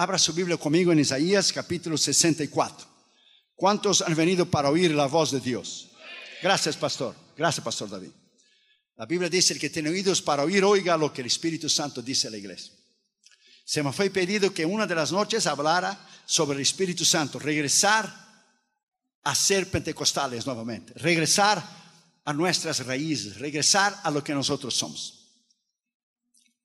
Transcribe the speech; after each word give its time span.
Abra 0.00 0.18
su 0.18 0.32
Biblia 0.32 0.56
conmigo 0.56 0.92
en 0.92 1.00
Isaías 1.00 1.52
capítulo 1.52 1.98
64. 1.98 2.86
¿Cuántos 3.54 4.00
han 4.00 4.14
venido 4.14 4.46
para 4.46 4.70
oír 4.70 4.92
la 4.92 5.04
voz 5.04 5.30
de 5.30 5.40
Dios? 5.40 5.90
Gracias, 6.42 6.74
pastor. 6.74 7.14
Gracias, 7.36 7.62
pastor 7.62 7.90
David. 7.90 8.08
La 8.96 9.04
Biblia 9.04 9.28
dice, 9.28 9.52
el 9.52 9.60
que 9.60 9.68
tiene 9.68 9.90
oídos 9.90 10.22
para 10.22 10.42
oír, 10.42 10.64
oiga 10.64 10.96
lo 10.96 11.12
que 11.12 11.20
el 11.20 11.26
Espíritu 11.26 11.68
Santo 11.68 12.00
dice 12.00 12.28
a 12.28 12.30
la 12.30 12.38
iglesia. 12.38 12.72
Se 13.62 13.82
me 13.82 13.92
fue 13.92 14.08
pedido 14.08 14.54
que 14.54 14.64
una 14.64 14.86
de 14.86 14.94
las 14.94 15.12
noches 15.12 15.46
hablara 15.46 16.08
sobre 16.24 16.56
el 16.56 16.62
Espíritu 16.62 17.04
Santo, 17.04 17.38
regresar 17.38 18.10
a 19.24 19.34
ser 19.34 19.70
pentecostales 19.70 20.46
nuevamente, 20.46 20.94
regresar 20.94 21.62
a 22.24 22.32
nuestras 22.32 22.86
raíces, 22.86 23.38
regresar 23.38 24.00
a 24.02 24.10
lo 24.10 24.24
que 24.24 24.32
nosotros 24.32 24.74
somos. 24.74 25.18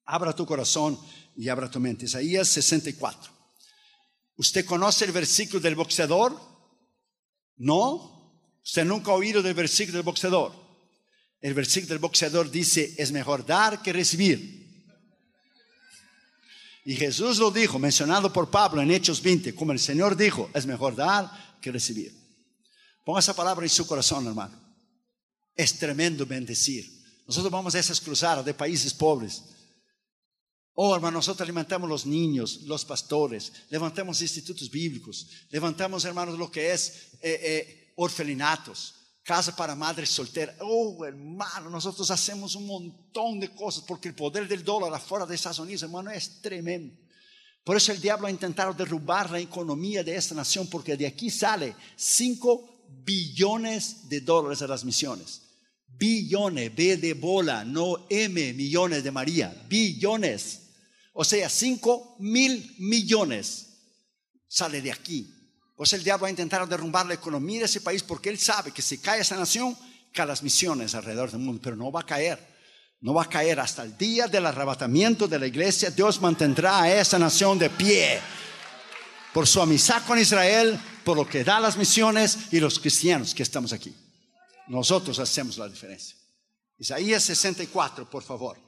Abra 0.05 0.33
tu 0.33 0.45
corazón 0.45 0.97
y 1.35 1.49
abra 1.49 1.69
tu 1.69 1.79
mente. 1.79 2.05
Isaías 2.05 2.47
64. 2.47 3.31
¿Usted 4.37 4.65
conoce 4.65 5.05
el 5.05 5.11
versículo 5.11 5.59
del 5.59 5.75
boxeador? 5.75 6.39
No. 7.57 8.59
Usted 8.63 8.85
nunca 8.85 9.11
ha 9.11 9.15
oído 9.15 9.41
del 9.41 9.53
versículo 9.53 9.97
del 9.97 10.05
boxeador. 10.05 10.53
El 11.41 11.53
versículo 11.53 11.89
del 11.89 11.99
boxeador 11.99 12.49
dice, 12.49 12.95
es 12.97 13.11
mejor 13.11 13.45
dar 13.45 13.81
que 13.81 13.93
recibir. 13.93 14.65
Y 16.85 16.95
Jesús 16.95 17.37
lo 17.37 17.51
dijo, 17.51 17.79
mencionado 17.79 18.31
por 18.31 18.49
Pablo 18.49 18.81
en 18.81 18.91
Hechos 18.91 19.21
20, 19.21 19.55
como 19.55 19.71
el 19.71 19.79
Señor 19.79 20.15
dijo, 20.15 20.49
es 20.53 20.65
mejor 20.65 20.95
dar 20.95 21.57
que 21.61 21.71
recibir. 21.71 22.13
Ponga 23.03 23.19
esa 23.19 23.35
palabra 23.35 23.65
en 23.65 23.69
su 23.69 23.87
corazón, 23.87 24.27
hermano. 24.27 24.59
Es 25.55 25.77
tremendo 25.77 26.25
bendecir. 26.25 26.91
Nosotros 27.27 27.51
vamos 27.51 27.73
a 27.73 27.79
esas 27.79 28.01
cruzadas 28.01 28.45
de 28.45 28.53
países 28.53 28.93
pobres 28.93 29.43
Oh, 30.77 30.93
hermano, 30.93 31.19
nosotros 31.19 31.45
alimentamos 31.45 31.89
los 31.89 32.05
niños, 32.05 32.63
los 32.63 32.83
pastores, 32.83 33.51
levantamos 33.69 34.21
institutos 34.21 34.69
bíblicos, 34.69 35.27
levantamos, 35.49 36.03
hermanos, 36.03 36.37
lo 36.37 36.51
que 36.51 36.73
es 36.73 37.13
eh, 37.21 37.39
eh, 37.41 37.93
orfelinatos, 37.95 38.93
casa 39.23 39.55
para 39.55 39.73
madres 39.73 40.09
solteras. 40.09 40.57
Oh, 40.59 41.05
hermano, 41.05 41.69
nosotros 41.69 42.11
hacemos 42.11 42.55
un 42.55 42.67
montón 42.67 43.39
de 43.39 43.55
cosas 43.55 43.85
porque 43.87 44.09
el 44.09 44.15
poder 44.15 44.49
del 44.49 44.65
dólar 44.65 44.93
afuera 44.93 45.25
de 45.25 45.35
Estados 45.35 45.59
Unidos, 45.59 45.83
hermano, 45.83 46.11
es 46.11 46.41
tremendo. 46.41 46.93
Por 47.63 47.77
eso 47.77 47.93
el 47.93 48.01
diablo 48.01 48.27
ha 48.27 48.31
intentado 48.31 48.73
derrubar 48.73 49.31
la 49.31 49.39
economía 49.39 50.03
de 50.03 50.15
esta 50.15 50.35
nación 50.35 50.67
porque 50.67 50.97
de 50.97 51.07
aquí 51.07 51.29
sale 51.29 51.73
5 51.95 52.89
billones 53.05 54.09
de 54.09 54.19
dólares 54.19 54.61
a 54.61 54.67
las 54.67 54.83
misiones. 54.83 55.41
Billones, 55.87 56.75
B 56.75 56.97
de 56.97 57.13
bola, 57.13 57.63
no 57.63 58.05
M 58.09 58.53
millones 58.53 59.05
de 59.05 59.11
María, 59.11 59.65
billones. 59.69 60.64
O 61.17 61.23
sea, 61.23 61.49
5 61.49 62.17
mil 62.19 62.75
millones 62.77 63.67
sale 64.49 64.81
de 64.81 64.91
aquí. 64.91 65.33
Pues 65.77 65.93
el 65.93 66.03
diablo 66.03 66.23
va 66.23 66.27
a 66.27 66.31
intentar 66.31 66.67
derrumbar 66.67 67.05
la 67.05 67.13
economía 67.13 67.59
de 67.59 67.65
ese 67.65 67.79
país 67.79 68.03
porque 68.03 68.29
él 68.29 68.37
sabe 68.37 68.71
que 68.71 68.81
si 68.81 68.97
cae 68.97 69.21
esa 69.21 69.37
nación, 69.37 69.77
caen 70.11 70.27
las 70.27 70.43
misiones 70.43 70.93
alrededor 70.93 71.31
del 71.31 71.39
mundo, 71.39 71.61
pero 71.63 71.77
no 71.77 71.89
va 71.89 72.01
a 72.01 72.05
caer. 72.05 72.37
No 72.99 73.13
va 73.13 73.23
a 73.23 73.29
caer 73.29 73.61
hasta 73.61 73.83
el 73.83 73.97
día 73.97 74.27
del 74.27 74.45
arrebatamiento 74.45 75.25
de 75.25 75.39
la 75.39 75.47
iglesia. 75.47 75.89
Dios 75.89 76.19
mantendrá 76.19 76.81
a 76.81 76.93
esa 76.93 77.17
nación 77.17 77.57
de 77.59 77.69
pie 77.69 78.19
por 79.33 79.47
su 79.47 79.61
amistad 79.61 80.03
con 80.05 80.19
Israel, 80.19 80.77
por 81.05 81.15
lo 81.15 81.25
que 81.25 81.45
da 81.45 81.61
las 81.61 81.77
misiones 81.77 82.51
y 82.51 82.59
los 82.59 82.77
cristianos 82.77 83.33
que 83.33 83.43
estamos 83.43 83.71
aquí. 83.71 83.95
Nosotros 84.67 85.17
hacemos 85.19 85.57
la 85.57 85.69
diferencia. 85.69 86.17
Isaías 86.77 87.23
64, 87.23 88.09
por 88.09 88.21
favor 88.21 88.64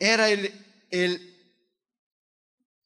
era 0.00 0.30
el, 0.30 0.50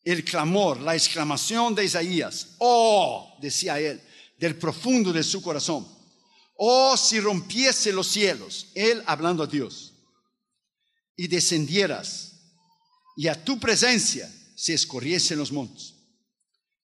el, 0.03 0.25
clamor, 0.25 0.81
la 0.81 0.97
exclamación 0.97 1.75
de 1.75 1.85
Isaías. 1.85 2.49
Oh, 2.59 3.39
decía 3.41 3.79
él, 3.79 4.03
del 4.37 4.59
profundo 4.59 5.13
de 5.13 5.23
su 5.23 5.41
corazón. 5.41 5.87
Oh, 6.57 6.97
si 6.97 7.21
rompiese 7.21 7.93
los 7.93 8.09
cielos, 8.09 8.67
él 8.75 9.03
hablando 9.07 9.45
a 9.45 9.47
Dios, 9.47 9.93
y 11.17 11.29
descendieras, 11.29 12.33
y 13.17 13.29
a 13.29 13.45
tu 13.45 13.61
presencia 13.61 14.31
se 14.57 14.75
escorriesen 14.75 15.39
los 15.39 15.53
montes, 15.53 15.95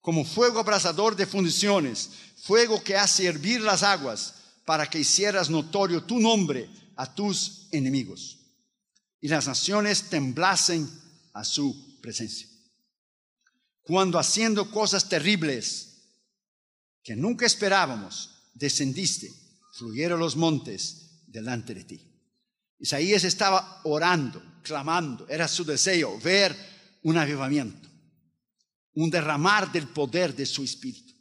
como 0.01 0.25
fuego 0.25 0.61
abrasador 0.61 1.17
de 1.17 1.27
fundiciones, 1.27 2.11
fuego 2.43 2.83
que 2.83 2.97
hace 2.97 3.27
hervir 3.27 3.61
las 3.61 3.83
aguas, 3.83 4.35
para 4.65 4.89
que 4.89 5.01
hicieras 5.01 5.51
notorio 5.51 6.05
tu 6.05 6.21
nombre 6.21 6.69
a 6.95 7.13
tus 7.13 7.67
enemigos 7.73 8.40
y 9.21 9.29
las 9.29 9.47
naciones 9.47 10.05
temblasen 10.05 10.89
a 11.35 11.45
su 11.45 12.01
presencia. 12.01 12.49
Cuando 13.83 14.19
haciendo 14.19 14.71
cosas 14.71 15.09
terribles 15.09 15.89
que 17.03 17.17
nunca 17.17 17.47
esperábamos, 17.47 18.31
descendiste, 18.55 19.33
fluyeron 19.75 20.21
los 20.21 20.37
montes 20.37 21.23
delante 21.27 21.75
de 21.75 21.85
ti. 21.85 22.07
Isaías 22.79 23.25
estaba 23.25 23.81
orando, 23.85 24.43
clamando, 24.63 25.29
era 25.29 25.47
su 25.49 25.65
deseo 25.65 26.19
ver 26.21 26.57
un 27.03 27.19
avivamiento, 27.19 27.89
un 28.95 29.11
derramar 29.11 29.71
del 29.71 29.89
poder 29.89 30.35
de 30.35 30.47
su 30.47 30.65
espíritu. 30.65 31.13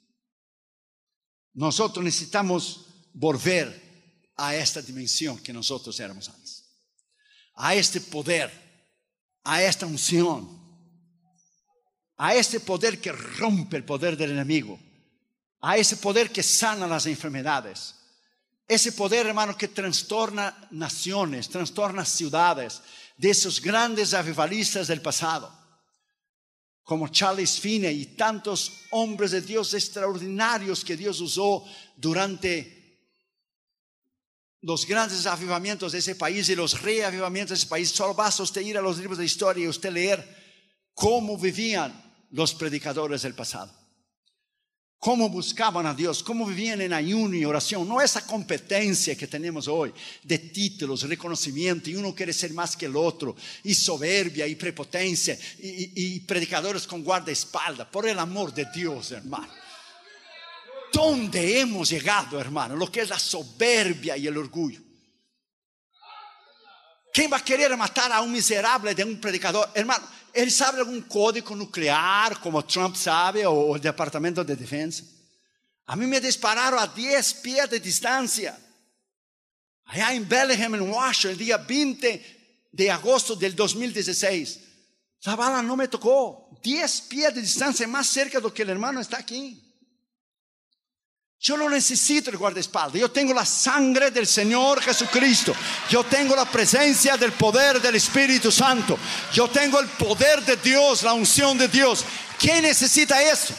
Nosotros 1.53 2.03
necesitamos 2.03 2.85
volver 3.13 3.89
a 4.37 4.55
esta 4.55 4.81
dimensión 4.81 5.39
que 5.39 5.51
nosotros 5.51 5.99
éramos 5.99 6.29
antes 6.29 6.48
a 7.61 7.75
este 7.75 7.99
poder, 7.99 8.49
a 9.43 9.61
esta 9.61 9.85
unción, 9.85 10.47
a 12.15 12.33
este 12.33 12.61
poder 12.61 13.01
que 13.01 13.11
rompe 13.11 13.75
el 13.75 13.83
poder 13.83 14.15
del 14.15 14.31
enemigo, 14.31 14.79
a 15.59 15.75
ese 15.77 15.97
poder 15.97 16.31
que 16.31 16.41
sana 16.41 16.87
las 16.87 17.05
enfermedades, 17.05 17.95
ese 18.65 18.93
poder, 18.93 19.27
hermano, 19.27 19.57
que 19.57 19.67
trastorna 19.67 20.69
naciones, 20.71 21.49
trastorna 21.49 22.05
ciudades, 22.05 22.81
de 23.17 23.31
esos 23.31 23.59
grandes 23.59 24.13
avivalistas 24.13 24.87
del 24.87 25.01
pasado, 25.01 25.51
como 26.83 27.09
Charles 27.09 27.59
Finney 27.59 28.01
y 28.01 28.05
tantos 28.15 28.85
hombres 28.91 29.31
de 29.31 29.41
Dios 29.41 29.73
extraordinarios 29.73 30.85
que 30.85 30.95
Dios 30.95 31.19
usó 31.19 31.65
durante 31.97 32.78
los 34.61 34.85
grandes 34.85 35.25
avivamientos 35.25 35.93
de 35.93 35.99
ese 35.99 36.15
país 36.15 36.49
y 36.49 36.55
los 36.55 36.81
reavivamientos 36.81 37.51
de 37.51 37.61
ese 37.61 37.67
país, 37.67 37.89
solo 37.89 38.13
basta 38.13 38.43
usted 38.43 38.61
ir 38.61 38.77
a 38.77 38.81
los 38.81 38.97
libros 38.97 39.17
de 39.17 39.25
historia 39.25 39.63
y 39.63 39.67
usted 39.67 39.91
leer 39.91 40.37
cómo 40.93 41.37
vivían 41.37 41.93
los 42.31 42.53
predicadores 42.53 43.21
del 43.21 43.33
pasado. 43.33 43.73
Cómo 45.01 45.29
buscaban 45.29 45.85
a 45.85 45.93
Dios, 45.93 46.21
cómo 46.21 46.45
vivían 46.45 46.81
en 46.81 46.91
ayuno 46.91 47.33
y 47.33 47.45
oración. 47.45 47.87
No 47.87 48.01
esa 48.01 48.27
competencia 48.27 49.15
que 49.15 49.27
tenemos 49.27 49.69
hoy 49.69 49.93
de 50.23 50.37
títulos, 50.37 51.03
reconocimiento, 51.03 51.89
y 51.89 51.95
uno 51.95 52.13
quiere 52.13 52.33
ser 52.33 52.51
más 52.51 52.75
que 52.75 52.87
el 52.87 52.97
otro, 52.97 53.33
y 53.63 53.73
soberbia 53.73 54.45
y 54.45 54.55
prepotencia, 54.55 55.39
y, 55.59 56.15
y 56.15 56.19
predicadores 56.19 56.85
con 56.85 57.01
guardaespaldas. 57.01 57.87
Por 57.87 58.09
el 58.09 58.19
amor 58.19 58.53
de 58.53 58.67
Dios, 58.75 59.13
hermano 59.13 59.58
dónde 60.91 61.59
hemos 61.59 61.89
llegado, 61.89 62.39
hermano, 62.39 62.75
lo 62.75 62.91
que 62.91 63.01
es 63.01 63.09
la 63.09 63.19
soberbia 63.19 64.17
y 64.17 64.27
el 64.27 64.37
orgullo. 64.37 64.81
¿Quién 67.13 67.31
va 67.31 67.37
a 67.37 67.43
querer 67.43 67.75
matar 67.75 68.11
a 68.11 68.21
un 68.21 68.31
miserable 68.31 68.93
de 68.93 69.03
un 69.03 69.19
predicador? 69.19 69.69
Hermano, 69.73 70.07
él 70.33 70.51
sabe 70.51 70.79
algún 70.79 71.01
código 71.01 71.55
nuclear 71.55 72.39
como 72.39 72.63
Trump 72.65 72.95
sabe 72.95 73.45
o 73.45 73.75
el 73.75 73.81
Departamento 73.81 74.43
de 74.43 74.55
Defensa. 74.55 75.03
A 75.87 75.95
mí 75.95 76.05
me 76.05 76.21
dispararon 76.21 76.79
a 76.79 76.87
10 76.87 77.33
pies 77.35 77.69
de 77.69 77.79
distancia. 77.79 78.57
Allá 79.85 80.13
en 80.13 80.29
Bellingham, 80.29 80.75
en 80.75 80.81
Washington, 80.89 81.31
el 81.31 81.37
día 81.37 81.57
20 81.57 82.67
de 82.71 82.91
agosto 82.91 83.35
del 83.35 83.55
2016. 83.55 84.59
La 85.23 85.35
bala 85.35 85.63
no 85.63 85.75
me 85.75 85.87
tocó. 85.87 86.59
10 86.61 87.01
pies 87.01 87.33
de 87.33 87.41
distancia 87.41 87.87
más 87.87 88.07
cerca 88.07 88.37
de 88.37 88.43
lo 88.43 88.53
que 88.53 88.61
el 88.61 88.69
hermano 88.69 89.01
está 89.01 89.17
aquí. 89.17 89.68
Yo 91.41 91.55
no 91.55 91.69
necesito 91.69 92.29
el 92.29 92.37
guardaespaldas. 92.37 92.99
Yo 92.99 93.09
tengo 93.09 93.33
la 93.33 93.45
sangre 93.45 94.11
del 94.11 94.27
Señor 94.27 94.81
Jesucristo. 94.81 95.55
Yo 95.89 96.03
tengo 96.03 96.35
la 96.35 96.43
presencia 96.43 97.15
del 97.15 97.31
poder 97.31 97.81
del 97.81 97.95
Espíritu 97.95 98.51
Santo. 98.51 98.99
Yo 99.33 99.47
tengo 99.49 99.79
el 99.79 99.87
poder 99.87 100.43
de 100.43 100.57
Dios, 100.57 101.01
la 101.03 101.13
unción 101.13 101.57
de 101.57 101.69
Dios. 101.69 102.03
¿Quién 102.37 102.63
necesita 102.63 103.21
eso? 103.21 103.53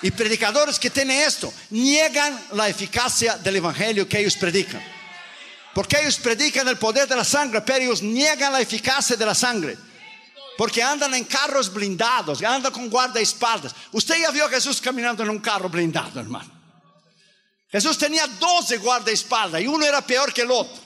Y 0.00 0.10
predicadores 0.12 0.78
que 0.78 0.88
tienen 0.88 1.20
esto 1.20 1.52
niegan 1.70 2.38
la 2.52 2.70
eficacia 2.70 3.36
del 3.36 3.56
Evangelio 3.56 4.08
que 4.08 4.20
ellos 4.20 4.36
predican. 4.36 4.82
Porque 5.74 6.00
ellos 6.00 6.16
predican 6.16 6.66
el 6.68 6.78
poder 6.78 7.06
de 7.06 7.16
la 7.16 7.24
sangre, 7.24 7.60
pero 7.60 7.84
ellos 7.84 8.00
niegan 8.00 8.52
la 8.52 8.62
eficacia 8.62 9.14
de 9.14 9.26
la 9.26 9.34
sangre. 9.34 9.76
Porque 10.56 10.82
andan 10.82 11.12
en 11.14 11.24
carros 11.24 11.70
blindados, 11.70 12.42
andan 12.42 12.72
con 12.72 12.88
guardaespaldas. 12.88 13.74
Usted 13.92 14.22
ya 14.22 14.30
vio 14.30 14.46
a 14.46 14.48
Jesús 14.48 14.80
caminando 14.80 15.22
en 15.22 15.28
un 15.28 15.40
carro 15.40 15.68
blindado, 15.68 16.18
hermano. 16.18 16.63
Jesús 17.74 17.98
tenía 17.98 18.24
12 18.28 18.76
guardaespaldas 18.76 19.60
y 19.60 19.66
uno 19.66 19.84
era 19.84 20.00
peor 20.00 20.32
que 20.32 20.42
el 20.42 20.50
otro. 20.52 20.80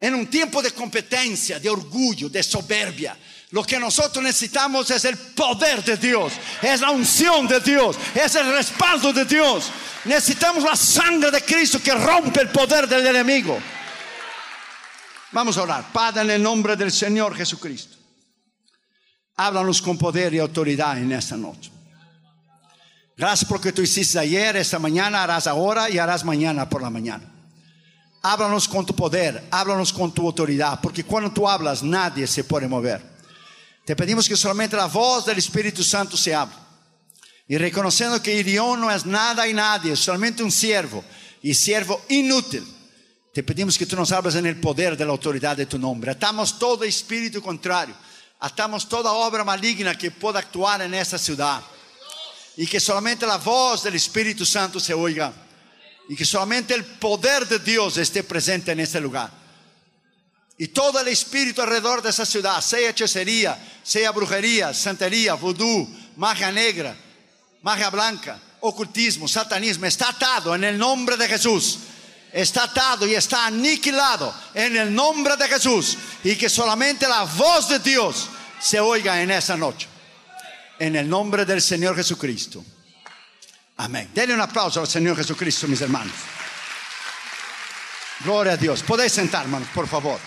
En 0.00 0.14
un 0.14 0.28
tiempo 0.28 0.62
de 0.62 0.70
competencia, 0.70 1.60
de 1.60 1.68
orgullo, 1.68 2.30
de 2.30 2.42
soberbia. 2.42 3.14
Lo 3.50 3.64
que 3.64 3.78
nosotros 3.78 4.24
necesitamos 4.24 4.90
es 4.90 5.04
el 5.04 5.18
poder 5.18 5.84
de 5.84 5.98
Dios, 5.98 6.32
es 6.62 6.80
la 6.80 6.88
unción 6.88 7.46
de 7.46 7.60
Dios, 7.60 7.96
es 8.14 8.34
el 8.34 8.50
respaldo 8.50 9.12
de 9.12 9.26
Dios. 9.26 9.70
Necesitamos 10.06 10.64
la 10.64 10.74
sangre 10.74 11.30
de 11.30 11.42
Cristo 11.42 11.82
que 11.82 11.92
rompe 11.92 12.40
el 12.40 12.48
poder 12.48 12.88
del 12.88 13.06
enemigo. 13.06 13.58
Vamos 15.32 15.58
a 15.58 15.64
orar. 15.64 15.92
Padre, 15.92 16.22
en 16.22 16.30
el 16.30 16.42
nombre 16.42 16.76
del 16.76 16.90
Señor 16.90 17.36
Jesucristo. 17.36 17.98
Háblanos 19.36 19.82
con 19.82 19.98
poder 19.98 20.32
y 20.32 20.38
autoridad 20.38 20.96
en 20.96 21.12
esta 21.12 21.36
noche. 21.36 21.73
Gracias 23.16 23.48
porque 23.48 23.72
tú 23.72 23.80
hiciste 23.80 24.18
ayer, 24.18 24.56
esta 24.56 24.78
mañana, 24.78 25.22
harás 25.22 25.46
ahora 25.46 25.88
y 25.88 25.98
harás 25.98 26.24
mañana 26.24 26.68
por 26.68 26.82
la 26.82 26.90
mañana. 26.90 27.30
Háblanos 28.22 28.66
con 28.66 28.84
tu 28.84 28.94
poder, 28.96 29.46
háblanos 29.50 29.92
con 29.92 30.12
tu 30.12 30.26
autoridad, 30.26 30.80
porque 30.82 31.04
cuando 31.04 31.30
tú 31.30 31.48
hablas 31.48 31.82
nadie 31.82 32.26
se 32.26 32.42
puede 32.42 32.66
mover. 32.66 33.02
Te 33.84 33.94
pedimos 33.94 34.28
que 34.28 34.36
solamente 34.36 34.76
la 34.76 34.86
voz 34.86 35.26
del 35.26 35.38
Espíritu 35.38 35.84
Santo 35.84 36.16
se 36.16 36.34
hable. 36.34 36.56
Y 37.46 37.58
reconociendo 37.58 38.22
que 38.22 38.34
Irión 38.34 38.80
no 38.80 38.90
es 38.90 39.04
nada 39.04 39.46
y 39.46 39.52
nadie, 39.52 39.94
solamente 39.94 40.42
un 40.42 40.50
siervo 40.50 41.04
y 41.42 41.52
siervo 41.52 42.00
inútil. 42.08 42.66
Te 43.34 43.42
pedimos 43.42 43.76
que 43.76 43.84
tú 43.84 43.94
nos 43.94 44.10
hables 44.10 44.36
en 44.36 44.46
el 44.46 44.58
poder 44.58 44.96
de 44.96 45.04
la 45.04 45.10
autoridad 45.12 45.56
de 45.56 45.66
tu 45.66 45.78
nombre. 45.78 46.12
Atamos 46.12 46.58
todo 46.58 46.84
espíritu 46.84 47.42
contrario. 47.42 47.94
Atamos 48.40 48.88
toda 48.88 49.12
obra 49.12 49.44
maligna 49.44 49.98
que 49.98 50.10
pueda 50.10 50.38
actuar 50.38 50.80
en 50.82 50.94
esta 50.94 51.18
ciudad. 51.18 51.62
Y 52.56 52.66
que 52.66 52.80
solamente 52.80 53.26
la 53.26 53.38
voz 53.38 53.82
del 53.82 53.94
Espíritu 53.94 54.46
Santo 54.46 54.78
se 54.78 54.94
oiga 54.94 55.32
y 56.08 56.16
que 56.16 56.24
solamente 56.24 56.74
el 56.74 56.84
poder 56.84 57.48
de 57.48 57.58
Dios 57.58 57.96
esté 57.96 58.22
presente 58.22 58.72
en 58.72 58.80
este 58.80 59.00
lugar. 59.00 59.30
Y 60.56 60.68
todo 60.68 61.00
el 61.00 61.08
espíritu 61.08 61.62
alrededor 61.62 62.02
de 62.02 62.10
esa 62.10 62.26
ciudad, 62.26 62.60
sea 62.60 62.90
hechicería, 62.90 63.58
sea 63.82 64.12
brujería, 64.12 64.72
santería, 64.72 65.34
vudú, 65.34 65.88
magia 66.16 66.52
negra, 66.52 66.96
magia 67.62 67.90
blanca, 67.90 68.38
ocultismo, 68.60 69.26
satanismo, 69.26 69.86
está 69.86 70.10
atado 70.10 70.54
en 70.54 70.64
el 70.64 70.78
nombre 70.78 71.16
de 71.16 71.28
Jesús. 71.28 71.78
Está 72.32 72.64
atado 72.64 73.06
y 73.06 73.14
está 73.14 73.46
aniquilado 73.46 74.34
en 74.54 74.76
el 74.76 74.92
nombre 74.92 75.36
de 75.36 75.48
Jesús. 75.48 75.96
Y 76.24 76.34
que 76.34 76.48
solamente 76.48 77.06
la 77.08 77.24
voz 77.24 77.68
de 77.68 77.78
Dios 77.78 78.28
se 78.60 78.80
oiga 78.80 79.22
en 79.22 79.30
esa 79.30 79.56
noche. 79.56 79.86
En 80.78 80.96
el 80.96 81.08
nombre 81.08 81.44
del 81.44 81.62
Señor 81.62 81.96
Jesucristo. 81.96 82.64
Amén. 83.76 84.10
Denle 84.14 84.34
un 84.34 84.40
aplauso 84.40 84.80
al 84.80 84.88
Señor 84.88 85.16
Jesucristo, 85.16 85.66
mis 85.68 85.80
hermanos. 85.80 86.14
Gloria 88.24 88.52
a 88.52 88.56
Dios. 88.56 88.82
Podéis 88.82 89.12
sentar, 89.12 89.44
hermanos, 89.44 89.68
por 89.74 89.88
favor. 89.88 90.18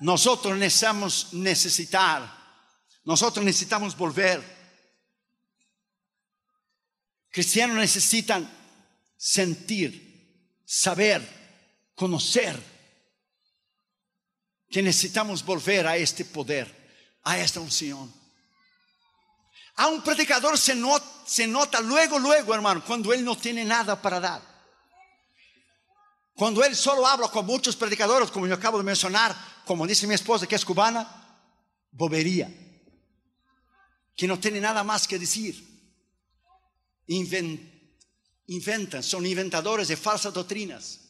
Nosotros 0.00 0.56
necesitamos 0.58 1.32
necesitar, 1.32 2.30
nosotros 3.04 3.44
necesitamos 3.44 3.96
volver. 3.96 4.56
Cristianos 7.30 7.76
necesitan 7.76 8.48
sentir, 9.16 10.05
saber, 10.66 11.22
conocer 11.94 12.60
que 14.68 14.82
necesitamos 14.82 15.44
volver 15.44 15.86
a 15.86 15.96
este 15.96 16.24
poder, 16.24 16.66
a 17.22 17.38
esta 17.38 17.60
unción. 17.60 18.12
A 19.76 19.86
un 19.88 20.02
predicador 20.02 20.58
se 20.58 20.74
se 21.26 21.46
nota 21.46 21.80
luego, 21.80 22.18
luego, 22.18 22.54
hermano, 22.54 22.84
cuando 22.84 23.12
él 23.12 23.24
no 23.24 23.36
tiene 23.36 23.64
nada 23.64 24.00
para 24.00 24.20
dar. 24.20 24.42
Cuando 26.34 26.62
él 26.64 26.74
solo 26.76 27.06
habla 27.06 27.28
con 27.28 27.46
muchos 27.46 27.76
predicadores, 27.76 28.30
como 28.30 28.46
yo 28.46 28.54
acabo 28.54 28.78
de 28.78 28.84
mencionar, 28.84 29.34
como 29.64 29.86
dice 29.86 30.06
mi 30.06 30.14
esposa 30.14 30.46
que 30.46 30.56
es 30.56 30.64
cubana, 30.64 31.08
bobería, 31.90 32.50
que 34.14 34.26
no 34.26 34.38
tiene 34.38 34.60
nada 34.60 34.84
más 34.84 35.06
que 35.06 35.18
decir. 35.18 35.64
Inventan, 38.48 39.02
son 39.02 39.26
inventadores 39.26 39.88
de 39.88 39.96
falsas 39.96 40.32
doctrinas. 40.32 41.00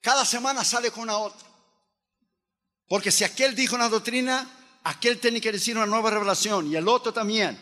Cada 0.00 0.24
semana 0.24 0.64
sale 0.64 0.90
con 0.90 1.04
una 1.04 1.18
otra. 1.18 1.46
Porque 2.88 3.10
si 3.10 3.24
aquel 3.24 3.54
dijo 3.54 3.74
una 3.74 3.88
doctrina, 3.88 4.48
aquel 4.84 5.18
tiene 5.18 5.40
que 5.40 5.52
decir 5.52 5.76
una 5.76 5.86
nueva 5.86 6.10
revelación 6.10 6.70
y 6.70 6.76
el 6.76 6.88
otro 6.88 7.12
también, 7.12 7.58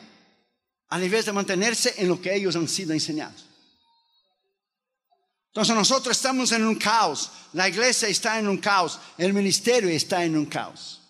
a 0.88 0.98
nivel 0.98 1.24
de 1.24 1.32
mantenerse 1.32 1.94
en 1.98 2.08
lo 2.08 2.20
que 2.20 2.34
ellos 2.34 2.54
han 2.54 2.68
sido 2.68 2.92
enseñados. 2.92 3.44
Entonces 5.48 5.74
nosotros 5.74 6.16
estamos 6.16 6.52
en 6.52 6.66
un 6.66 6.76
caos, 6.76 7.30
la 7.54 7.68
iglesia 7.68 8.08
está 8.08 8.38
en 8.38 8.46
un 8.46 8.58
caos, 8.58 9.00
el 9.16 9.32
ministerio 9.32 9.88
está 9.88 10.22
en 10.22 10.36
un 10.36 10.46
caos. 10.46 11.00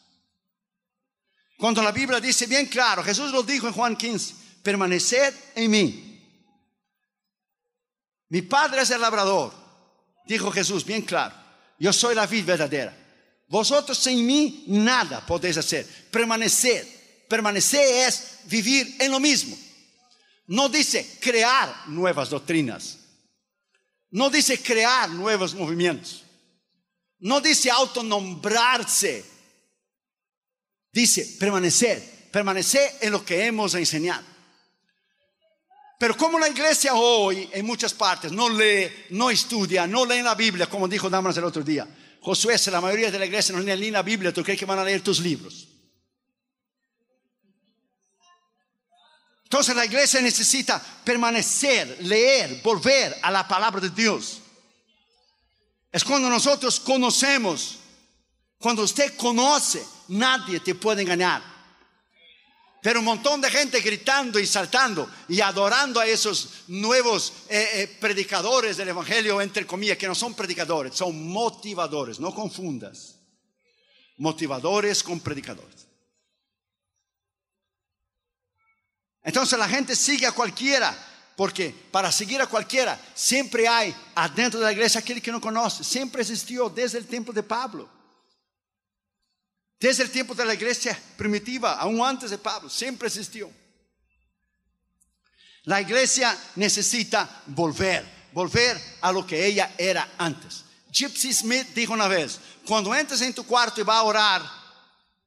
Cuando 1.59 1.82
la 1.82 1.91
Biblia 1.91 2.20
dice 2.20 2.47
bien 2.47 2.67
claro, 2.67 3.02
Jesús 3.02 3.32
lo 3.32 3.43
dijo 3.43 3.67
en 3.67 3.73
Juan 3.73 3.97
15, 3.97 4.35
permaneced 4.62 5.35
en 5.56 5.70
mí. 5.70 6.16
Mi 8.28 8.43
padre 8.43 8.82
es 8.82 8.90
el 8.90 9.00
labrador, 9.00 9.52
dijo 10.26 10.50
Jesús 10.50 10.84
bien 10.84 11.02
claro, 11.02 11.34
yo 11.78 11.93
soy 11.93 12.14
la 12.14 12.26
vid 12.26 12.44
verdadera. 12.44 12.96
Vosotros 13.49 13.99
sin 13.99 14.26
mí 14.26 14.64
nada 14.67 15.25
podéis 15.25 15.56
hacer. 15.56 15.87
Permanecer. 16.11 16.84
Permanecer 17.28 18.08
es 18.08 18.40
vivir 18.44 18.96
en 18.99 19.11
lo 19.11 19.20
mismo. 19.20 19.56
No 20.46 20.69
dice 20.69 21.19
crear 21.20 21.88
nuevas 21.88 22.31
doctrinas. 22.31 22.99
No 24.11 24.31
dice 24.31 24.61
crear 24.61 25.11
nuevos 25.11 25.55
movimientos. 25.55 26.25
No 27.19 27.40
dice 27.40 27.70
autonombrarse. 27.70 29.25
Dice 30.93 31.37
permanecer. 31.38 32.28
Permanecer 32.32 32.99
en 33.00 33.12
lo 33.12 33.25
que 33.25 33.46
hemos 33.46 33.75
enseñado. 33.75 34.25
Pero 35.99 36.17
como 36.17 36.39
la 36.39 36.49
iglesia 36.49 36.95
hoy 36.95 37.49
en 37.53 37.65
muchas 37.65 37.95
partes 37.95 38.31
no 38.31 38.51
lee, 38.51 39.07
no 39.11 39.31
estudia, 39.31 39.87
no 39.87 40.05
lee 40.05 40.23
la 40.23 40.35
Biblia, 40.35 40.69
como 40.69 40.87
dijo 40.87 41.09
Damas 41.09 41.37
el 41.39 41.45
otro 41.45 41.63
día, 41.63 41.89
Josué, 42.21 42.57
la 42.71 42.81
mayoría 42.81 43.11
de 43.11 43.19
la 43.19 43.27
iglesia 43.27 43.55
no 43.57 43.63
lee 43.63 43.91
la 43.91 44.03
Biblia, 44.03 44.33
¿tú 44.33 44.43
crees 44.43 44.59
que 44.59 44.67
van 44.67 44.79
a 44.79 44.85
leer 44.85 45.01
tus 45.01 45.21
libros? 45.21 45.69
Entonces 49.45 49.77
la 49.77 49.87
iglesia 49.87 50.21
necesita 50.21 50.83
permanecer, 51.05 51.99
leer, 52.03 52.61
volver 52.63 53.17
a 53.23 53.31
la 53.31 53.47
palabra 53.47 53.81
de 53.81 53.91
Dios. 53.91 54.41
Es 55.91 56.05
cuando 56.05 56.29
nosotros 56.29 56.81
conocemos, 56.81 57.79
cuando 58.59 58.83
usted 58.83 59.17
conoce, 59.17 59.83
nadie 60.09 60.61
te 60.61 60.75
puede 60.75 61.03
engañar. 61.03 61.56
Pero 62.87 63.00
un 63.00 63.07
montón 63.07 63.40
de 63.40 63.50
gente 63.50 63.81
gritando 63.81 64.38
y 64.38 64.47
saltando 64.47 65.11
y 65.28 65.40
adorando 65.40 65.99
a 65.99 66.07
esos 66.07 66.62
nuevos 66.69 67.33
eh, 67.49 67.69
eh, 67.75 67.97
predicadores 67.99 68.76
del 68.76 68.90
Evangelio, 68.90 69.43
entre 69.43 69.66
comillas, 69.66 69.99
que 69.99 70.07
no 70.07 70.14
son 70.14 70.35
predicadores, 70.35 70.95
son 70.95 71.26
motivadores, 71.26 72.21
no 72.21 72.33
confundas. 72.33 73.16
Motivadores 74.19 75.02
con 75.02 75.19
predicadores. 75.19 75.88
Entonces 79.25 79.59
la 79.59 79.69
gente 79.69 79.97
sigue 79.97 80.26
a 80.28 80.31
cualquiera, 80.31 80.97
porque 81.35 81.75
para 81.90 82.12
seguir 82.12 82.40
a 82.40 82.47
cualquiera 82.47 83.00
siempre 83.16 83.66
hay 83.66 83.93
adentro 84.14 84.61
de 84.61 84.66
la 84.66 84.73
iglesia 84.73 85.00
aquel 85.00 85.21
que 85.21 85.33
no 85.33 85.40
conoce, 85.40 85.83
siempre 85.83 86.23
existió 86.23 86.69
desde 86.69 86.99
el 86.99 87.09
tiempo 87.09 87.33
de 87.33 87.43
Pablo. 87.43 87.96
Desde 89.78 90.04
el 90.04 90.11
tiempo 90.11 90.35
de 90.35 90.45
la 90.45 90.54
iglesia 90.54 90.99
primitiva, 91.16 91.75
aún 91.75 92.00
antes 92.04 92.30
de 92.30 92.38
Pablo, 92.38 92.71
siempre 92.71 93.09
existió. 93.09 93.50
La 95.64 95.80
iglesia 95.80 96.37
necesita 96.54 97.42
volver, 97.47 98.28
volver 98.33 98.80
a 99.02 99.12
lo 99.12 99.26
que 99.26 99.45
ella 99.45 99.75
era 99.76 100.14
antes. 100.16 100.64
Gypsy 100.90 101.33
Smith 101.33 101.68
dijo 101.75 101.92
una 101.92 102.09
vez, 102.09 102.38
cuando 102.66 102.95
entres 102.95 103.21
en 103.21 103.35
tu 103.35 103.45
cuarto 103.45 103.80
y 103.80 103.85
vas 103.85 103.99
a 103.99 104.04
orar 104.04 104.42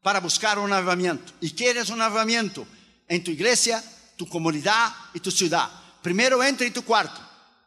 para 0.01 0.20
buscar 0.20 0.58
un 0.58 0.72
avivamiento 0.74 1.34
y 1.41 1.51
quieres 1.51 1.89
un 1.89 2.01
avivamiento 2.01 2.65
en 3.08 3.24
tu 3.24 3.32
iglesia, 3.32 3.84
tu 4.18 4.27
comunidad 4.27 4.91
y 5.13 5.20
tu 5.20 5.29
ciudad, 5.29 5.70
primero 6.01 6.44
entra 6.44 6.65
en 6.65 6.74
tu 6.74 6.84
cuarto, 6.84 7.22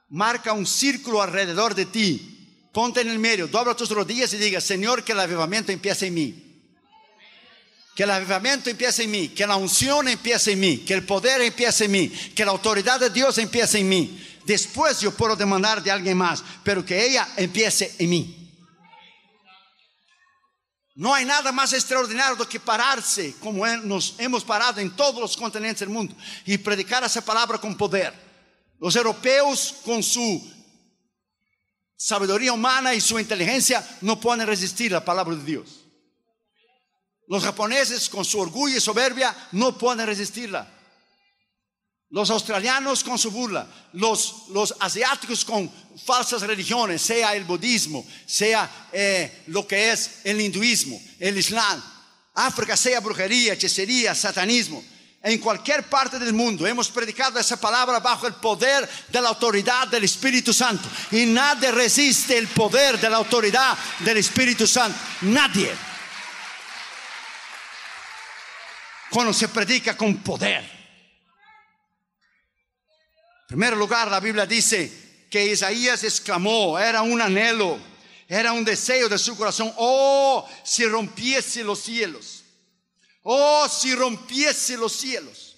marca 0.08 0.52
un 0.52 0.66
círculo 0.66 1.22
alrededor 1.22 1.74
de 1.74 1.86
ti, 1.86 2.68
ponte 2.72 3.02
en 3.02 3.10
el 3.10 3.18
medio, 3.18 3.46
dobla 3.46 3.76
tus 3.76 3.90
rodillas 3.90 4.32
y 4.32 4.38
diga, 4.38 4.60
Señor, 4.60 5.04
que 5.04 5.12
el 5.12 5.20
avivamiento 5.20 5.70
empiece 5.70 6.06
en 6.06 6.14
mí. 6.14 6.51
Que 7.94 8.04
el 8.04 8.10
avivamiento 8.10 8.70
empiece 8.70 9.04
en 9.04 9.10
mí, 9.10 9.28
que 9.28 9.46
la 9.46 9.56
unción 9.56 10.08
empiece 10.08 10.52
en 10.52 10.60
mí, 10.60 10.78
que 10.78 10.94
el 10.94 11.04
poder 11.04 11.40
empiece 11.42 11.84
en 11.84 11.90
mí, 11.90 12.08
que 12.08 12.44
la 12.44 12.52
autoridad 12.52 12.98
de 12.98 13.10
Dios 13.10 13.36
empiece 13.38 13.78
en 13.80 13.88
mí. 13.88 14.18
Después 14.44 15.00
yo 15.00 15.12
puedo 15.14 15.36
demandar 15.36 15.82
de 15.82 15.90
alguien 15.90 16.16
más, 16.16 16.42
pero 16.64 16.84
que 16.84 17.06
ella 17.06 17.28
empiece 17.36 17.94
en 17.98 18.10
mí. 18.10 18.38
No 20.94 21.14
hay 21.14 21.24
nada 21.24 21.52
más 21.52 21.72
extraordinario 21.72 22.36
do 22.36 22.46
que 22.46 22.60
pararse, 22.60 23.34
como 23.40 23.66
nos 23.66 24.14
hemos 24.18 24.44
parado 24.44 24.80
en 24.80 24.90
todos 24.90 25.20
los 25.20 25.36
continentes 25.36 25.80
del 25.80 25.88
mundo, 25.88 26.14
y 26.44 26.58
predicar 26.58 27.02
esa 27.04 27.24
palabra 27.24 27.58
con 27.58 27.76
poder. 27.76 28.12
Los 28.78 28.94
europeos 28.96 29.76
con 29.84 30.02
su 30.02 30.42
sabiduría 31.96 32.52
humana 32.52 32.92
y 32.94 33.00
su 33.00 33.18
inteligencia 33.18 33.82
no 34.02 34.20
pueden 34.20 34.46
resistir 34.46 34.92
la 34.92 35.04
palabra 35.04 35.34
de 35.34 35.44
Dios. 35.44 35.81
Los 37.32 37.44
japoneses 37.44 38.10
con 38.10 38.26
su 38.26 38.38
orgullo 38.38 38.76
y 38.76 38.80
soberbia 38.80 39.34
no 39.52 39.78
pueden 39.78 40.06
resistirla. 40.06 40.68
Los 42.10 42.28
australianos 42.28 43.02
con 43.02 43.18
su 43.18 43.30
burla, 43.30 43.66
los, 43.94 44.48
los 44.50 44.74
asiáticos 44.78 45.42
con 45.42 45.72
falsas 46.04 46.42
religiones, 46.42 47.00
sea 47.00 47.34
el 47.34 47.44
budismo, 47.44 48.06
sea 48.26 48.88
eh, 48.92 49.44
lo 49.46 49.66
que 49.66 49.92
es 49.92 50.20
el 50.24 50.42
hinduismo, 50.42 51.00
el 51.18 51.38
islam, 51.38 51.82
África 52.34 52.76
sea 52.76 53.00
brujería, 53.00 53.54
hechicería, 53.54 54.14
satanismo. 54.14 54.84
En 55.22 55.38
cualquier 55.38 55.88
parte 55.88 56.18
del 56.18 56.34
mundo 56.34 56.66
hemos 56.66 56.90
predicado 56.90 57.38
esa 57.38 57.58
palabra 57.58 57.98
bajo 57.98 58.26
el 58.26 58.34
poder 58.34 58.86
de 59.08 59.20
la 59.22 59.30
autoridad 59.30 59.88
del 59.88 60.04
Espíritu 60.04 60.52
Santo. 60.52 60.86
Y 61.10 61.24
nadie 61.24 61.72
resiste 61.72 62.36
el 62.36 62.48
poder 62.48 63.00
de 63.00 63.08
la 63.08 63.16
autoridad 63.16 63.74
del 64.00 64.18
Espíritu 64.18 64.66
Santo. 64.66 64.98
Nadie. 65.22 65.91
Cuando 69.12 69.32
se 69.32 69.48
predica 69.48 69.96
con 69.96 70.16
poder. 70.18 70.62
En 73.42 73.46
primer 73.48 73.76
lugar, 73.76 74.10
la 74.10 74.20
Biblia 74.20 74.46
dice 74.46 75.26
que 75.30 75.44
Isaías 75.46 76.02
exclamó, 76.04 76.78
era 76.78 77.02
un 77.02 77.20
anhelo, 77.20 77.78
era 78.26 78.52
un 78.52 78.64
deseo 78.64 79.08
de 79.08 79.18
su 79.18 79.36
corazón, 79.36 79.72
oh, 79.76 80.48
si 80.64 80.86
rompiese 80.86 81.62
los 81.62 81.80
cielos 81.80 82.42
Oh, 83.22 83.68
si 83.68 83.94
rompiese 83.94 84.76
los 84.76 84.92
cielos. 84.92 85.56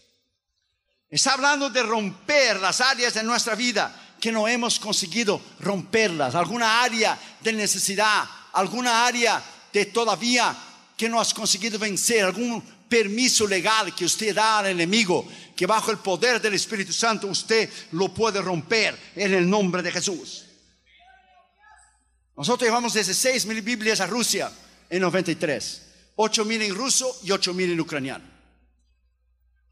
Está 1.08 1.34
hablando 1.34 1.70
de 1.70 1.82
romper 1.82 2.60
las 2.60 2.80
áreas 2.80 3.14
de 3.14 3.22
nuestra 3.22 3.54
vida 3.54 3.94
que 4.20 4.32
no 4.32 4.46
hemos 4.48 4.78
conseguido 4.78 5.40
romperlas. 5.60 6.34
Alguna 6.34 6.82
área 6.82 7.18
de 7.40 7.52
necesidad, 7.52 8.24
alguna 8.52 9.06
área 9.06 9.42
de 9.72 9.86
todavía 9.86 10.54
que 10.96 11.08
no 11.08 11.20
has 11.20 11.32
conseguido 11.32 11.78
vencer, 11.78 12.24
algún 12.24 12.62
permiso 12.94 13.44
legal 13.48 13.92
que 13.92 14.04
usted 14.04 14.32
da 14.32 14.60
al 14.60 14.66
enemigo, 14.66 15.26
que 15.56 15.66
bajo 15.66 15.90
el 15.90 15.98
poder 15.98 16.40
del 16.40 16.54
Espíritu 16.54 16.92
Santo 16.92 17.26
usted 17.26 17.68
lo 17.90 18.14
puede 18.14 18.40
romper 18.40 18.96
en 19.16 19.34
el 19.34 19.50
nombre 19.50 19.82
de 19.82 19.90
Jesús. 19.90 20.44
Nosotros 22.36 22.68
llevamos 22.68 22.94
16 22.94 23.46
mil 23.46 23.62
Biblias 23.62 23.98
a 23.98 24.06
Rusia 24.06 24.48
en 24.88 25.02
93. 25.02 25.82
8 26.14 26.44
mil 26.44 26.62
en 26.62 26.72
ruso 26.72 27.18
y 27.24 27.32
8 27.32 27.52
mil 27.52 27.72
en 27.72 27.80
ucraniano. 27.80 28.24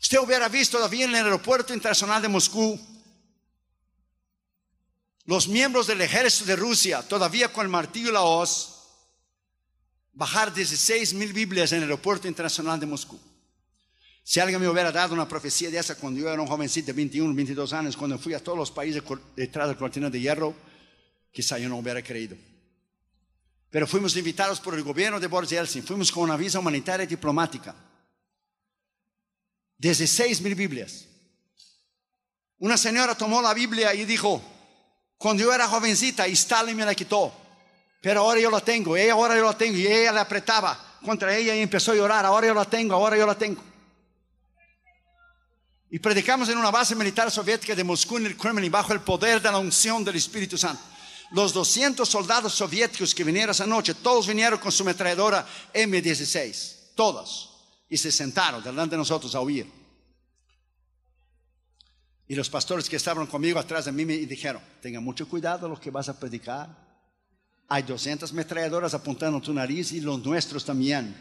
Usted 0.00 0.18
hubiera 0.18 0.48
visto 0.48 0.78
todavía 0.78 1.04
en 1.04 1.10
el 1.10 1.24
aeropuerto 1.24 1.72
internacional 1.72 2.20
de 2.20 2.28
Moscú 2.28 2.80
los 5.26 5.46
miembros 5.46 5.86
del 5.86 6.00
ejército 6.00 6.46
de 6.46 6.56
Rusia, 6.56 7.06
todavía 7.06 7.52
con 7.52 7.62
el 7.64 7.70
martillo 7.70 8.08
y 8.08 8.12
la 8.12 8.22
hoz, 8.22 8.71
bajar 10.12 10.52
16 10.52 11.14
mil 11.14 11.32
Biblias 11.32 11.72
en 11.72 11.78
el 11.78 11.84
aeropuerto 11.84 12.28
internacional 12.28 12.78
de 12.78 12.86
Moscú. 12.86 13.18
Si 14.24 14.38
alguien 14.38 14.60
me 14.60 14.68
hubiera 14.68 14.92
dado 14.92 15.14
una 15.14 15.26
profecía 15.26 15.70
de 15.70 15.78
esa 15.78 15.96
cuando 15.96 16.20
yo 16.20 16.30
era 16.30 16.40
un 16.40 16.46
jovencito 16.46 16.86
de 16.86 16.92
21, 16.92 17.34
22 17.34 17.72
años, 17.72 17.96
cuando 17.96 18.18
fui 18.18 18.34
a 18.34 18.42
todos 18.42 18.56
los 18.56 18.70
países 18.70 19.02
detrás 19.34 19.66
del 19.66 19.76
cortina 19.76 20.08
de 20.08 20.20
hierro, 20.20 20.54
quizá 21.32 21.58
yo 21.58 21.68
no 21.68 21.78
hubiera 21.78 22.02
creído. 22.02 22.36
Pero 23.70 23.86
fuimos 23.86 24.14
invitados 24.16 24.60
por 24.60 24.74
el 24.74 24.82
gobierno 24.82 25.18
de 25.18 25.26
Boris 25.26 25.50
Yeltsin, 25.50 25.82
fuimos 25.82 26.12
con 26.12 26.24
una 26.24 26.36
visa 26.36 26.60
humanitaria 26.60 27.04
y 27.04 27.08
diplomática. 27.08 27.74
16 29.78 30.40
mil 30.42 30.54
Biblias. 30.54 31.06
Una 32.58 32.76
señora 32.76 33.16
tomó 33.16 33.42
la 33.42 33.54
Biblia 33.54 33.92
y 33.92 34.04
dijo, 34.04 34.40
cuando 35.16 35.42
yo 35.42 35.52
era 35.52 35.66
jovencita 35.66 36.26
Stalin 36.28 36.76
me 36.76 36.84
la 36.84 36.94
quitó, 36.94 37.41
pero 38.02 38.20
ahora 38.20 38.40
yo 38.40 38.50
la 38.50 38.60
tengo, 38.60 38.96
ella 38.96 39.14
ahora 39.14 39.36
yo 39.36 39.44
la 39.44 39.56
tengo, 39.56 39.78
y 39.78 39.86
ella 39.86 40.12
le 40.12 40.20
apretaba 40.20 40.78
contra 41.02 41.34
ella 41.34 41.54
y 41.54 41.60
empezó 41.60 41.92
a 41.92 41.94
llorar, 41.94 42.26
ahora 42.26 42.48
yo 42.48 42.54
la 42.54 42.66
tengo, 42.66 42.94
ahora 42.94 43.16
yo 43.16 43.26
la 43.26 43.34
tengo. 43.34 43.62
Y 45.90 45.98
predicamos 45.98 46.48
en 46.50 46.58
una 46.58 46.70
base 46.70 46.94
militar 46.94 47.30
soviética 47.30 47.74
de 47.74 47.84
Moscú 47.84 48.18
en 48.18 48.26
el 48.26 48.36
Kremlin 48.36 48.70
bajo 48.70 48.92
el 48.92 49.00
poder 49.00 49.40
de 49.40 49.50
la 49.50 49.58
unción 49.58 50.04
del 50.04 50.16
Espíritu 50.16 50.58
Santo 50.58 50.92
los 51.32 51.52
200 51.52 52.08
soldados 52.08 52.54
soviéticos 52.54 53.14
que 53.14 53.24
vinieron 53.24 53.50
esa 53.50 53.66
noche, 53.66 53.94
todos 53.94 54.26
vinieron 54.26 54.58
con 54.58 54.70
su 54.70 54.82
ametralladora 54.82 55.46
M16, 55.72 56.92
todos, 56.94 57.50
y 57.88 57.96
se 57.96 58.12
sentaron 58.12 58.62
delante 58.62 58.94
de 58.94 58.98
nosotros 58.98 59.34
a 59.34 59.40
oír. 59.40 59.70
Y 62.28 62.34
los 62.34 62.48
pastores 62.48 62.88
que 62.88 62.96
estaban 62.96 63.26
conmigo 63.26 63.58
atrás 63.58 63.86
de 63.86 63.92
mí 63.92 64.04
me 64.04 64.16
dijeron, 64.18 64.62
tenga 64.80 65.00
mucho 65.00 65.28
cuidado 65.28 65.68
lo 65.68 65.80
que 65.80 65.90
vas 65.90 66.08
a 66.08 66.18
predicar. 66.18 66.68
Hay 67.68 67.82
200 67.82 68.30
ametralladoras 68.30 68.94
apuntando 68.94 69.40
tu 69.40 69.52
nariz 69.52 69.92
y 69.92 70.00
los 70.00 70.22
nuestros 70.24 70.64
también. 70.64 71.16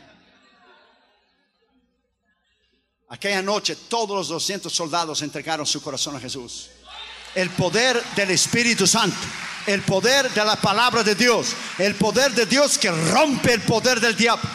Aquella 3.10 3.41
noche 3.41 3.75
todos 3.89 4.17
los 4.17 4.27
200 4.29 4.71
soldados 4.71 5.21
entregaron 5.21 5.65
su 5.65 5.81
corazón 5.81 6.15
a 6.15 6.19
Jesús. 6.19 6.69
El 7.36 7.50
poder 7.51 8.01
del 8.15 8.31
Espíritu 8.31 8.86
Santo 8.88 9.17
el 9.67 9.81
poder 9.81 10.29
de 10.31 10.43
la 10.43 10.55
palabra 10.55 11.03
de 11.03 11.15
Dios, 11.15 11.53
el 11.77 11.95
poder 11.95 12.31
de 12.31 12.45
Dios 12.45 12.77
que 12.77 12.91
rompe 12.91 13.53
el 13.53 13.62
poder 13.62 14.00
del 14.00 14.15
diablo. 14.15 14.50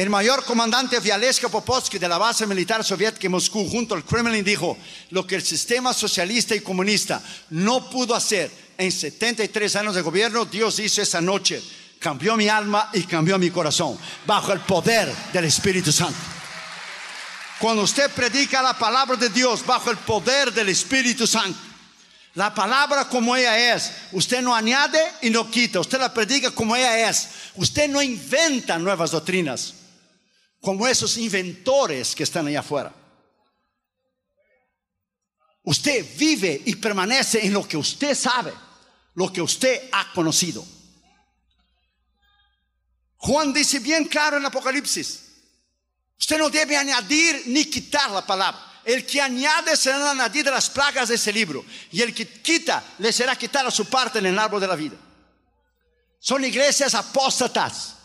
El 0.00 0.08
mayor 0.08 0.46
comandante 0.46 0.98
Vialeska 0.98 1.50
Popovsky 1.50 1.98
de 1.98 2.08
la 2.08 2.16
base 2.16 2.46
militar 2.46 2.82
soviética 2.82 3.26
en 3.26 3.32
Moscú, 3.32 3.68
junto 3.68 3.94
al 3.94 4.02
Kremlin, 4.02 4.42
dijo: 4.42 4.78
Lo 5.10 5.26
que 5.26 5.34
el 5.34 5.42
sistema 5.42 5.92
socialista 5.92 6.54
y 6.54 6.60
comunista 6.60 7.20
no 7.50 7.90
pudo 7.90 8.14
hacer 8.14 8.50
en 8.78 8.90
73 8.90 9.76
años 9.76 9.94
de 9.94 10.00
gobierno, 10.00 10.46
Dios 10.46 10.78
hizo 10.78 11.02
esa 11.02 11.20
noche. 11.20 11.62
Cambió 11.98 12.34
mi 12.34 12.48
alma 12.48 12.88
y 12.94 13.02
cambió 13.02 13.38
mi 13.38 13.50
corazón, 13.50 13.98
bajo 14.24 14.54
el 14.54 14.60
poder 14.60 15.14
del 15.34 15.44
Espíritu 15.44 15.92
Santo. 15.92 16.16
Cuando 17.58 17.82
usted 17.82 18.10
predica 18.10 18.62
la 18.62 18.78
palabra 18.78 19.16
de 19.16 19.28
Dios 19.28 19.66
bajo 19.66 19.90
el 19.90 19.98
poder 19.98 20.50
del 20.50 20.70
Espíritu 20.70 21.26
Santo, 21.26 21.58
la 22.36 22.54
palabra 22.54 23.06
como 23.06 23.36
ella 23.36 23.74
es, 23.74 23.92
usted 24.12 24.40
no 24.40 24.54
añade 24.54 24.98
y 25.20 25.28
no 25.28 25.50
quita, 25.50 25.78
usted 25.80 26.00
la 26.00 26.14
predica 26.14 26.52
como 26.52 26.74
ella 26.74 27.10
es. 27.10 27.28
Usted 27.56 27.86
no 27.90 28.00
inventa 28.00 28.78
nuevas 28.78 29.10
doctrinas, 29.10 29.74
como 30.60 30.86
esos 30.86 31.16
inventores 31.16 32.14
que 32.14 32.22
están 32.22 32.46
allá 32.46 32.60
afuera. 32.60 32.94
Usted 35.62 36.06
vive 36.16 36.62
y 36.64 36.76
permanece 36.76 37.44
en 37.44 37.52
lo 37.52 37.66
que 37.66 37.76
usted 37.76 38.14
sabe, 38.14 38.52
lo 39.14 39.32
que 39.32 39.42
usted 39.42 39.88
ha 39.92 40.12
conocido. 40.12 40.64
Juan 43.16 43.52
dice 43.52 43.78
bien 43.78 44.06
claro 44.06 44.38
en 44.38 44.46
Apocalipsis, 44.46 45.24
usted 46.18 46.38
no 46.38 46.48
debe 46.48 46.76
añadir 46.76 47.42
ni 47.46 47.66
quitar 47.66 48.10
la 48.10 48.26
palabra. 48.26 48.66
El 48.82 49.04
que 49.04 49.20
añade 49.20 49.76
será 49.76 50.10
añadidas 50.10 50.54
las 50.54 50.70
plagas 50.70 51.10
de 51.10 51.16
ese 51.16 51.32
libro. 51.32 51.64
Y 51.92 52.00
el 52.00 52.14
que 52.14 52.26
quita 52.26 52.82
le 52.98 53.12
será 53.12 53.36
quitada 53.36 53.70
su 53.70 53.84
parte 53.84 54.18
en 54.18 54.26
el 54.26 54.38
árbol 54.38 54.60
de 54.60 54.66
la 54.66 54.74
vida. 54.74 54.96
Son 56.18 56.42
iglesias 56.42 56.94
apóstatas. 56.94 57.96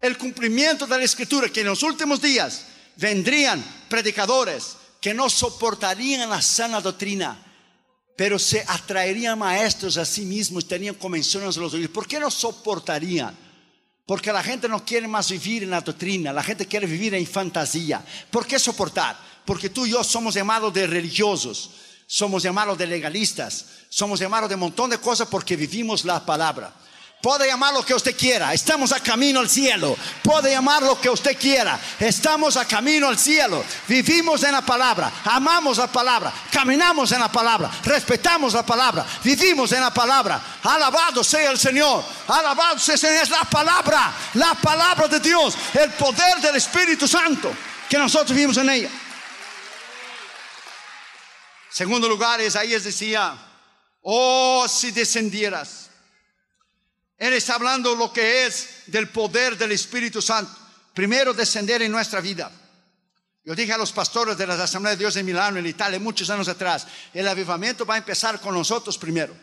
El 0.00 0.18
cumplimiento 0.18 0.86
de 0.86 0.98
la 0.98 1.04
escritura 1.04 1.48
que 1.48 1.60
en 1.60 1.66
los 1.66 1.82
últimos 1.82 2.20
días 2.20 2.66
vendrían 2.96 3.64
predicadores 3.88 4.76
que 5.00 5.14
no 5.14 5.30
soportarían 5.30 6.28
la 6.28 6.42
sana 6.42 6.80
doctrina, 6.80 7.42
pero 8.16 8.38
se 8.38 8.64
atraerían 8.66 9.38
maestros 9.38 9.96
a 9.98 10.04
sí 10.04 10.22
mismos, 10.22 10.66
tenían 10.66 10.94
convenciones 10.94 11.56
los 11.56 11.74
oídos. 11.74 11.90
¿Por 11.90 12.06
qué 12.06 12.18
no 12.18 12.30
soportarían? 12.30 13.36
Porque 14.06 14.32
la 14.32 14.42
gente 14.42 14.68
no 14.68 14.84
quiere 14.84 15.08
más 15.08 15.30
vivir 15.30 15.64
en 15.64 15.70
la 15.70 15.80
doctrina, 15.80 16.32
la 16.32 16.42
gente 16.42 16.66
quiere 16.66 16.86
vivir 16.86 17.14
en 17.14 17.26
fantasía. 17.26 18.04
¿Por 18.30 18.46
qué 18.46 18.58
soportar? 18.58 19.18
Porque 19.44 19.70
tú 19.70 19.84
y 19.84 19.90
yo 19.90 20.02
somos 20.02 20.34
llamados 20.34 20.72
de 20.72 20.86
religiosos, 20.86 21.70
somos 22.06 22.42
llamados 22.42 22.78
de 22.78 22.86
legalistas, 22.86 23.66
somos 23.88 24.20
llamados 24.20 24.48
de 24.48 24.54
un 24.54 24.60
montón 24.60 24.90
de 24.90 24.98
cosas 24.98 25.28
porque 25.28 25.56
vivimos 25.56 26.04
la 26.04 26.24
palabra. 26.24 26.72
Puede 27.26 27.48
llamar 27.48 27.74
lo 27.74 27.84
que 27.84 27.92
usted 27.92 28.16
quiera. 28.16 28.54
Estamos 28.54 28.92
a 28.92 29.00
camino 29.00 29.40
al 29.40 29.50
cielo. 29.50 29.96
Puede 30.22 30.52
llamar 30.52 30.84
lo 30.84 31.00
que 31.00 31.10
usted 31.10 31.36
quiera. 31.36 31.76
Estamos 31.98 32.56
a 32.56 32.64
camino 32.64 33.08
al 33.08 33.18
cielo. 33.18 33.64
Vivimos 33.88 34.44
en 34.44 34.52
la 34.52 34.60
palabra. 34.64 35.10
Amamos 35.24 35.78
la 35.78 35.88
palabra. 35.88 36.32
Caminamos 36.52 37.10
en 37.10 37.18
la 37.18 37.32
palabra. 37.32 37.68
Respetamos 37.82 38.52
la 38.52 38.64
palabra. 38.64 39.04
Vivimos 39.24 39.72
en 39.72 39.80
la 39.80 39.92
palabra. 39.92 40.40
Alabado 40.62 41.24
sea 41.24 41.50
el 41.50 41.58
Señor. 41.58 42.04
Alabado 42.28 42.78
sea 42.78 42.94
el 42.94 43.00
Señor. 43.00 43.22
Es 43.24 43.30
la 43.30 43.42
palabra. 43.42 44.12
La 44.34 44.54
palabra 44.54 45.08
de 45.08 45.18
Dios. 45.18 45.58
El 45.74 45.90
poder 45.94 46.40
del 46.40 46.54
Espíritu 46.54 47.08
Santo. 47.08 47.52
Que 47.88 47.98
nosotros 47.98 48.36
vivimos 48.36 48.56
en 48.58 48.70
ella. 48.70 48.90
Segundo 51.70 52.08
lugar, 52.08 52.40
Isaías 52.40 52.84
decía, 52.84 53.36
oh, 54.02 54.68
si 54.68 54.92
descendieras. 54.92 55.85
Él 57.18 57.32
está 57.32 57.54
hablando 57.54 57.94
lo 57.94 58.12
que 58.12 58.46
es 58.46 58.82
del 58.86 59.08
poder 59.08 59.56
del 59.56 59.72
Espíritu 59.72 60.20
Santo. 60.20 60.52
Primero, 60.94 61.32
descender 61.32 61.82
en 61.82 61.92
nuestra 61.92 62.20
vida. 62.20 62.50
Yo 63.44 63.54
dije 63.54 63.72
a 63.72 63.78
los 63.78 63.92
pastores 63.92 64.36
de 64.36 64.46
la 64.46 64.54
Asamblea 64.62 64.92
de 64.92 64.98
Dios 64.98 65.16
en 65.16 65.24
Milano, 65.24 65.58
en 65.58 65.66
Italia, 65.66 66.00
muchos 66.00 66.28
años 66.30 66.48
atrás, 66.48 66.86
el 67.14 67.28
avivamiento 67.28 67.86
va 67.86 67.94
a 67.94 67.98
empezar 67.98 68.40
con 68.40 68.54
nosotros 68.54 68.98
primero. 68.98 69.36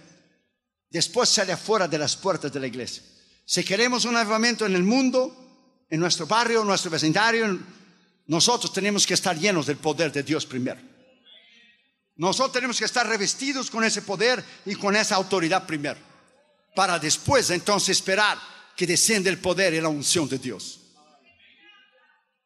Después 0.90 1.30
sale 1.30 1.54
afuera 1.54 1.88
de 1.88 1.98
las 1.98 2.16
puertas 2.16 2.52
de 2.52 2.60
la 2.60 2.68
iglesia. 2.68 3.02
Si 3.46 3.64
queremos 3.64 4.06
un 4.06 4.18
avivamiento 4.18 4.66
en 4.66 4.76
el 4.76 4.84
mundo, 4.84 5.86
en 5.90 6.00
nuestro 6.00 6.28
barrio, 6.28 6.62
en 6.62 6.68
nuestro 6.68 6.92
vecindario, 6.92 7.60
nosotros 8.28 8.72
tenemos 8.74 9.08
que 9.08 9.14
estar 9.14 9.38
llenos 9.38 9.66
del 9.66 9.78
poder 9.78 10.12
de 10.12 10.24
Dios 10.24 10.46
primero. 10.46 10.80
Nosotros 12.16 12.54
tenemos 12.54 12.78
que 12.78 12.86
estar 12.86 13.08
revestidos 13.08 13.72
con 13.72 13.84
ese 13.84 14.02
poder 14.02 14.44
y 14.66 14.76
con 14.76 14.96
esa 14.96 15.16
autoridad 15.16 15.66
primero, 15.66 16.00
para 16.76 17.00
después 17.00 17.50
entonces 17.50 17.98
esperar 17.98 18.38
que 18.76 18.88
descienda 18.88 19.30
el 19.30 19.40
poder 19.40 19.74
y 19.74 19.82
la 19.82 19.90
unción 19.90 20.28
de 20.28 20.40
Dios. 20.40 20.80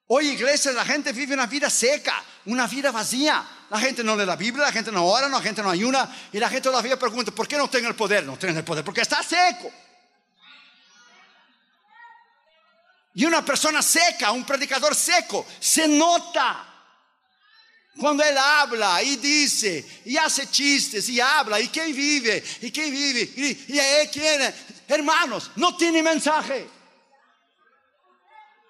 Hoy 0.07 0.29
iglesia 0.29 0.71
la 0.71 0.85
gente 0.85 1.11
vive 1.11 1.33
una 1.33 1.47
vida 1.47 1.69
seca, 1.69 2.23
una 2.45 2.67
vida 2.67 2.91
vacía. 2.91 3.45
La 3.69 3.79
gente 3.79 4.03
no 4.03 4.15
lee 4.15 4.25
la 4.25 4.37
Biblia, 4.37 4.65
la 4.65 4.71
gente 4.71 4.91
no 4.91 5.05
ora, 5.05 5.27
la 5.27 5.41
gente 5.41 5.61
no 5.61 5.69
ayuna 5.69 6.09
y 6.31 6.39
la 6.39 6.47
gente 6.47 6.69
todavía 6.69 6.97
pregunta, 6.97 7.31
¿por 7.31 7.47
qué 7.47 7.57
no 7.57 7.69
tengo 7.69 7.89
el 7.89 7.95
poder? 7.95 8.23
No 8.23 8.37
tengo 8.37 8.57
el 8.57 8.63
poder 8.63 8.85
porque 8.85 9.01
está 9.01 9.21
seco. 9.21 9.69
Y 13.15 13.25
una 13.25 13.43
persona 13.43 13.81
seca, 13.81 14.31
un 14.31 14.45
predicador 14.45 14.95
seco, 14.95 15.45
se 15.59 15.87
nota. 15.87 16.76
Cuando 17.99 18.23
él 18.23 18.37
habla 18.37 19.01
y 19.01 19.15
dice, 19.15 20.01
y 20.05 20.17
hace 20.17 20.49
chistes, 20.49 21.09
y 21.09 21.19
habla, 21.19 21.59
y 21.59 21.67
quién 21.69 21.95
vive, 21.95 22.43
y 22.61 22.71
quién 22.71 22.91
vive, 22.91 23.21
y, 23.21 23.73
y 23.73 23.79
él 23.79 24.09
quién, 24.11 24.53
hermanos, 24.87 25.51
no 25.55 25.75
tiene 25.75 26.03
mensaje. 26.03 26.69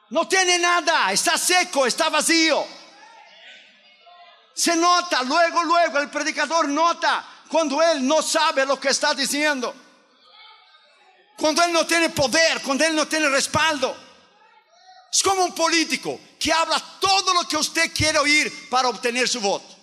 No 0.10 0.27
tiene 0.27 0.57
nada, 0.57 1.12
está 1.12 1.38
seco, 1.38 1.86
está 1.86 2.10
vacío. 2.10 2.65
Se 4.53 4.75
nota, 4.75 5.22
luego, 5.24 5.63
luego 5.63 6.00
el 6.00 6.10
predicador 6.10 6.69
nota 6.69 7.25
cuando 7.50 7.81
él 7.81 8.07
no 8.07 8.22
sabe 8.22 8.65
lo 8.65 8.79
que 8.79 8.89
está 8.89 9.13
diciendo. 9.13 9.75
Cuando 11.38 11.63
él 11.63 11.72
no 11.72 11.86
tiene 11.86 12.10
poder, 12.10 12.62
cuando 12.62 12.86
él 12.86 12.96
no 12.96 13.07
tiene 13.07 13.29
respaldo. 13.29 14.06
Es 15.11 15.23
como 15.23 15.45
un 15.45 15.55
político 15.55 16.19
que 16.39 16.51
habla 16.51 16.81
todo 16.99 17.33
lo 17.33 17.47
que 17.47 17.57
usted 17.57 17.91
quiere 17.93 18.19
oír 18.19 18.69
para 18.69 18.89
obtener 18.89 19.27
su 19.27 19.39
voto. 19.39 19.75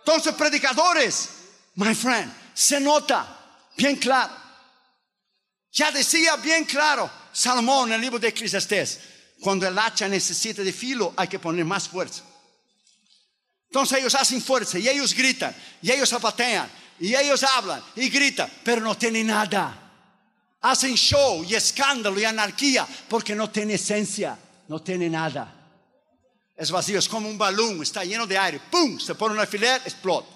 Entonces, 0.00 0.34
predicadores, 0.34 1.28
my 1.74 1.94
friend, 1.94 2.32
se 2.54 2.78
nota 2.80 3.26
bien 3.76 3.96
claro. 3.96 4.34
Ya 5.72 5.90
decía 5.90 6.36
bien 6.36 6.64
claro 6.64 7.10
Salomón 7.32 7.88
en 7.88 7.96
el 7.96 8.00
libro 8.00 8.18
de 8.18 8.28
Eclesiastés, 8.28 9.00
cuando 9.40 9.66
el 9.66 9.78
hacha 9.78 10.08
necesita 10.08 10.62
de 10.62 10.72
filo 10.72 11.12
hay 11.16 11.28
que 11.28 11.38
poner 11.38 11.64
más 11.64 11.88
fuerza. 11.88 12.22
Entonces 13.68 13.98
ellos 13.98 14.14
hacen 14.14 14.40
fuerza 14.40 14.78
y 14.78 14.88
ellos 14.88 15.12
gritan 15.12 15.54
y 15.82 15.90
ellos 15.90 16.08
zapatean 16.08 16.70
y 16.98 17.14
ellos 17.14 17.42
hablan 17.42 17.82
y 17.94 18.08
gritan, 18.08 18.50
pero 18.64 18.80
no 18.80 18.96
tienen 18.96 19.26
nada. 19.26 19.85
Hacen 20.68 20.96
show 20.96 21.44
y 21.44 21.54
escándalo 21.54 22.18
y 22.18 22.24
anarquía 22.24 22.84
porque 23.08 23.36
no 23.36 23.48
tiene 23.48 23.74
esencia, 23.74 24.36
no 24.66 24.82
tiene 24.82 25.08
nada. 25.08 25.54
Es 26.56 26.72
vacío, 26.72 26.98
es 26.98 27.08
como 27.08 27.28
un 27.28 27.38
balón, 27.38 27.80
está 27.84 28.02
lleno 28.02 28.26
de 28.26 28.36
aire, 28.36 28.60
¡pum! 28.68 28.98
Se 28.98 29.14
pone 29.14 29.34
un 29.34 29.40
alfiler, 29.40 29.80
explota. 29.84 30.26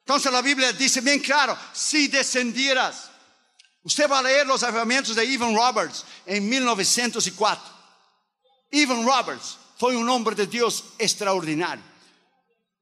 Entonces 0.00 0.30
la 0.30 0.42
Biblia 0.42 0.74
dice 0.74 1.00
bien 1.00 1.20
claro, 1.20 1.56
si 1.72 2.08
descendieras, 2.08 3.08
usted 3.82 4.10
va 4.10 4.18
a 4.18 4.22
leer 4.24 4.46
los 4.46 4.62
avivamientos 4.62 5.16
de 5.16 5.24
Evan 5.24 5.54
Roberts 5.54 6.04
en 6.26 6.46
1904. 6.46 7.64
Evan 8.72 9.06
Roberts 9.06 9.56
fue 9.78 9.96
un 9.96 10.06
hombre 10.10 10.34
de 10.34 10.46
Dios 10.46 10.84
extraordinario. 10.98 11.82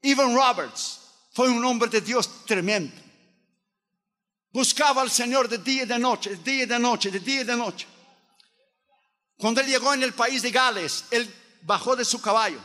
Evan 0.03 0.35
Roberts 0.35 0.99
fue 1.33 1.51
un 1.51 1.65
hombre 1.65 1.89
de 1.89 2.01
Dios 2.01 2.45
tremendo. 2.45 3.06
Buscaba 4.57 5.03
al 5.03 5.11
Señor 5.11 5.51
de 5.51 5.59
día 5.59 5.83
y 5.83 5.87
de 5.87 5.99
noche, 5.99 6.31
de 6.31 6.37
día 6.37 6.63
y 6.63 6.67
de 6.67 6.79
noche, 6.79 7.11
de 7.11 7.21
día 7.21 7.43
y 7.43 7.45
de 7.45 7.55
noche. 7.55 7.87
Cuando 9.37 9.61
él 9.61 9.67
llegó 9.67 9.93
en 9.93 10.03
el 10.03 10.15
país 10.15 10.41
de 10.41 10.51
Gales, 10.51 11.05
él 11.11 11.31
bajó 11.61 11.95
de 11.95 12.07
su 12.07 12.23
caballo, 12.23 12.59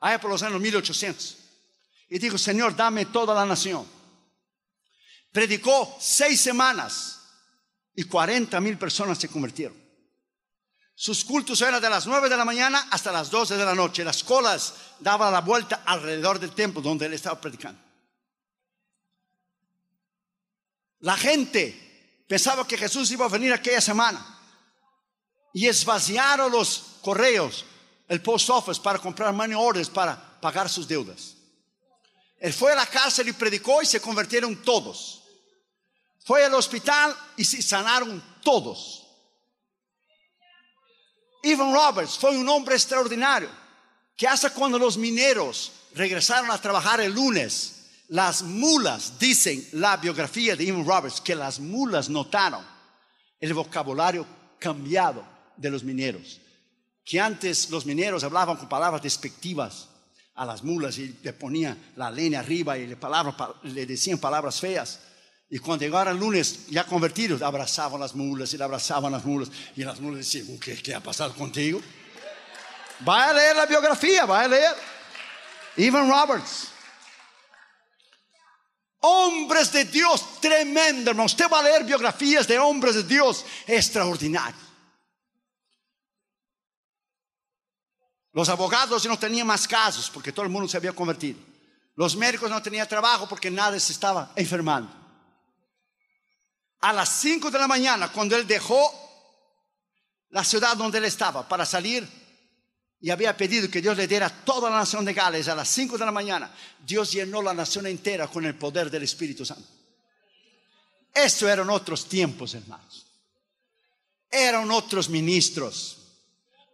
allá 0.00 0.18
por 0.18 0.30
los 0.30 0.42
años 0.42 0.58
1800, 0.58 1.36
y 2.08 2.18
dijo, 2.18 2.38
Señor, 2.38 2.74
dame 2.74 3.04
toda 3.04 3.34
la 3.34 3.44
nación. 3.44 3.86
Predicó 5.32 5.94
seis 6.00 6.40
semanas 6.40 7.20
y 7.94 8.04
40 8.04 8.58
mil 8.62 8.78
personas 8.78 9.18
se 9.18 9.28
convirtieron. 9.28 9.76
Sus 10.94 11.26
cultos 11.26 11.60
eran 11.60 11.82
de 11.82 11.90
las 11.90 12.06
9 12.06 12.30
de 12.30 12.38
la 12.38 12.46
mañana 12.46 12.88
hasta 12.90 13.12
las 13.12 13.30
12 13.30 13.58
de 13.58 13.64
la 13.66 13.74
noche. 13.74 14.02
Las 14.02 14.24
colas 14.24 14.72
daban 14.98 15.30
la 15.30 15.42
vuelta 15.42 15.82
alrededor 15.84 16.40
del 16.40 16.52
templo 16.52 16.80
donde 16.80 17.04
él 17.04 17.12
estaba 17.12 17.38
predicando. 17.38 17.83
La 21.04 21.18
gente 21.18 22.24
pensaba 22.26 22.66
que 22.66 22.78
Jesús 22.78 23.10
iba 23.10 23.26
a 23.26 23.28
venir 23.28 23.52
aquella 23.52 23.82
semana 23.82 24.26
y 25.52 25.66
esvaciaron 25.66 26.50
los 26.50 26.96
correos, 27.02 27.66
el 28.08 28.22
post 28.22 28.48
office 28.48 28.80
para 28.80 28.98
comprar 28.98 29.34
money 29.34 29.54
orders 29.54 29.90
para 29.90 30.40
pagar 30.40 30.66
sus 30.66 30.88
deudas. 30.88 31.34
Él 32.40 32.54
fue 32.54 32.72
a 32.72 32.76
la 32.76 32.86
cárcel 32.86 33.28
y 33.28 33.32
predicó 33.34 33.82
y 33.82 33.86
se 33.86 34.00
convirtieron 34.00 34.56
todos. 34.62 35.22
Fue 36.24 36.42
al 36.42 36.54
hospital 36.54 37.14
y 37.36 37.44
se 37.44 37.60
sanaron 37.60 38.24
todos. 38.42 39.06
Evan 41.42 41.74
Roberts 41.74 42.16
fue 42.16 42.34
un 42.34 42.48
hombre 42.48 42.76
extraordinario 42.76 43.50
que 44.16 44.26
hasta 44.26 44.54
cuando 44.54 44.78
los 44.78 44.96
mineros 44.96 45.70
regresaron 45.92 46.50
a 46.50 46.58
trabajar 46.58 47.02
el 47.02 47.12
lunes, 47.12 47.73
las 48.08 48.42
mulas, 48.42 49.18
dicen 49.18 49.66
la 49.72 49.96
biografía 49.96 50.56
de 50.56 50.68
Evan 50.68 50.86
Roberts, 50.86 51.20
que 51.20 51.34
las 51.34 51.58
mulas 51.58 52.08
notaron 52.08 52.64
el 53.40 53.54
vocabulario 53.54 54.26
cambiado 54.58 55.24
de 55.56 55.70
los 55.70 55.84
mineros. 55.84 56.40
Que 57.04 57.20
antes 57.20 57.70
los 57.70 57.84
mineros 57.84 58.24
hablaban 58.24 58.56
con 58.56 58.68
palabras 58.68 59.02
despectivas 59.02 59.88
a 60.34 60.44
las 60.44 60.62
mulas 60.64 60.98
y 60.98 61.18
le 61.22 61.32
ponían 61.32 61.92
la 61.96 62.10
leña 62.10 62.40
arriba 62.40 62.76
y 62.76 62.86
le, 62.86 63.86
decían 63.86 64.18
palabras 64.18 64.60
feas. 64.60 65.00
Y 65.50 65.58
cuando 65.58 65.84
llegaron 65.84 66.18
lunes, 66.18 66.66
ya 66.68 66.84
convertidos, 66.84 67.42
abrazaban 67.42 68.00
las 68.00 68.14
mulas 68.14 68.52
y 68.52 68.58
le 68.58 68.64
abrazaban 68.64 69.12
las 69.12 69.24
mulas. 69.24 69.50
Y 69.76 69.84
las 69.84 70.00
mulas 70.00 70.18
decían, 70.18 70.58
¿qué, 70.58 70.76
qué 70.82 70.94
ha 70.94 71.00
pasado 71.00 71.34
contigo? 71.34 71.80
Vaya 73.00 73.30
a 73.30 73.32
leer 73.34 73.56
la 73.56 73.66
biografía, 73.66 74.24
vaya 74.24 74.44
a 74.44 74.48
leer. 74.48 74.74
Evan 75.76 76.08
Roberts. 76.08 76.73
Hombres 79.06 79.70
de 79.70 79.84
Dios 79.84 80.40
tremendo, 80.40 81.10
hermano. 81.10 81.26
Usted 81.26 81.46
va 81.50 81.60
a 81.60 81.62
leer 81.62 81.84
biografías 81.84 82.48
de 82.48 82.58
hombres 82.58 82.94
de 82.94 83.02
Dios 83.02 83.44
extraordinarios. 83.66 84.62
Los 88.32 88.48
abogados 88.48 89.04
no 89.06 89.18
tenían 89.18 89.46
más 89.46 89.68
casos 89.68 90.10
porque 90.10 90.32
todo 90.32 90.46
el 90.46 90.50
mundo 90.50 90.68
se 90.68 90.78
había 90.78 90.92
convertido. 90.92 91.38
Los 91.96 92.16
médicos 92.16 92.50
no 92.50 92.62
tenían 92.62 92.88
trabajo 92.88 93.28
porque 93.28 93.50
nadie 93.50 93.78
se 93.78 93.92
estaba 93.92 94.32
enfermando 94.34 95.04
a 96.84 96.92
las 96.92 97.08
5 97.08 97.50
de 97.50 97.58
la 97.58 97.66
mañana, 97.66 98.12
cuando 98.12 98.36
él 98.36 98.46
dejó 98.46 98.92
la 100.28 100.44
ciudad 100.44 100.76
donde 100.76 100.98
él 100.98 101.06
estaba 101.06 101.48
para 101.48 101.64
salir 101.64 102.06
y 103.04 103.10
había 103.10 103.36
pedido 103.36 103.70
que 103.70 103.82
Dios 103.82 103.98
le 103.98 104.08
diera 104.08 104.30
toda 104.30 104.70
la 104.70 104.76
nación 104.76 105.04
de 105.04 105.12
Gales 105.12 105.46
a 105.48 105.54
las 105.54 105.68
5 105.68 105.98
de 105.98 106.06
la 106.06 106.10
mañana, 106.10 106.50
Dios 106.86 107.12
llenó 107.12 107.42
la 107.42 107.52
nación 107.52 107.86
entera 107.86 108.28
con 108.28 108.46
el 108.46 108.54
poder 108.54 108.90
del 108.90 109.02
Espíritu 109.02 109.44
Santo. 109.44 109.68
Eso 111.12 111.46
eran 111.46 111.68
otros 111.68 112.08
tiempos, 112.08 112.54
hermanos. 112.54 113.04
Eran 114.30 114.70
otros 114.70 115.10
ministros. 115.10 115.98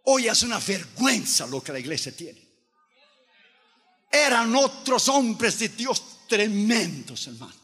Hoy 0.05 0.29
es 0.29 0.41
una 0.43 0.57
vergüenza 0.59 1.45
lo 1.47 1.61
que 1.61 1.73
la 1.73 1.79
iglesia 1.79 2.15
tiene. 2.15 2.41
Eran 4.09 4.55
otros 4.55 5.09
hombres 5.09 5.59
de 5.59 5.67
Dios 5.67 6.01
tremendos, 6.29 7.27
hermanos 7.27 7.57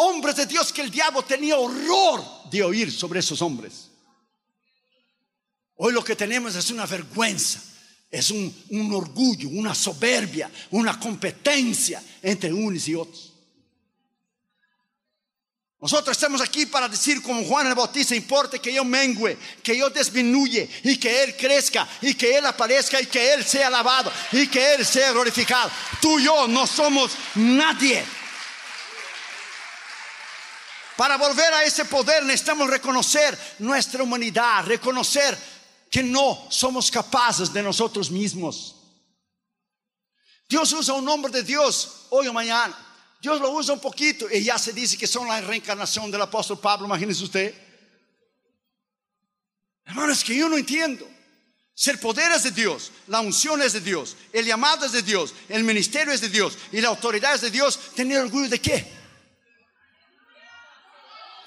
hombres 0.00 0.36
de 0.36 0.46
Dios 0.46 0.72
que 0.72 0.82
el 0.82 0.90
diablo 0.90 1.22
tenía 1.22 1.58
horror 1.58 2.24
de 2.50 2.62
oír 2.62 2.92
sobre 2.92 3.18
esos 3.18 3.42
hombres. 3.42 3.90
Hoy 5.80 5.92
lo 5.92 6.02
que 6.02 6.16
tenemos 6.16 6.56
es 6.56 6.70
una 6.70 6.86
vergüenza, 6.86 7.60
es 8.10 8.30
un, 8.30 8.92
orgullo, 8.92 9.48
una 9.48 9.76
soberbia, 9.76 10.50
una 10.72 10.98
competencia 10.98 12.02
entre 12.20 12.52
unos 12.52 12.88
y 12.88 12.96
otros. 12.96 13.32
Nosotros 15.80 16.16
estamos 16.16 16.40
aquí 16.40 16.66
para 16.66 16.88
decir 16.88 17.22
como 17.22 17.44
Juan 17.44 17.68
el 17.68 17.76
Bautista, 17.76 18.16
importa 18.16 18.58
que 18.58 18.74
yo 18.74 18.84
mengue, 18.84 19.38
que 19.62 19.78
yo 19.78 19.88
disminuye 19.88 20.68
y 20.82 20.96
que 20.96 21.22
Él 21.22 21.36
crezca 21.36 21.88
y 22.00 22.14
que 22.14 22.36
Él 22.36 22.46
aparezca 22.46 23.00
y 23.00 23.06
que 23.06 23.34
Él 23.34 23.44
sea 23.44 23.68
alabado 23.68 24.12
y 24.32 24.48
que 24.48 24.74
Él 24.74 24.84
sea 24.84 25.12
glorificado. 25.12 25.70
Tú 26.00 26.18
y 26.18 26.24
yo 26.24 26.48
no 26.48 26.66
somos 26.66 27.12
nadie. 27.36 28.04
Para 30.96 31.16
volver 31.16 31.54
a 31.54 31.62
ese 31.62 31.84
poder 31.84 32.24
necesitamos 32.24 32.68
reconocer 32.68 33.38
nuestra 33.60 34.02
humanidad, 34.02 34.66
reconocer 34.66 35.38
que 35.90 36.02
no 36.02 36.46
somos 36.50 36.90
capaces 36.90 37.52
de 37.52 37.62
nosotros 37.62 38.10
mismos. 38.10 38.76
Dios 40.48 40.72
usa 40.72 40.94
un 40.94 41.04
nombre 41.04 41.30
de 41.32 41.42
Dios 41.42 42.06
hoy 42.10 42.26
o 42.26 42.32
mañana. 42.32 42.76
Dios 43.20 43.40
lo 43.40 43.50
usa 43.50 43.74
un 43.74 43.80
poquito 43.80 44.26
y 44.30 44.42
ya 44.44 44.58
se 44.58 44.72
dice 44.72 44.96
que 44.96 45.06
son 45.06 45.26
la 45.26 45.40
reencarnación 45.40 46.10
del 46.10 46.22
apóstol 46.22 46.58
Pablo, 46.58 46.86
imagínese 46.86 47.24
usted. 47.24 47.54
Hermano, 49.84 50.12
es 50.12 50.22
que 50.22 50.36
yo 50.36 50.48
no 50.48 50.56
entiendo. 50.56 51.08
Si 51.74 51.90
el 51.90 51.98
poder 51.98 52.32
es 52.32 52.42
de 52.42 52.50
Dios, 52.50 52.90
la 53.06 53.20
unción 53.20 53.62
es 53.62 53.72
de 53.72 53.80
Dios, 53.80 54.16
el 54.32 54.44
llamado 54.44 54.84
es 54.84 54.92
de 54.92 55.02
Dios, 55.02 55.32
el 55.48 55.62
ministerio 55.62 56.12
es 56.12 56.20
de 56.20 56.28
Dios 56.28 56.58
y 56.72 56.80
la 56.80 56.88
autoridad 56.88 57.34
es 57.34 57.40
de 57.40 57.50
Dios, 57.50 57.78
¿tener 57.94 58.18
orgullo 58.18 58.48
de 58.48 58.60
qué? 58.60 58.97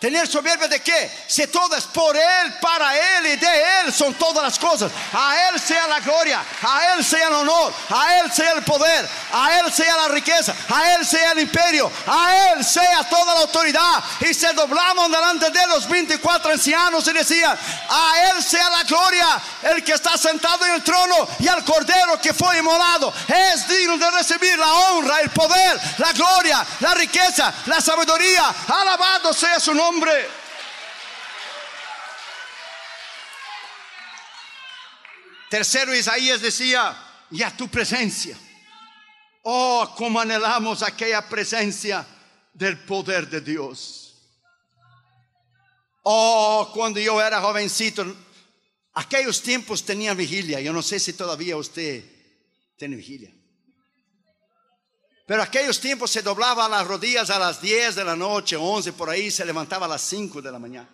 Tener 0.02 0.28
soberbia 0.28 0.68
de 0.68 0.80
qué? 0.80 1.12
Si 1.28 1.46
todo 1.46 1.76
es 1.76 1.84
por 1.84 2.18
Él, 2.18 2.54
para 2.60 3.20
Él 3.20 3.28
y 3.28 3.36
de 3.36 3.82
Él 3.82 3.94
son 3.94 4.16
todas 4.16 4.42
las 4.42 4.58
cosas. 4.58 4.92
A 5.14 5.50
Él 5.50 5.60
sea 5.62 5.86
la 5.86 6.00
gloria, 6.00 6.44
a 6.64 6.96
Él 6.96 7.06
sea 7.06 7.28
el 7.28 7.34
honor, 7.36 7.72
a 7.88 8.18
Él 8.18 8.32
sea 8.34 8.54
el 8.54 8.64
poder, 8.64 9.08
a 9.32 9.60
Él 9.60 9.72
sea 9.72 9.96
la 9.98 10.08
riqueza, 10.08 10.56
a 10.74 10.96
Él 10.96 11.06
sea 11.06 11.34
el 11.34 11.42
imperio, 11.42 11.92
a 12.08 12.36
Él 12.50 12.66
sea 12.66 13.08
toda 13.12 13.36
la 13.36 13.42
autoridad. 13.42 14.04
Y 14.22 14.34
se 14.34 14.52
doblaban 14.54 15.12
delante 15.12 15.52
de 15.52 15.68
los 15.68 15.88
24 15.88 16.52
ancianos 16.52 17.08
y 17.08 17.14
decían, 17.14 17.56
a 17.88 18.14
Él 18.32 18.44
sea 18.44 18.72
la 18.72 18.82
gloria, 18.82 19.40
el 19.62 19.84
que 19.84 19.94
está 19.94 20.18
sentado 20.18 20.66
en 20.66 20.74
el 20.74 20.84
trono 20.84 21.28
y 21.38 21.48
al 21.48 21.64
cordero 21.64 22.20
que 22.20 22.34
fue 22.34 22.58
inmolado. 22.58 23.14
Es 23.28 23.68
digno 23.68 24.00
de 24.00 24.10
recibir 24.10 24.58
la 24.58 24.74
honra, 24.74 25.20
el 25.20 25.30
poder, 25.30 25.80
la 26.00 26.12
gloria, 26.14 26.66
la 26.80 26.96
riqueza, 26.96 27.54
la 27.68 27.80
sabiduría. 27.80 28.52
Alabado 28.68 29.32
sea 29.32 29.60
su 29.60 29.76
nombre 29.76 29.91
hombre. 29.92 30.26
Tercero, 35.50 35.94
Isaías 35.94 36.42
decía, 36.42 36.98
ya 37.30 37.56
tu 37.56 37.68
presencia. 37.68 38.38
Oh, 39.44 39.94
cómo 39.98 40.20
anhelamos 40.20 40.82
aquella 40.82 41.28
presencia 41.28 42.06
del 42.54 42.80
poder 42.80 43.30
de 43.30 43.42
Dios. 43.42 44.16
Oh, 46.04 46.72
cuando 46.74 47.00
yo 47.00 47.22
era 47.22 47.42
jovencito, 47.42 48.16
aquellos 48.94 49.42
tiempos 49.42 49.84
tenía 49.84 50.14
vigilia. 50.14 50.62
Yo 50.62 50.72
no 50.72 50.82
sé 50.82 51.00
si 51.00 51.14
todavía 51.14 51.58
usted 51.58 52.04
tiene 52.78 52.96
vigilia. 52.96 53.32
Pero 55.32 55.44
aquellos 55.44 55.80
tiempos 55.80 56.12
se 56.12 56.22
doblaba 56.22 56.68
las 56.68 56.86
rodillas 56.86 57.30
a 57.30 57.40
las 57.40 57.62
10 57.62 57.96
de 57.96 58.04
la 58.04 58.18
noche, 58.18 58.58
11 58.58 58.92
por 58.92 59.10
ahí, 59.10 59.32
se 59.32 59.46
levantaba 59.46 59.86
a 59.86 59.90
las 59.90 60.02
5 60.02 60.42
de 60.42 60.52
la 60.52 60.60
mañana. 60.60 60.90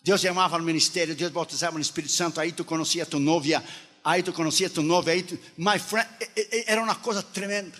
Dios 0.00 0.22
llamaba 0.22 0.56
al 0.56 0.62
ministerio, 0.62 1.16
Dios 1.16 1.32
bautizaba 1.32 1.74
el 1.74 1.82
Espíritu 1.82 2.14
Santo, 2.14 2.40
ahí 2.40 2.52
tú 2.52 2.64
conocías 2.64 3.08
a 3.08 3.10
tu 3.10 3.18
novia, 3.18 3.60
ahí 4.04 4.22
tú 4.22 4.32
conocías 4.32 4.70
a 4.70 4.74
tu 4.74 4.84
novia, 4.84 5.14
ahí 5.14 5.26
my 5.56 5.80
friend, 5.80 6.08
e, 6.20 6.30
e, 6.36 6.58
e, 6.58 6.64
era 6.68 6.80
una 6.80 7.02
cosa 7.02 7.24
tremenda. 7.24 7.76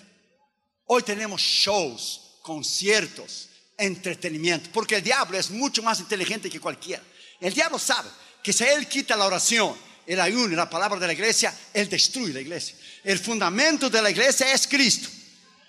Hoy 0.87 1.05
tenemos 1.05 1.41
shows, 1.41 2.39
conciertos, 2.43 3.49
entretenimiento, 3.79 4.71
porque 4.73 4.97
el 4.97 5.05
diablo 5.05 5.39
es 5.39 5.53
mucho 5.53 5.85
más 5.85 6.01
inteligente 6.01 6.51
que 6.51 6.59
cualquiera. 6.59 7.05
El 7.39 7.55
diablo 7.55 7.79
sabe 7.79 8.09
que 8.43 8.53
si 8.53 8.65
él 8.65 8.89
quita 8.89 9.15
la 9.15 9.27
oración, 9.27 9.73
el 10.05 10.21
ayuno 10.21 10.57
la 10.57 10.69
palabra 10.69 10.99
de 10.99 11.07
la 11.07 11.13
iglesia, 11.13 11.57
él 11.73 11.89
destruye 11.89 12.33
la 12.33 12.41
iglesia. 12.41 12.77
El 13.07 13.21
fundamento 13.21 13.89
de 13.89 14.03
la 14.03 14.11
iglesia 14.11 14.53
es 14.53 14.67
Cristo. 14.67 15.09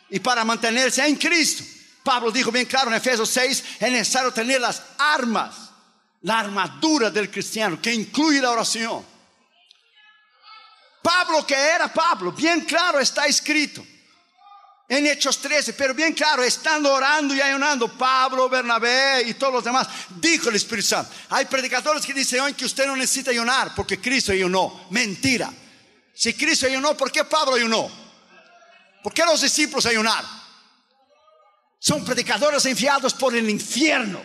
Y 0.10 0.20
para 0.20 0.44
mantenerse 0.44 1.06
en 1.06 1.18
Cristo, 1.18 1.64
Pablo 2.04 2.32
dijo 2.32 2.52
bien 2.52 2.66
claro 2.66 2.90
en 2.90 2.96
Efesios 2.96 3.30
6, 3.30 3.64
es 3.80 3.92
necesario 3.92 4.32
tener 4.32 4.60
las 4.60 4.82
armas, 4.98 5.54
la 6.24 6.40
armadura 6.40 7.12
del 7.12 7.30
cristiano, 7.30 7.80
que 7.80 7.94
incluye 7.94 8.42
la 8.42 8.50
oración. 8.50 9.06
Pablo 11.04 11.46
que 11.46 11.54
era 11.54 11.94
Pablo, 11.94 12.32
bien 12.32 12.62
claro 12.62 13.00
está 13.00 13.28
escrito 13.28 13.86
en 14.90 15.06
Hechos 15.06 15.40
13, 15.40 15.74
pero 15.74 15.94
bien 15.94 16.14
claro, 16.14 16.42
estando 16.42 16.92
orando 16.92 17.36
y 17.36 17.42
ayunando, 17.42 17.88
Pablo, 17.88 18.50
Bernabé 18.50 19.22
y 19.28 19.36
todos 19.36 19.54
los 19.54 19.64
demás, 19.64 19.88
dijo 20.10 20.50
el 20.50 20.56
Espíritu 20.56 20.88
Santo. 20.88 21.12
Hay 21.30 21.46
predicadores 21.46 22.04
que 22.04 22.16
dicen 22.16 22.40
hoy 22.40 22.54
que 22.54 22.66
usted 22.66 22.88
no 22.88 22.96
necesita 22.96 23.30
ayunar 23.30 23.76
porque 23.76 24.02
Cristo 24.02 24.32
ayunó. 24.32 24.88
Mentira. 24.90 25.54
Si 26.18 26.34
Cristo 26.34 26.66
ayunó, 26.66 26.98
¿por 26.98 27.12
qué 27.12 27.24
Pablo 27.24 27.54
ayunó? 27.54 27.92
¿Por 29.04 29.14
qué 29.14 29.24
los 29.24 29.40
discípulos 29.40 29.86
ayunaron? 29.86 30.28
Son 31.78 32.04
predicadores 32.04 32.66
enviados 32.66 33.14
por 33.14 33.36
el 33.36 33.48
infierno. 33.48 34.20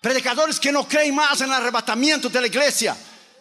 Predicadores 0.00 0.58
que 0.58 0.72
no 0.72 0.88
creen 0.88 1.14
más 1.14 1.40
en 1.40 1.46
el 1.46 1.52
arrebatamiento 1.52 2.28
de 2.28 2.40
la 2.40 2.48
iglesia. 2.48 2.96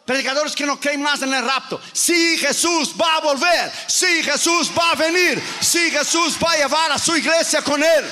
Predicadores 0.06 0.56
que 0.56 0.68
no 0.68 0.80
creen 0.80 1.02
más 1.02 1.24
en 1.24 1.34
el 1.34 1.44
rapto. 1.44 1.82
Si 1.92 2.38
Jesús 2.38 2.94
va 3.02 3.16
a 3.16 3.22
volver, 3.22 3.72
si 3.88 4.22
Jesús 4.22 4.72
va 4.78 4.92
a 4.92 4.96
venir, 4.96 5.42
si 5.60 5.90
Jesús 5.90 6.38
va 6.38 6.52
a 6.52 6.58
llevar 6.58 6.92
a 6.92 7.00
su 7.00 7.18
iglesia 7.18 7.64
con 7.64 7.84
él. 7.84 8.06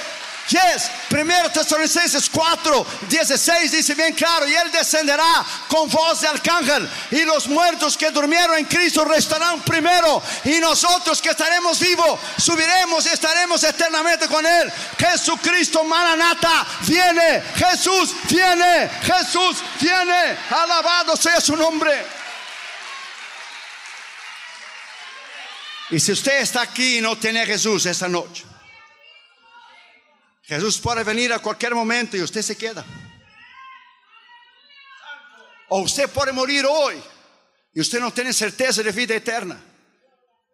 Yes, 0.49 0.89
primero 1.10 1.49
Tesalonicenses 1.49 2.30
4, 2.30 2.86
16 3.08 3.71
dice 3.71 3.95
bien 3.95 4.13
claro, 4.13 4.47
y 4.47 4.54
él 4.54 4.71
descenderá 4.71 5.45
con 5.67 5.89
voz 5.89 6.21
de 6.21 6.27
arcángel, 6.27 6.89
y 7.12 7.23
los 7.23 7.47
muertos 7.47 7.95
que 7.95 8.12
durmieron 8.12 8.58
en 8.58 8.65
Cristo 8.65 9.06
restarán 9.06 9.62
primero, 9.62 10.21
y 10.43 10.60
nosotros 10.60 11.21
que 11.21 11.30
estaremos 11.30 11.80
vivos 11.80 12.19
subiremos 12.38 13.06
y 13.06 13.10
estaremos 13.10 13.63
eternamente 13.63 14.27
con 14.27 14.45
él. 14.45 14.71
Jesucristo 14.97 15.84
Maranata 15.84 16.65
viene, 16.88 17.43
Jesús 17.56 18.13
viene, 18.30 18.89
Jesús 19.04 19.58
viene, 19.80 20.38
alabado 20.49 21.15
sea 21.15 21.39
su 21.39 21.56
nombre. 21.56 22.06
Y 25.91 25.99
si 25.99 26.13
usted 26.13 26.39
está 26.39 26.62
aquí 26.62 26.97
y 26.97 27.01
no 27.01 27.17
tiene 27.17 27.41
a 27.41 27.45
Jesús 27.45 27.86
esta 27.86 28.08
noche, 28.08 28.45
Jesús 30.51 30.79
puede 30.79 31.05
venir 31.05 31.31
a 31.31 31.39
cualquier 31.39 31.73
momento 31.73 32.17
y 32.17 32.21
usted 32.21 32.41
se 32.41 32.57
queda. 32.57 32.83
O 35.69 35.79
usted 35.79 36.09
puede 36.09 36.33
morir 36.33 36.65
hoy 36.65 37.01
y 37.73 37.79
usted 37.79 38.01
no 38.01 38.11
tiene 38.11 38.33
certeza 38.33 38.83
de 38.83 38.91
vida 38.91 39.15
eterna. 39.15 39.57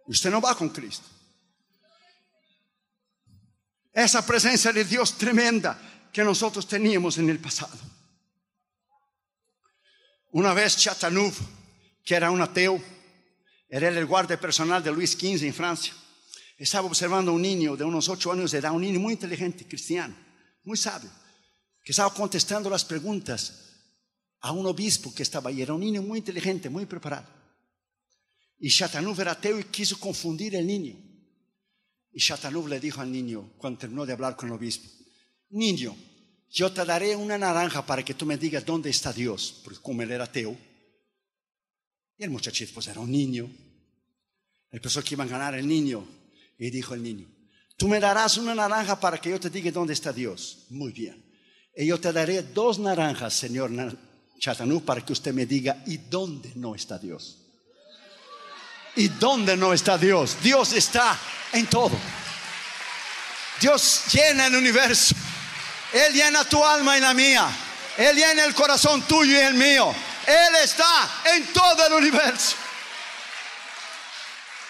Y 0.08 0.12
usted 0.12 0.30
no 0.30 0.40
va 0.40 0.56
con 0.56 0.70
Cristo. 0.70 1.08
Esa 3.92 4.24
presencia 4.24 4.72
de 4.72 4.84
Dios 4.84 5.18
tremenda 5.18 5.82
que 6.14 6.24
nosotros 6.24 6.68
teníamos 6.68 7.18
en 7.18 7.32
el 7.32 7.40
pasado. 7.40 7.80
Una 10.30 10.54
vez 10.54 10.78
Chateauneuf, 10.78 11.40
que 12.06 12.14
era 12.14 12.30
un 12.30 12.40
ateo, 12.40 12.80
era 13.68 13.88
el 13.88 14.06
guardia 14.06 14.40
personal 14.40 14.84
de 14.84 14.92
Luis 14.92 15.14
XV 15.14 15.44
en 15.44 15.56
Francia 15.56 15.96
estaba 16.58 16.88
observando 16.88 17.32
un 17.32 17.42
niño 17.42 17.78
de 17.78 17.84
unos 17.84 18.10
ocho 18.10 18.32
años 18.32 18.52
de 18.52 18.58
edad, 18.58 18.74
un 18.74 18.82
niño 18.82 19.00
muy 19.00 19.14
inteligente, 19.14 19.68
cristiano, 19.68 20.16
muy 20.64 20.78
sabio, 20.78 21.10
que 21.84 21.92
estaba 21.92 22.14
contestando 22.14 22.70
las 22.70 22.84
preguntas 22.84 23.68
a 24.42 24.52
un 24.52 24.66
obispo 24.66 25.14
que 25.14 25.24
estaba 25.24 25.50
ahí. 25.50 25.62
Era 25.62 25.74
un 25.74 25.82
niño 25.82 26.02
muy 26.02 26.20
inteligente, 26.20 26.70
muy 26.70 26.86
preparado. 26.86 27.28
Y 28.60 28.70
Chateauneuf 28.70 29.20
era 29.20 29.34
ateo 29.34 29.60
y 29.60 29.66
quiso 29.66 30.00
confundir 30.00 30.58
al 30.58 30.66
niño. 30.66 30.96
Y 32.12 32.20
Chateauneuf 32.20 32.68
le 32.68 32.80
dijo 32.80 33.02
al 33.02 33.12
niño, 33.12 33.54
cuando 33.58 33.80
terminó 33.80 34.06
de 34.06 34.14
hablar 34.14 34.36
con 34.36 34.50
el 34.50 34.56
obispo, 34.56 34.90
niño, 35.50 35.96
yo 36.50 36.72
te 36.72 36.84
daré 36.86 37.16
una 37.16 37.38
naranja 37.38 37.86
para 37.86 38.04
que 38.04 38.14
tú 38.14 38.26
me 38.26 38.38
digas 38.38 38.66
dónde 38.66 38.90
está 38.90 39.14
Dios, 39.14 39.62
porque 39.64 39.80
como 39.80 40.02
él 40.02 40.12
era 40.12 40.24
ateo. 40.24 40.58
Y 42.18 42.24
el 42.24 42.32
muchachito 42.32 42.74
pues 42.74 42.88
era 42.88 43.00
un 43.00 43.12
niño. 43.12 43.48
Él 44.72 44.82
pensó 44.82 45.04
que 45.04 45.14
iban 45.14 45.28
a 45.28 45.32
ganar 45.32 45.56
el 45.56 45.68
niño. 45.68 46.08
Y 46.58 46.70
dijo 46.70 46.94
el 46.94 47.04
niño, 47.04 47.28
tú 47.78 47.88
me 47.88 48.00
darás 48.00 48.38
una 48.38 48.56
naranja 48.56 49.00
para 49.00 49.20
que 49.20 49.30
yo 49.30 49.40
te 49.40 49.50
diga 49.50 49.72
dónde 49.72 49.94
está 49.94 50.12
Dios. 50.12 50.66
Muy 50.70 50.92
bien. 50.92 51.24
Y 51.76 51.86
yo 51.86 52.00
te 52.00 52.12
daré 52.12 52.42
dos 52.42 52.80
naranjas, 52.80 53.34
señor 53.34 53.72
Chatanú, 54.40 54.84
para 54.84 55.06
que 55.06 55.14
usted 55.14 55.34
me 55.34 55.46
diga, 55.46 55.84
¿y 55.86 55.98
dónde 55.98 56.52
no 56.56 56.74
está 56.74 56.98
Dios? 56.98 57.38
¿Y 58.96 59.10
dónde 59.10 59.56
no 59.56 59.74
está 59.74 59.98
Dios? 59.98 60.38
Dios 60.42 60.74
está 60.74 61.18
en 61.54 61.68
todo. 61.68 61.96
Dios 63.62 64.04
llena 64.12 64.48
el 64.48 64.56
universo. 64.56 65.16
Él 65.94 66.14
llena 66.14 66.44
tu 66.44 66.64
alma 66.64 66.98
y 66.98 67.02
la 67.02 67.14
mía. 67.14 67.48
Él 67.98 68.16
llena 68.16 68.44
el 68.44 68.54
corazón 68.54 69.04
tuyo 69.04 69.34
y 69.34 69.42
el 69.42 69.54
mío. 69.54 69.94
Él 70.26 70.56
está 70.64 71.10
en 71.36 71.54
todo 71.54 71.88
el 71.88 71.94
universo. 71.94 72.56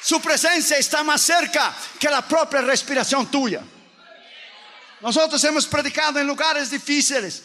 Su 0.08 0.22
presencia 0.22 0.78
está 0.78 1.04
más 1.04 1.22
cerca 1.22 1.76
que 2.00 2.10
la 2.10 2.26
propia 2.26 2.62
respiración 2.62 3.30
tuya. 3.30 3.62
Nosotros 5.02 5.44
hemos 5.44 5.68
predicado 5.68 6.18
en 6.18 6.26
lugares 6.26 6.72
difíciles, 6.72 7.44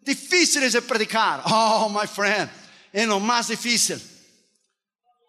difíciles 0.00 0.74
de 0.74 0.82
predicar. 0.82 1.40
Oh, 1.46 1.88
my 1.88 2.06
friend, 2.06 2.50
en 2.92 3.08
lo 3.08 3.18
más 3.20 3.48
difícil. 3.48 3.98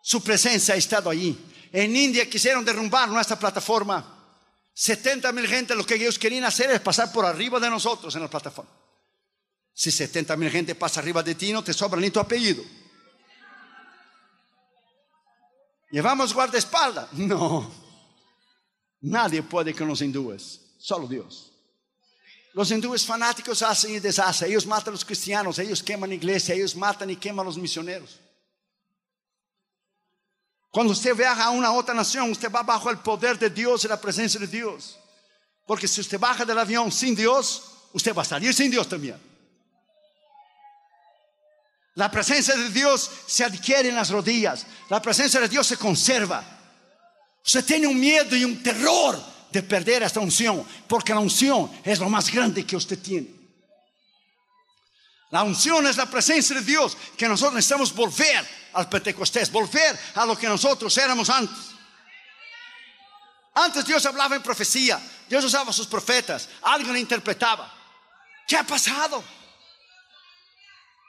Su 0.03 0.21
presencia 0.21 0.75
ha 0.75 0.77
estado 0.77 1.09
allí. 1.09 1.45
En 1.71 1.95
India 1.95 2.29
quisieron 2.29 2.65
derrumbar 2.65 3.07
nuestra 3.07 3.39
plataforma. 3.39 4.33
70 4.73 5.31
mil 5.31 5.47
gente, 5.47 5.75
lo 5.75 5.85
que 5.85 5.95
ellos 5.95 6.19
querían 6.19 6.43
hacer 6.43 6.71
es 6.71 6.81
pasar 6.81 7.09
por 7.13 7.25
arriba 7.25 7.57
de 7.57 7.69
nosotros 7.69 8.13
en 8.15 8.21
la 8.23 8.29
plataforma. 8.29 8.71
Si 9.73 9.91
70 9.91 10.35
mil 10.35 10.51
gente 10.51 10.75
pasa 10.75 10.99
arriba 10.99 11.23
de 11.23 11.35
ti, 11.35 11.53
no 11.53 11.63
te 11.63 11.71
sobra 11.71 12.01
ni 12.01 12.09
tu 12.09 12.19
apellido. 12.19 12.65
¿Llevamos 15.91 16.33
guardaespaldas? 16.33 17.11
No. 17.13 17.85
Nadie 19.01 19.43
puede 19.43 19.75
con 19.75 19.87
los 19.87 20.01
hindúes, 20.01 20.61
solo 20.79 21.07
Dios. 21.07 21.51
Los 22.53 22.71
hindúes 22.71 23.05
fanáticos 23.05 23.61
hacen 23.61 23.93
y 23.95 23.99
deshacen. 23.99 24.49
Ellos 24.49 24.65
matan 24.65 24.89
a 24.89 24.91
los 24.91 25.05
cristianos, 25.05 25.59
ellos 25.59 25.83
queman 25.83 26.11
iglesia, 26.13 26.55
ellos 26.55 26.75
matan 26.75 27.09
y 27.09 27.15
queman 27.15 27.45
a 27.45 27.49
los 27.49 27.57
misioneros. 27.57 28.19
Cuando 30.71 30.93
usted 30.93 31.15
viaja 31.15 31.45
a 31.45 31.49
una 31.51 31.71
otra 31.71 31.93
nación, 31.93 32.31
usted 32.31 32.51
va 32.51 32.63
bajo 32.63 32.89
el 32.89 32.97
poder 32.97 33.37
de 33.37 33.49
Dios 33.49 33.85
y 33.85 33.87
la 33.87 33.99
presencia 33.99 34.39
de 34.39 34.47
Dios. 34.47 34.97
Porque 35.65 35.87
si 35.87 36.01
usted 36.01 36.19
baja 36.19 36.45
del 36.45 36.57
avión 36.57 36.91
sin 36.91 37.15
Dios, 37.15 37.63
usted 37.93 38.15
va 38.15 38.23
a 38.23 38.25
salir 38.25 38.53
sin 38.53 38.71
Dios 38.71 38.87
también. 38.87 39.17
La 41.95 42.11
presencia 42.11 42.55
de 42.55 42.69
Dios 42.69 43.09
se 43.25 43.43
adquiere 43.43 43.89
en 43.89 43.95
las 43.95 44.09
rodillas. 44.09 44.65
La 44.89 45.01
presencia 45.01 45.39
de 45.39 45.47
Dios 45.47 45.65
se 45.65 45.77
conserva. 45.77 46.43
Usted 47.45 47.63
tiene 47.63 47.87
un 47.87 47.99
miedo 47.99 48.35
y 48.35 48.43
un 48.43 48.61
terror 48.61 49.21
de 49.51 49.63
perder 49.63 50.03
esta 50.03 50.19
unción, 50.19 50.65
porque 50.87 51.13
la 51.13 51.19
unción 51.19 51.71
es 51.83 51.99
lo 51.99 52.09
más 52.09 52.29
grande 52.29 52.65
que 52.65 52.75
usted 52.75 52.99
tiene. 52.99 53.29
La 55.31 55.43
unción 55.43 55.87
es 55.87 55.95
la 55.95 56.05
presencia 56.05 56.55
de 56.55 56.61
Dios 56.61 56.97
que 57.17 57.27
nosotros 57.27 57.55
necesitamos 57.55 57.93
volver 57.93 58.45
al 58.73 58.89
Pentecostés, 58.89 59.51
volver 59.51 59.97
a 60.15 60.25
lo 60.25 60.37
que 60.37 60.47
nosotros 60.47 60.97
éramos 60.97 61.29
antes. 61.29 61.71
Antes 63.53 63.85
Dios 63.85 64.05
hablaba 64.05 64.35
en 64.35 64.43
profecía, 64.43 64.99
Dios 65.29 65.45
usaba 65.45 65.71
sus 65.71 65.87
profetas, 65.87 66.49
alguien 66.61 66.97
interpretaba. 66.97 67.73
¿Qué 68.45 68.57
ha 68.57 68.63
pasado? 68.63 69.23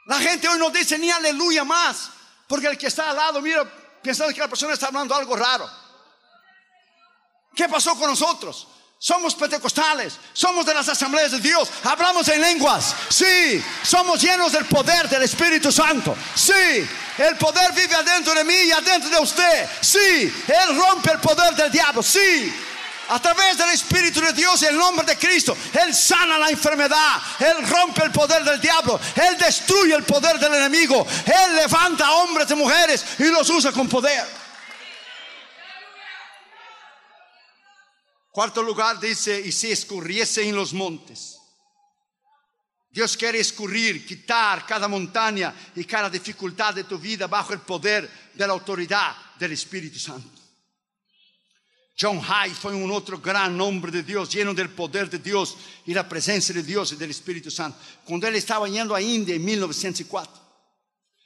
La 0.07 0.19
gente 0.19 0.47
hoy 0.47 0.57
no 0.57 0.69
dice 0.69 0.97
ni 0.97 1.11
aleluya 1.11 1.63
más, 1.63 2.09
porque 2.47 2.67
el 2.67 2.77
que 2.77 2.87
está 2.87 3.09
al 3.09 3.15
lado, 3.17 3.41
mira, 3.41 3.63
pensando 4.01 4.33
que 4.33 4.39
la 4.39 4.47
persona 4.47 4.73
está 4.73 4.87
hablando 4.87 5.13
algo 5.13 5.35
raro. 5.35 5.69
¿Qué 7.53 7.67
pasó 7.67 7.95
con 7.97 8.09
nosotros? 8.09 8.67
Somos 8.99 9.35
pentecostales, 9.35 10.17
somos 10.33 10.65
de 10.65 10.73
las 10.73 10.87
asambleas 10.89 11.31
de 11.31 11.39
Dios, 11.39 11.69
hablamos 11.83 12.27
en 12.29 12.41
lenguas, 12.41 12.95
sí, 13.09 13.63
somos 13.83 14.19
llenos 14.19 14.51
del 14.51 14.65
poder 14.65 15.07
del 15.07 15.21
Espíritu 15.21 15.71
Santo, 15.71 16.15
sí, 16.33 16.87
el 17.19 17.35
poder 17.37 17.73
vive 17.73 17.93
adentro 17.93 18.33
de 18.33 18.43
mí 18.43 18.55
y 18.55 18.71
adentro 18.71 19.09
de 19.11 19.19
usted, 19.19 19.69
sí, 19.81 20.33
Él 20.47 20.77
rompe 20.79 21.11
el 21.11 21.19
poder 21.19 21.53
del 21.53 21.71
diablo, 21.71 22.01
sí, 22.01 22.51
a 23.09 23.21
través 23.21 23.57
del 23.57 23.69
Espíritu 23.69 24.21
de 24.21 24.33
Dios 24.33 24.61
y 24.61 24.65
el 24.65 24.77
nombre 24.77 25.05
de 25.05 25.17
Cristo, 25.17 25.55
Él 25.73 25.93
sana 25.93 26.37
la 26.37 26.49
enfermedad, 26.49 27.21
Él 27.39 27.67
rompe 27.67 28.03
el 28.03 28.11
poder 28.11 28.43
del 28.43 28.59
diablo, 28.59 28.99
Él 29.15 29.37
destruye 29.37 29.93
el 29.93 30.03
poder 30.03 30.39
del 30.39 30.53
enemigo, 30.53 31.05
Él 31.25 31.55
levanta 31.55 32.07
a 32.07 32.13
hombres 32.15 32.49
y 32.51 32.55
mujeres 32.55 33.05
y 33.19 33.25
los 33.25 33.49
usa 33.49 33.71
con 33.71 33.87
poder. 33.87 34.25
Cuarto 38.31 38.61
lugar 38.61 38.99
dice, 38.99 39.41
y 39.41 39.51
si 39.51 39.71
escurriese 39.71 40.47
en 40.47 40.55
los 40.55 40.71
montes. 40.73 41.39
Dios 42.89 43.17
quiere 43.17 43.39
escurrir, 43.39 44.05
quitar 44.05 44.65
cada 44.65 44.87
montaña 44.87 45.53
y 45.75 45.85
cada 45.85 46.09
dificultad 46.09 46.73
de 46.73 46.83
tu 46.83 46.97
vida 46.97 47.27
bajo 47.27 47.53
el 47.53 47.59
poder 47.59 48.09
de 48.33 48.47
la 48.47 48.53
autoridad 48.53 49.15
del 49.39 49.51
Espíritu 49.51 49.99
Santo. 49.99 50.36
John 51.99 52.21
Hyde 52.21 52.53
fue 52.53 52.75
un 52.75 52.91
otro 52.91 53.19
gran 53.19 53.59
hombre 53.59 53.91
de 53.91 54.03
Dios, 54.03 54.31
lleno 54.31 54.53
del 54.53 54.69
poder 54.69 55.09
de 55.09 55.17
Dios 55.17 55.57
y 55.85 55.95
la 55.95 56.07
presencia 56.07 56.53
de 56.53 56.61
Dios 56.61 56.91
y 56.91 56.95
del 56.95 57.09
Espíritu 57.09 57.49
Santo. 57.49 57.79
Cuando 58.05 58.27
él 58.27 58.35
estaba 58.35 58.69
yendo 58.69 58.93
a 58.93 59.01
India 59.01 59.33
en 59.33 59.43
1904, 59.43 60.31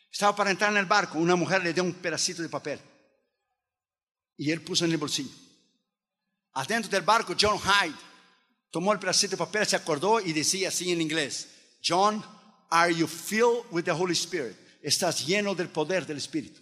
estaba 0.09 0.33
para 0.33 0.51
entrar 0.51 0.71
en 0.71 0.77
el 0.77 0.85
barco, 0.85 1.17
una 1.17 1.35
mujer 1.35 1.61
le 1.61 1.73
dio 1.73 1.83
un 1.83 1.93
pedacito 1.93 2.41
de 2.41 2.47
papel 2.47 2.79
y 4.37 4.49
él 4.49 4.61
puso 4.61 4.85
en 4.85 4.91
el 4.91 4.97
bolsillo. 4.97 5.29
Adentro 6.53 6.89
del 6.89 7.03
barco, 7.03 7.35
John 7.39 7.59
Hyde 7.59 7.95
tomó 8.71 8.93
el 8.93 8.99
pedacito 8.99 9.31
de 9.31 9.37
papel, 9.37 9.67
se 9.67 9.75
acordó 9.75 10.21
y 10.21 10.31
decía 10.31 10.69
así 10.69 10.91
en 10.91 11.01
inglés, 11.01 11.49
John, 11.85 12.23
are 12.69 12.93
you 12.93 13.07
filled 13.07 13.65
with 13.71 13.83
the 13.83 13.91
Holy 13.91 14.13
Spirit? 14.13 14.55
Estás 14.81 15.25
lleno 15.25 15.53
del 15.53 15.67
poder 15.67 16.05
del 16.05 16.17
Espíritu. 16.17 16.61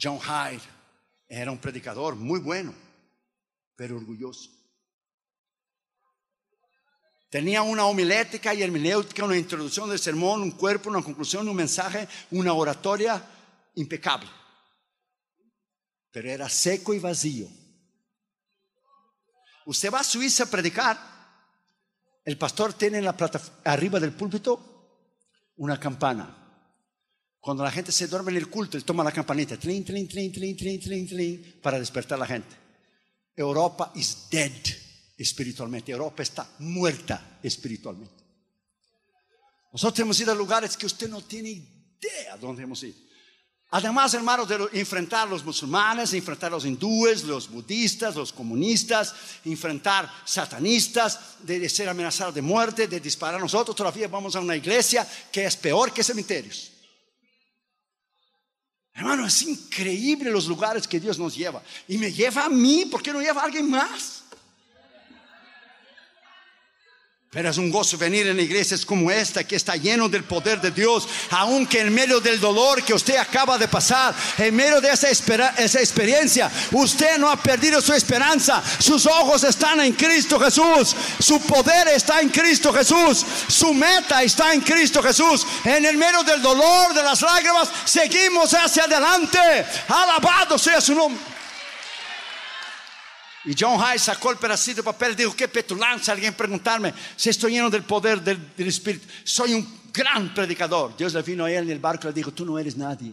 John 0.00 0.18
Hyde 0.18 0.77
era 1.28 1.50
un 1.50 1.58
predicador 1.58 2.16
muy 2.16 2.40
bueno, 2.40 2.74
pero 3.76 3.96
orgulloso. 3.96 4.50
Tenía 7.30 7.62
una 7.62 7.84
homilética 7.84 8.54
y 8.54 8.62
hermenéutica, 8.62 9.24
una 9.24 9.36
introducción 9.36 9.90
del 9.90 9.98
sermón, 9.98 10.40
un 10.40 10.52
cuerpo, 10.52 10.88
una 10.88 11.02
conclusión, 11.02 11.48
un 11.48 11.56
mensaje, 11.56 12.08
una 12.30 12.54
oratoria 12.54 13.22
impecable 13.74 14.30
pero 16.10 16.30
era 16.30 16.48
seco 16.48 16.94
y 16.94 16.98
vacío. 16.98 17.46
Usted 19.66 19.92
va 19.92 20.00
a 20.00 20.04
Suiza 20.04 20.44
a 20.44 20.50
predicar, 20.50 20.98
el 22.24 22.38
pastor 22.38 22.72
tiene 22.72 22.98
en 22.98 23.04
la 23.04 23.16
plata, 23.16 23.40
arriba 23.64 24.00
del 24.00 24.12
púlpito 24.12 25.04
una 25.56 25.78
campana. 25.78 26.47
Cuando 27.48 27.64
la 27.64 27.70
gente 27.70 27.92
se 27.92 28.06
duerme 28.08 28.30
en 28.32 28.36
el 28.36 28.50
culto, 28.50 28.76
él 28.76 28.84
toma 28.84 29.02
la 29.02 29.10
campanita, 29.10 29.56
tlin, 29.56 29.82
tlin, 29.82 30.06
tlin, 30.06 30.30
tlin, 30.30 30.54
tlin, 30.54 30.78
tlin, 30.78 31.08
tlin, 31.08 31.58
para 31.62 31.78
despertar 31.78 32.16
a 32.16 32.18
la 32.18 32.26
gente. 32.26 32.54
Europa 33.34 33.90
is 33.94 34.28
dead 34.30 34.52
espiritualmente. 35.16 35.90
Europa 35.90 36.22
está 36.22 36.46
muerta 36.58 37.38
espiritualmente. 37.42 38.22
Nosotros 39.72 39.98
hemos 40.00 40.20
ido 40.20 40.32
a 40.32 40.34
lugares 40.34 40.76
que 40.76 40.84
usted 40.84 41.08
no 41.08 41.22
tiene 41.22 41.48
idea 41.48 42.36
dónde 42.38 42.64
hemos 42.64 42.82
ido. 42.82 42.98
Además, 43.70 44.12
hermanos, 44.12 44.46
de 44.46 44.68
enfrentar 44.74 45.26
a 45.26 45.30
los 45.30 45.42
musulmanes, 45.42 46.12
enfrentar 46.12 46.48
a 46.52 46.56
los 46.56 46.66
hindúes, 46.66 47.24
los 47.24 47.48
budistas, 47.48 48.14
los 48.14 48.30
comunistas, 48.30 49.14
enfrentar 49.46 50.06
satanistas, 50.26 51.38
de, 51.40 51.66
ser 51.70 51.88
amenazados 51.88 52.34
de 52.34 52.42
muerte, 52.42 52.88
de 52.88 53.00
disparar 53.00 53.40
nosotros, 53.40 53.74
todavía 53.74 54.06
vamos 54.06 54.36
a 54.36 54.40
una 54.40 54.54
iglesia 54.54 55.08
que 55.32 55.46
es 55.46 55.56
peor 55.56 55.94
que 55.94 56.04
cementerios. 56.04 56.72
Hermano, 58.98 59.26
es 59.26 59.42
increíble 59.42 60.28
los 60.28 60.48
lugares 60.48 60.88
que 60.88 60.98
Dios 60.98 61.20
nos 61.20 61.36
lleva. 61.36 61.62
Y 61.86 61.98
me 61.98 62.12
lleva 62.12 62.46
a 62.46 62.48
mí, 62.48 62.84
¿por 62.86 63.00
qué 63.00 63.12
no 63.12 63.20
lleva 63.20 63.42
a 63.42 63.44
alguien 63.44 63.70
más? 63.70 64.17
Pero 67.30 67.50
es 67.50 67.58
un 67.58 67.70
gozo 67.70 67.98
venir 67.98 68.26
en 68.26 68.40
iglesias 68.40 68.86
como 68.86 69.10
esta 69.10 69.44
que 69.44 69.56
está 69.56 69.76
lleno 69.76 70.08
del 70.08 70.24
poder 70.24 70.62
de 70.62 70.70
Dios, 70.70 71.06
aunque 71.28 71.80
en 71.80 71.92
medio 71.92 72.20
del 72.20 72.40
dolor 72.40 72.82
que 72.82 72.94
usted 72.94 73.16
acaba 73.16 73.58
de 73.58 73.68
pasar, 73.68 74.14
en 74.38 74.56
medio 74.56 74.80
de 74.80 74.90
esa, 74.90 75.10
esa 75.10 75.78
experiencia, 75.78 76.50
usted 76.72 77.18
no 77.18 77.28
ha 77.28 77.36
perdido 77.36 77.82
su 77.82 77.92
esperanza, 77.92 78.62
sus 78.78 79.04
ojos 79.04 79.44
están 79.44 79.78
en 79.80 79.92
Cristo 79.92 80.40
Jesús, 80.40 80.96
su 81.18 81.38
poder 81.42 81.88
está 81.88 82.22
en 82.22 82.30
Cristo 82.30 82.72
Jesús, 82.72 83.26
su 83.46 83.74
meta 83.74 84.22
está 84.22 84.54
en 84.54 84.62
Cristo 84.62 85.02
Jesús. 85.02 85.46
En 85.64 85.84
el 85.84 85.98
medio 85.98 86.22
del 86.22 86.40
dolor, 86.40 86.94
de 86.94 87.02
las 87.02 87.20
lágrimas, 87.20 87.68
seguimos 87.84 88.54
hacia 88.54 88.84
adelante. 88.84 89.38
Alabado 89.88 90.56
sea 90.56 90.80
su 90.80 90.94
nombre. 90.94 91.37
Y 93.48 93.54
John 93.58 93.80
Hyde 93.80 93.98
sacó 93.98 94.30
el 94.30 94.36
pedacito 94.36 94.76
de 94.76 94.82
papel 94.82 95.12
y 95.12 95.16
dijo, 95.16 95.34
qué 95.34 95.48
petulancia 95.48 96.12
alguien 96.12 96.34
preguntarme 96.34 96.92
si 97.16 97.30
estoy 97.30 97.52
lleno 97.52 97.70
del 97.70 97.82
poder 97.82 98.20
del, 98.20 98.38
Espíritu. 98.58 99.06
Soy 99.24 99.54
un 99.54 99.90
gran 99.90 100.34
predicador. 100.34 100.94
Dios 100.94 101.14
le 101.14 101.22
vino 101.22 101.46
a 101.46 101.50
él 101.50 101.64
en 101.64 101.70
el 101.70 101.78
barco 101.78 102.06
y 102.06 102.10
le 102.10 102.12
dijo, 102.12 102.30
tú 102.30 102.44
no 102.44 102.58
eres 102.58 102.76
nadie. 102.76 103.10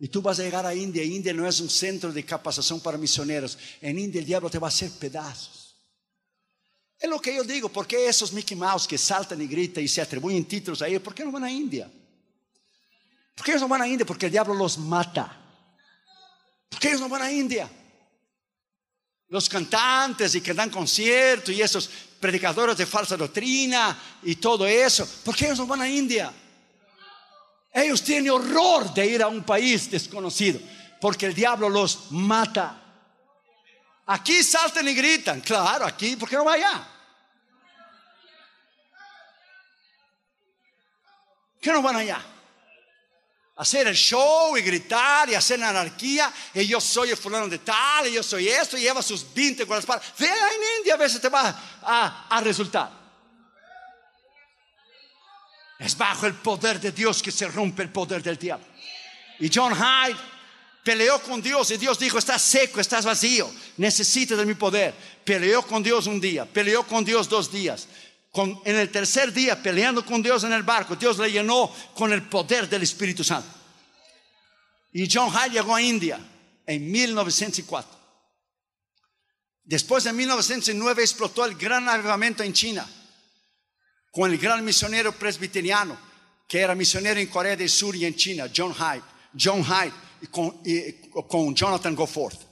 Y 0.00 0.08
tú 0.08 0.20
vas 0.20 0.40
a 0.40 0.42
llegar 0.42 0.66
a 0.66 0.74
India. 0.74 1.04
India 1.04 1.32
no 1.32 1.46
es 1.46 1.60
un 1.60 1.70
centro 1.70 2.12
de 2.12 2.24
capacitación 2.24 2.80
para 2.80 2.98
misioneros. 2.98 3.56
En 3.80 3.96
India 3.96 4.18
el 4.18 4.26
diablo 4.26 4.50
te 4.50 4.58
va 4.58 4.66
a 4.66 4.70
hacer 4.70 4.90
pedazos. 4.90 5.76
Es 6.98 7.08
lo 7.08 7.20
que 7.20 7.36
yo 7.36 7.44
digo. 7.44 7.68
¿Por 7.68 7.86
qué 7.86 8.08
esos 8.08 8.32
Mickey 8.32 8.56
Mouse 8.56 8.88
que 8.88 8.98
saltan 8.98 9.40
y 9.40 9.46
gritan 9.46 9.84
y 9.84 9.88
se 9.88 10.02
atribuyen 10.02 10.44
títulos 10.46 10.82
a 10.82 10.88
ellos? 10.88 11.00
¿Por 11.00 11.14
qué 11.14 11.24
no 11.24 11.30
van 11.30 11.44
a 11.44 11.52
India? 11.52 11.88
¿Por 13.36 13.44
qué 13.44 13.52
ellos 13.52 13.62
no 13.62 13.68
van 13.68 13.82
a 13.82 13.86
India? 13.86 14.04
Porque 14.04 14.26
el 14.26 14.32
diablo 14.32 14.52
los 14.52 14.78
mata. 14.78 15.40
¿Por 16.68 16.80
qué 16.80 16.88
ellos 16.88 17.02
no 17.02 17.08
van 17.08 17.22
a 17.22 17.30
India? 17.30 17.70
Los 19.32 19.48
cantantes 19.48 20.34
y 20.34 20.42
que 20.42 20.52
dan 20.52 20.68
conciertos 20.68 21.54
y 21.54 21.62
esos 21.62 21.88
predicadores 22.20 22.76
de 22.76 22.84
falsa 22.84 23.16
doctrina 23.16 23.98
y 24.22 24.36
todo 24.36 24.66
eso, 24.66 25.08
¿por 25.24 25.34
qué 25.34 25.46
ellos 25.46 25.58
no 25.58 25.66
van 25.66 25.80
a 25.80 25.88
India? 25.88 26.30
Ellos 27.72 28.02
tienen 28.02 28.30
horror 28.30 28.92
de 28.92 29.06
ir 29.06 29.22
a 29.22 29.28
un 29.28 29.42
país 29.42 29.90
desconocido, 29.90 30.60
porque 31.00 31.24
el 31.24 31.34
diablo 31.34 31.70
los 31.70 32.10
mata. 32.10 32.78
Aquí 34.04 34.42
saltan 34.42 34.86
y 34.86 34.92
gritan, 34.92 35.40
claro, 35.40 35.86
aquí, 35.86 36.14
¿por 36.16 36.28
qué 36.28 36.36
no 36.36 36.44
va 36.44 36.52
allá? 36.52 36.88
¿Qué 41.58 41.72
no 41.72 41.80
van 41.80 41.96
allá? 41.96 42.22
Hacer 43.56 43.86
el 43.86 43.94
show 43.94 44.56
y 44.56 44.62
gritar 44.62 45.28
y 45.28 45.34
hacer 45.34 45.62
anarquía. 45.62 46.32
Y 46.54 46.66
yo 46.66 46.80
soy 46.80 47.10
el 47.10 47.16
fulano 47.16 47.48
de 47.48 47.58
tal, 47.58 48.08
y 48.08 48.12
yo 48.12 48.22
soy 48.22 48.48
esto, 48.48 48.76
y 48.76 48.82
lleva 48.82 49.02
sus 49.02 49.32
20 49.32 49.66
con 49.66 49.76
las 49.76 49.86
palabras. 49.86 50.12
Ve 50.18 50.26
en 50.26 50.78
India 50.78 50.94
a 50.94 50.98
veces 50.98 51.20
te 51.20 51.28
va 51.28 51.54
a, 51.82 52.26
a 52.28 52.40
resultar. 52.40 52.90
Es 55.78 55.96
bajo 55.96 56.26
el 56.26 56.34
poder 56.34 56.80
de 56.80 56.92
Dios 56.92 57.22
que 57.22 57.32
se 57.32 57.48
rompe 57.48 57.82
el 57.82 57.90
poder 57.90 58.22
del 58.22 58.38
diablo. 58.38 58.66
Y 59.40 59.50
John 59.52 59.74
Hyde 59.74 60.16
peleó 60.84 61.20
con 61.20 61.42
Dios 61.42 61.70
y 61.72 61.76
Dios 61.76 61.98
dijo, 61.98 62.18
estás 62.18 62.42
seco, 62.42 62.80
estás 62.80 63.04
vacío, 63.04 63.52
necesitas 63.76 64.38
de 64.38 64.46
mi 64.46 64.54
poder. 64.54 64.94
Peleó 65.24 65.62
con 65.66 65.82
Dios 65.82 66.06
un 66.06 66.20
día, 66.20 66.44
peleó 66.44 66.86
con 66.86 67.04
Dios 67.04 67.28
dos 67.28 67.50
días. 67.50 67.88
En 68.34 68.76
el 68.76 68.90
tercer 68.90 69.32
día, 69.32 69.62
peleando 69.62 70.04
con 70.04 70.22
Dios 70.22 70.44
en 70.44 70.52
el 70.52 70.62
barco, 70.62 70.96
Dios 70.96 71.18
le 71.18 71.30
llenó 71.30 71.70
con 71.94 72.12
el 72.12 72.22
poder 72.22 72.68
del 72.68 72.82
Espíritu 72.82 73.22
Santo. 73.22 73.48
Y 74.92 75.08
John 75.10 75.30
Hyde 75.30 75.50
llegó 75.50 75.74
a 75.74 75.82
India 75.82 76.18
en 76.66 76.90
1904. 76.90 78.00
Después 79.64 80.04
de 80.04 80.12
1909 80.12 81.02
explotó 81.02 81.44
el 81.44 81.54
gran 81.56 81.88
avivamiento 81.88 82.42
en 82.42 82.52
China 82.52 82.88
con 84.10 84.30
el 84.30 84.38
gran 84.38 84.64
misionero 84.64 85.12
presbiteriano 85.12 86.12
que 86.52 86.60
era 86.60 86.74
misionero 86.74 87.18
en 87.18 87.28
Corea 87.28 87.56
del 87.56 87.70
Sur 87.70 87.96
y 87.96 88.04
en 88.04 88.14
China, 88.14 88.50
John 88.54 88.74
Hyde, 88.74 89.02
John 89.40 89.64
Hyde 89.64 89.92
y 90.20 90.26
con, 90.26 91.54
Jonathan 91.54 91.94
Goforth. 91.94 92.51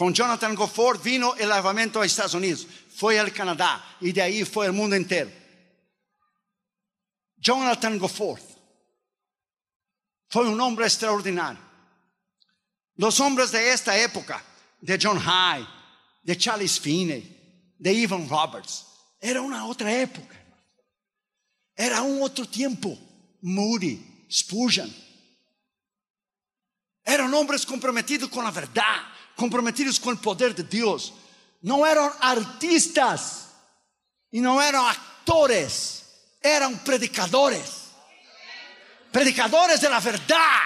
Con 0.00 0.14
Jonathan 0.14 0.54
Goforth 0.54 1.02
vino 1.02 1.34
el 1.36 1.52
avivamiento 1.52 2.00
a 2.00 2.06
Estados 2.06 2.32
Unidos, 2.32 2.66
fue 2.96 3.20
al 3.20 3.34
Canadá 3.34 3.98
y 4.00 4.12
de 4.12 4.22
ahí 4.22 4.46
fue 4.46 4.64
al 4.64 4.72
mundo 4.72 4.96
entero. 4.96 5.30
Jonathan 7.36 7.98
Goforth 7.98 8.42
fue 10.26 10.48
un 10.48 10.58
hombre 10.58 10.86
extraordinario. 10.86 11.60
Los 12.96 13.20
hombres 13.20 13.52
de 13.52 13.72
esta 13.72 13.94
época, 13.98 14.42
de 14.80 14.98
John 14.98 15.20
Hyde, 15.20 15.68
de 16.22 16.38
Charles 16.38 16.80
Finney, 16.80 17.74
de 17.78 18.02
Evan 18.02 18.26
Roberts, 18.26 18.86
era 19.20 19.42
una 19.42 19.66
otra 19.66 19.92
época. 19.92 20.34
Era 21.76 22.00
un 22.00 22.22
otro 22.22 22.48
tiempo. 22.48 22.98
Moody, 23.42 24.26
Spurgeon. 24.30 24.90
Eran 27.04 27.34
hombres 27.34 27.66
comprometidos 27.66 28.30
con 28.30 28.42
la 28.42 28.50
verdad, 28.50 29.09
comprometidos 29.40 29.98
con 29.98 30.12
el 30.12 30.20
poder 30.20 30.54
de 30.54 30.64
Dios. 30.64 31.14
No 31.62 31.86
eran 31.86 32.12
artistas 32.20 33.46
y 34.30 34.38
no 34.38 34.60
eran 34.60 34.84
actores, 34.84 36.04
eran 36.42 36.78
predicadores. 36.80 37.86
Predicadores 39.10 39.80
de 39.80 39.88
la 39.88 39.98
verdad. 39.98 40.60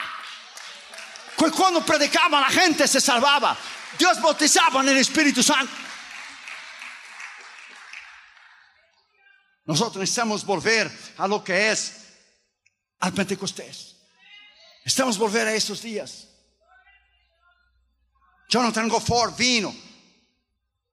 Cuando 1.56 1.86
predicaban 1.86 2.40
la 2.40 2.50
gente 2.50 2.88
se 2.88 3.00
salvaba. 3.00 3.56
Dios 3.96 4.20
bautizaba 4.20 4.80
en 4.80 4.88
el 4.88 4.96
Espíritu 4.96 5.40
Santo. 5.40 5.72
Nosotros 9.66 9.98
necesitamos 9.98 10.44
volver 10.44 10.90
a 11.16 11.28
lo 11.28 11.44
que 11.44 11.70
es 11.70 11.94
al 12.98 13.12
Pentecostés. 13.12 13.94
Necesitamos 14.80 15.16
volver 15.16 15.46
a 15.46 15.54
esos 15.54 15.80
días. 15.80 16.33
Jonathan 18.54 18.88
Gofford 18.88 19.36
vino, 19.36 19.74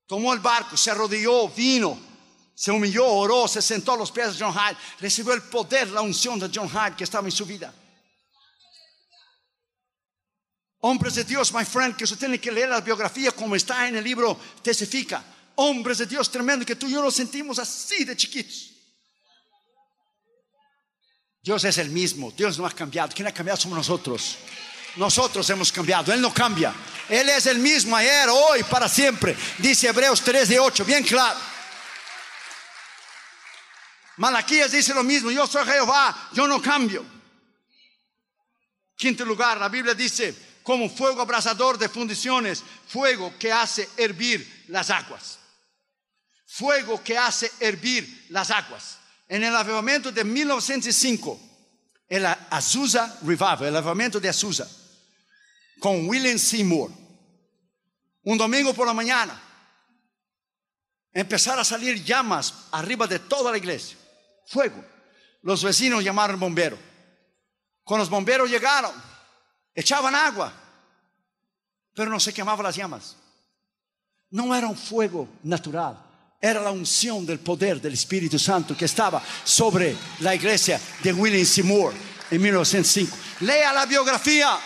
tomó 0.07 0.33
el 0.33 0.39
barco, 0.39 0.75
se 0.75 0.89
arrodilló, 0.89 1.47
vino, 1.49 1.95
se 2.55 2.71
humilló, 2.71 3.05
oró, 3.05 3.47
se 3.47 3.61
sentó 3.61 3.91
a 3.91 3.97
los 3.97 4.11
pies 4.11 4.33
de 4.33 4.43
John 4.43 4.51
Hyde, 4.51 4.75
recibió 4.99 5.31
el 5.33 5.43
poder, 5.43 5.89
la 5.89 6.01
unción 6.01 6.39
de 6.39 6.49
John 6.51 6.67
Hyde 6.67 6.95
que 6.97 7.03
estaba 7.03 7.27
en 7.27 7.31
su 7.31 7.45
vida. 7.45 7.71
Hombres 10.79 11.13
de 11.13 11.23
Dios, 11.23 11.53
my 11.53 11.63
friend, 11.63 11.95
que 11.95 12.05
usted 12.05 12.17
tiene 12.17 12.39
que 12.39 12.51
leer 12.51 12.69
la 12.69 12.81
biografía 12.81 13.31
como 13.31 13.55
está 13.55 13.87
en 13.87 13.97
el 13.97 14.03
libro 14.03 14.35
Testifica 14.63 15.23
hombres 15.53 15.99
de 15.99 16.07
Dios 16.07 16.31
tremendo 16.31 16.65
que 16.65 16.75
tú 16.75 16.87
y 16.87 16.93
yo 16.93 17.03
nos 17.03 17.13
sentimos 17.13 17.59
así 17.59 18.03
de 18.03 18.17
chiquitos. 18.17 18.71
Dios 21.43 21.63
es 21.63 21.77
el 21.77 21.91
mismo, 21.91 22.31
Dios 22.31 22.57
no 22.57 22.65
ha 22.65 22.71
cambiado. 22.71 23.11
¿Quién 23.13 23.27
ha 23.27 23.31
cambiado? 23.31 23.59
Somos 23.59 23.77
nosotros. 23.77 24.37
Nosotros 24.95 25.49
hemos 25.49 25.71
cambiado, 25.71 26.13
Él 26.13 26.21
no 26.21 26.33
cambia. 26.33 26.73
Él 27.09 27.29
es 27.29 27.45
el 27.45 27.59
mismo 27.59 27.95
ayer, 27.95 28.29
hoy, 28.29 28.63
para 28.63 28.87
siempre. 28.87 29.35
Dice 29.57 29.87
Hebreos 29.87 30.21
3 30.21 30.49
de 30.49 30.59
8, 30.59 30.85
bien 30.85 31.03
claro. 31.03 31.39
Malaquías 34.17 34.71
dice 34.71 34.93
lo 34.93 35.03
mismo, 35.03 35.31
yo 35.31 35.47
soy 35.47 35.65
Jehová, 35.65 36.29
yo 36.33 36.47
no 36.47 36.61
cambio. 36.61 37.05
Quinto 38.95 39.25
lugar, 39.25 39.57
la 39.57 39.69
Biblia 39.69 39.93
dice, 39.93 40.35
como 40.63 40.89
fuego 40.89 41.21
abrasador 41.21 41.77
de 41.77 41.89
fundiciones, 41.89 42.63
fuego 42.87 43.33
que 43.39 43.51
hace 43.51 43.89
hervir 43.97 44.65
las 44.67 44.89
aguas 44.89 45.39
fuego 46.51 47.01
que 47.01 47.17
hace 47.17 47.49
hervir 47.59 48.25
las 48.29 48.51
aguas. 48.51 48.97
En 49.27 49.43
el 49.43 49.55
avivamiento 49.55 50.11
de 50.11 50.23
1905, 50.25 51.39
el 52.09 52.25
Azusa 52.25 53.19
Revival, 53.21 53.63
el 53.63 53.77
avivamiento 53.77 54.19
de 54.19 54.27
Azusa, 54.27 54.69
con 55.81 56.07
William 56.07 56.37
Seymour, 56.37 56.91
un 58.21 58.37
domingo 58.37 58.71
por 58.71 58.85
la 58.85 58.93
mañana, 58.93 59.41
empezaron 61.11 61.61
a 61.61 61.63
salir 61.63 62.03
llamas 62.03 62.67
arriba 62.71 63.07
de 63.07 63.17
toda 63.17 63.51
la 63.51 63.57
iglesia, 63.57 63.97
fuego. 64.45 64.85
Los 65.41 65.63
vecinos 65.63 66.03
llamaron 66.03 66.39
bombero. 66.39 66.77
Cuando 67.83 68.03
los 68.03 68.11
bomberos 68.11 68.47
llegaron, 68.47 68.91
echaban 69.73 70.13
agua, 70.13 70.53
pero 71.95 72.11
no 72.11 72.19
se 72.19 72.31
quemaban 72.31 72.63
las 72.63 72.75
llamas. 72.75 73.17
No 74.29 74.55
era 74.55 74.67
un 74.67 74.77
fuego 74.77 75.27
natural, 75.41 75.97
era 76.39 76.61
la 76.61 76.69
unción 76.69 77.25
del 77.25 77.39
poder 77.39 77.81
del 77.81 77.93
Espíritu 77.93 78.37
Santo 78.37 78.77
que 78.77 78.85
estaba 78.85 79.19
sobre 79.43 79.97
la 80.19 80.35
iglesia 80.35 80.79
de 81.01 81.11
William 81.11 81.43
Seymour 81.43 81.91
en 82.29 82.39
1905. 82.39 83.17
Lea 83.39 83.73
la 83.73 83.87
biografía. 83.87 84.59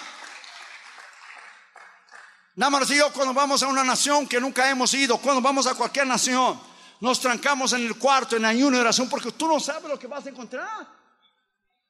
Nada 2.56 2.70
más 2.70 2.88
yo 2.88 3.12
cuando 3.12 3.34
vamos 3.34 3.62
a 3.64 3.68
una 3.68 3.84
nación 3.84 4.28
que 4.28 4.40
nunca 4.40 4.70
hemos 4.70 4.94
ido, 4.94 5.18
cuando 5.18 5.42
vamos 5.42 5.68
a 5.68 5.76
cualquier 5.76 6.08
nación, 6.08 6.60
nos 7.02 7.20
trancamos 7.20 7.74
en 7.74 7.86
el 7.86 7.98
cuarto 7.98 8.38
en 8.38 8.46
ayuno 8.46 8.78
y 8.78 8.80
oración 8.80 9.10
porque 9.10 9.32
tú 9.32 9.48
no 9.48 9.60
sabes 9.60 9.90
lo 9.90 10.00
que 10.00 10.08
vas 10.08 10.26
a 10.26 10.30
encontrar. 10.30 10.88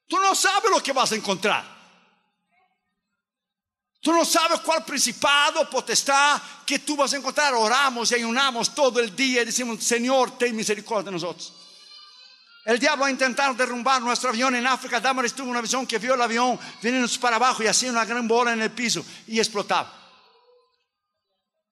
Tú 0.08 0.18
no 0.18 0.34
sabes 0.34 0.70
lo 0.70 0.82
que 0.82 0.92
vas 0.92 1.12
a 1.12 1.14
encontrar. 1.14 1.76
Tú 4.00 4.12
no 4.12 4.24
sabes 4.24 4.60
cuál 4.60 4.84
principado, 4.84 5.68
potestad 5.70 6.40
que 6.64 6.80
tú 6.80 6.96
vas 6.96 7.12
a 7.12 7.16
encontrar. 7.16 7.54
Oramos 7.54 8.10
y 8.10 8.16
ayunamos 8.16 8.74
todo 8.74 9.00
el 9.00 9.14
día 9.14 9.42
y 9.42 9.46
decimos, 9.46 9.82
Señor, 9.82 10.36
ten 10.36 10.54
misericordia 10.54 11.06
de 11.06 11.12
nosotros. 11.12 11.52
El 12.64 12.80
diablo 12.80 13.04
ha 13.04 13.10
intentado 13.10 13.54
derrumbar 13.54 14.02
nuestro 14.02 14.30
avión 14.30 14.54
en 14.56 14.66
África. 14.66 15.00
Damaris 15.00 15.32
tuvo 15.32 15.50
una 15.50 15.60
visión 15.60 15.86
que 15.86 15.98
vio 15.98 16.14
el 16.14 16.22
avión 16.22 16.58
viniendo 16.82 17.08
para 17.20 17.36
abajo 17.36 17.62
y 17.62 17.68
hacía 17.68 17.90
una 17.90 18.04
gran 18.04 18.26
bola 18.26 18.52
en 18.52 18.62
el 18.62 18.72
piso 18.72 19.04
y 19.28 19.38
explotaba. 19.38 20.05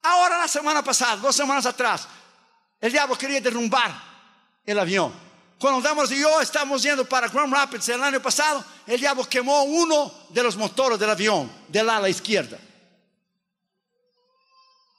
Ahora, 0.05 0.39
la 0.39 0.49
semana 0.49 0.85
pasada, 0.85 1.17
dos 1.17 1.35
semanas 1.35 1.65
atrás, 1.65 2.07
el 2.79 2.93
diablo 2.93 3.17
quería 3.17 3.41
derrumbar 3.41 3.91
el 4.67 4.79
avión. 4.79 5.13
Cuando 5.59 5.81
Damos 5.81 6.13
y 6.13 6.21
yo 6.21 6.43
estamos 6.43 6.83
yendo 6.83 7.07
para 7.09 7.29
Grand 7.29 7.51
Rapids 7.51 7.89
el 7.89 8.03
año 8.03 8.21
pasado, 8.21 8.63
el 8.87 9.01
diablo 9.01 9.27
quemó 9.27 9.63
uno 9.63 10.13
de 10.29 10.43
los 10.43 10.59
motores 10.59 10.99
del 10.99 11.09
avión, 11.09 11.51
del 11.69 11.89
ala 11.89 12.09
izquierda. 12.11 12.59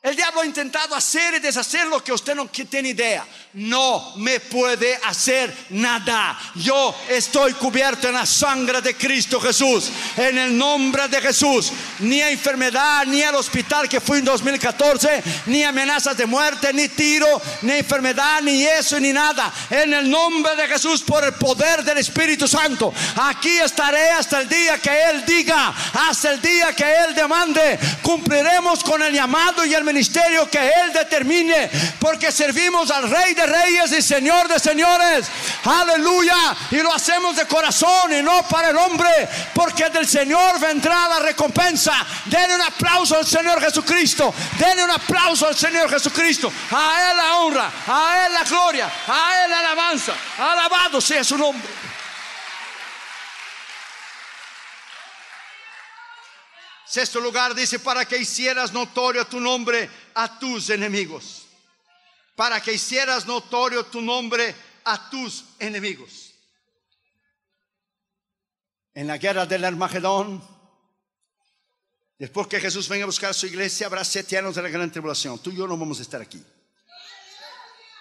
El 0.06 0.16
diablo 0.16 0.42
ha 0.42 0.46
intentado 0.46 0.94
hacer 0.94 1.34
y 1.34 1.40
deshacer 1.40 1.88
lo 1.88 2.04
que 2.04 2.14
usted 2.14 2.36
no 2.36 2.46
tiene 2.46 2.90
idea. 2.90 3.26
No 3.54 4.14
me 4.18 4.40
puede 4.40 4.96
hacer 5.04 5.52
nada. 5.72 6.40
Yo 6.54 6.94
estoy 7.10 7.54
cubierto 7.54 8.08
en 8.08 8.14
la 8.14 8.28
sangre 8.28 8.82
de 8.82 8.96
Cristo 8.96 9.42
Jesús. 9.42 9.90
En 10.16 10.38
el 10.38 10.56
nombre 10.56 11.08
de 11.08 11.20
Jesús. 11.20 11.72
Ni 12.02 12.22
enfermedad, 12.22 13.08
ni 13.08 13.24
al 13.24 13.34
hospital 13.34 13.90
que 13.90 14.00
fui 14.00 14.20
en 14.20 14.26
2014, 14.26 15.24
ni 15.48 15.64
amenazas 15.64 16.16
de 16.16 16.28
muerte, 16.28 16.72
ni 16.72 16.88
tiro, 16.88 17.42
ni 17.64 17.72
enfermedad, 17.72 18.44
ni 18.44 18.64
eso, 18.64 19.00
ni 19.00 19.12
nada. 19.12 19.52
En 19.72 19.92
el 19.92 20.08
nombre 20.08 20.56
de 20.56 20.68
Jesús, 20.68 21.02
por 21.02 21.24
el 21.24 21.34
poder 21.34 21.84
del 21.84 21.98
Espíritu 21.98 22.48
Santo. 22.48 22.94
Aquí 23.16 23.58
estaré 23.58 24.12
hasta 24.12 24.42
el 24.42 24.48
día 24.48 24.78
que 24.78 25.10
Él 25.10 25.26
diga, 25.26 25.74
hasta 25.94 26.30
el 26.30 26.42
día 26.44 26.76
que 26.76 26.84
Él 26.84 27.16
demande. 27.16 27.80
Cumpliremos 28.04 28.84
con 28.84 29.02
el 29.02 29.12
llamado 29.12 29.66
y 29.66 29.74
el 29.74 29.95
ministerio 29.96 30.50
que 30.50 30.60
Él 30.60 30.92
determine, 30.92 31.70
porque 32.00 32.30
servimos 32.30 32.92
al 32.92 33.10
Rey 33.10 33.34
de 33.34 33.46
Reyes 33.46 33.94
y 33.94 34.02
Señor 34.02 34.50
de 34.50 34.60
Señores. 34.60 35.26
Aleluya. 35.64 36.36
Y 36.72 36.78
lo 36.78 36.94
hacemos 36.94 37.38
de 37.38 37.48
corazón 37.48 38.12
y 38.12 38.22
no 38.22 38.44
para 38.44 38.72
el 38.72 38.78
hombre, 38.78 39.10
porque 39.54 39.90
del 39.90 40.06
Señor 40.06 40.60
vendrá 40.60 41.08
la 41.08 41.20
recompensa. 41.20 41.94
Denle 42.26 42.56
un 42.56 42.62
aplauso 42.62 43.18
al 43.18 43.26
Señor 43.26 43.62
Jesucristo. 43.62 44.34
Denle 44.60 44.84
un 44.84 44.92
aplauso 44.92 45.48
al 45.48 45.56
Señor 45.56 45.90
Jesucristo. 45.90 46.52
A 46.72 47.12
Él 47.12 47.18
la 47.18 47.38
honra, 47.38 47.72
a 47.88 48.26
Él 48.26 48.34
la 48.34 48.44
gloria, 48.44 48.92
a 49.08 49.46
Él 49.46 49.50
la 49.50 49.60
alabanza. 49.60 50.14
Alabado 50.38 51.00
sea 51.00 51.24
su 51.24 51.38
nombre. 51.38 51.85
Sexto 56.86 57.20
lugar 57.20 57.56
dice, 57.56 57.80
para 57.80 58.06
que 58.06 58.18
hicieras 58.18 58.72
notorio 58.72 59.26
tu 59.26 59.40
nombre 59.40 59.90
a 60.14 60.38
tus 60.38 60.70
enemigos. 60.70 61.48
Para 62.36 62.62
que 62.62 62.74
hicieras 62.74 63.26
notorio 63.26 63.86
tu 63.86 64.02
nombre 64.02 64.56
a 64.84 65.10
tus 65.10 65.46
enemigos. 65.58 66.34
En 68.94 69.08
la 69.08 69.18
guerra 69.18 69.46
del 69.46 69.66
Armagedón, 69.66 70.42
después 72.20 72.48
que 72.48 72.62
Jesús 72.62 72.88
venga 72.88 73.04
a 73.04 73.08
buscar 73.08 73.32
a 73.32 73.34
su 73.34 73.48
iglesia, 73.48 73.88
habrá 73.88 74.06
siete 74.06 74.38
años 74.38 74.56
de 74.56 74.62
la 74.62 74.70
gran 74.70 74.92
tribulación. 74.92 75.40
Tú 75.40 75.50
y 75.50 75.56
yo 75.56 75.68
no 75.68 75.78
vamos 75.78 76.00
a 76.00 76.04
estar 76.04 76.22
aquí. 76.22 76.42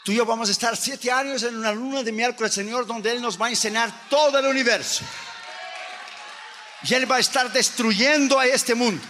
Tú 0.04 0.12
y 0.12 0.16
yo 0.16 0.26
vamos 0.26 0.50
a 0.50 0.52
estar 0.52 0.76
siete 0.76 1.10
años 1.10 1.42
en 1.42 1.56
una 1.56 1.72
luna 1.72 2.02
de 2.02 2.12
miércoles, 2.12 2.52
Señor, 2.52 2.86
donde 2.86 3.10
Él 3.10 3.22
nos 3.22 3.40
va 3.40 3.46
a 3.46 3.50
enseñar 3.50 4.08
todo 4.10 4.38
el 4.38 4.46
universo. 4.46 5.02
Y 6.82 6.94
Él 6.94 7.10
va 7.10 7.16
a 7.16 7.20
estar 7.20 7.52
destruyendo 7.52 8.38
a 8.38 8.46
este 8.46 8.74
mundo. 8.74 9.02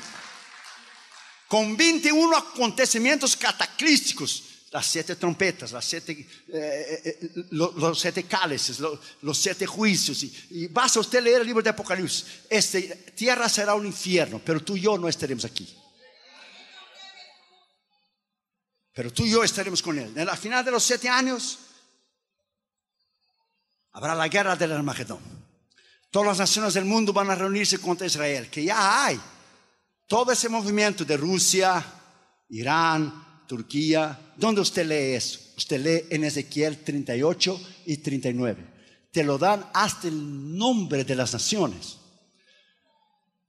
Con 1.48 1.76
21 1.76 2.36
acontecimientos 2.36 3.36
cataclísticos. 3.36 4.44
Las 4.70 4.86
siete 4.86 5.14
trompetas, 5.14 5.72
siete, 5.84 6.26
eh, 6.48 7.02
eh, 7.04 7.30
los, 7.50 8.00
siete 8.00 8.24
cálices, 8.24 8.80
los, 8.80 9.38
siete 9.38 9.66
juicios. 9.66 10.20
Y, 10.24 10.46
y, 10.50 10.66
basta 10.66 10.98
usted 10.98 11.22
leer 11.22 11.42
el 11.42 11.46
libro 11.46 11.62
de 11.62 11.70
Apocalipsis. 11.70 12.26
Esta 12.50 12.80
tierra 13.14 13.48
será 13.48 13.74
un 13.74 13.86
infierno, 13.86 14.40
pero 14.44 14.60
tú 14.64 14.76
y 14.76 14.80
yo 14.80 14.98
no 14.98 15.08
estaremos 15.08 15.44
aquí. 15.44 15.72
Pero 18.94 19.12
tú 19.12 19.24
y 19.24 19.30
yo 19.30 19.44
estaremos 19.44 19.82
con 19.82 19.98
Él. 19.98 20.12
En 20.16 20.26
la 20.26 20.36
final 20.36 20.64
de 20.64 20.70
los 20.70 20.82
siete 20.82 21.08
años 21.08 21.58
habrá 23.92 24.14
la 24.14 24.28
guerra 24.28 24.56
del 24.56 24.72
Armagedón. 24.72 25.43
Todas 26.14 26.28
las 26.28 26.38
naciones 26.38 26.74
del 26.74 26.84
mundo 26.84 27.12
van 27.12 27.28
a 27.28 27.34
reunirse 27.34 27.78
contra 27.78 28.06
Israel, 28.06 28.48
que 28.48 28.62
ya 28.62 29.04
hay. 29.04 29.20
Todo 30.06 30.30
ese 30.30 30.48
movimiento 30.48 31.04
de 31.04 31.16
Rusia, 31.16 31.84
Irán, 32.50 33.42
Turquía. 33.48 34.16
¿Dónde 34.36 34.60
usted 34.60 34.86
lee 34.86 35.16
eso? 35.16 35.40
Usted 35.56 35.80
lee 35.80 36.14
en 36.14 36.22
Ezequiel 36.22 36.84
38 36.84 37.60
y 37.86 37.96
39. 37.96 38.64
Te 39.10 39.24
lo 39.24 39.38
dan 39.38 39.68
hasta 39.74 40.06
el 40.06 40.56
nombre 40.56 41.02
de 41.02 41.16
las 41.16 41.32
naciones. 41.32 41.96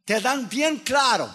Te 0.04 0.20
dan 0.20 0.50
bien 0.50 0.78
claro. 0.78 1.30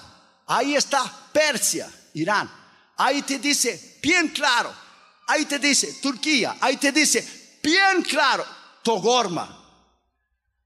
Ahí 0.48 0.74
está 0.74 1.28
Persia, 1.32 1.88
Irán. 2.14 2.50
Ahí 2.96 3.22
te 3.22 3.38
dice 3.38 4.00
bien 4.02 4.30
claro. 4.30 4.74
Ahí 5.28 5.44
te 5.44 5.60
dice 5.60 6.00
Turquía. 6.02 6.56
Ahí 6.60 6.76
te 6.76 6.90
dice 6.90 7.60
bien 7.62 8.02
claro 8.02 8.44
Togorma. 8.82 9.59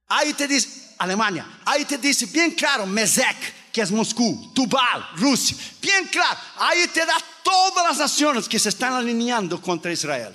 Ahí 0.08 0.34
te 0.34 0.46
dice 0.46 0.94
Alemania. 0.98 1.60
Ahí 1.64 1.84
te 1.84 1.98
dice 1.98 2.26
bien 2.26 2.52
claro 2.52 2.86
Mezek, 2.86 3.72
que 3.72 3.82
es 3.82 3.90
Moscú. 3.90 4.52
Tubal, 4.54 5.08
Rusia. 5.16 5.56
Bien 5.80 6.06
claro. 6.08 6.38
Ahí 6.56 6.86
te 6.88 7.04
da 7.04 7.16
todas 7.42 7.86
las 7.88 7.98
naciones 7.98 8.48
que 8.48 8.58
se 8.58 8.68
están 8.68 8.92
alineando 8.92 9.60
contra 9.60 9.92
Israel. 9.92 10.34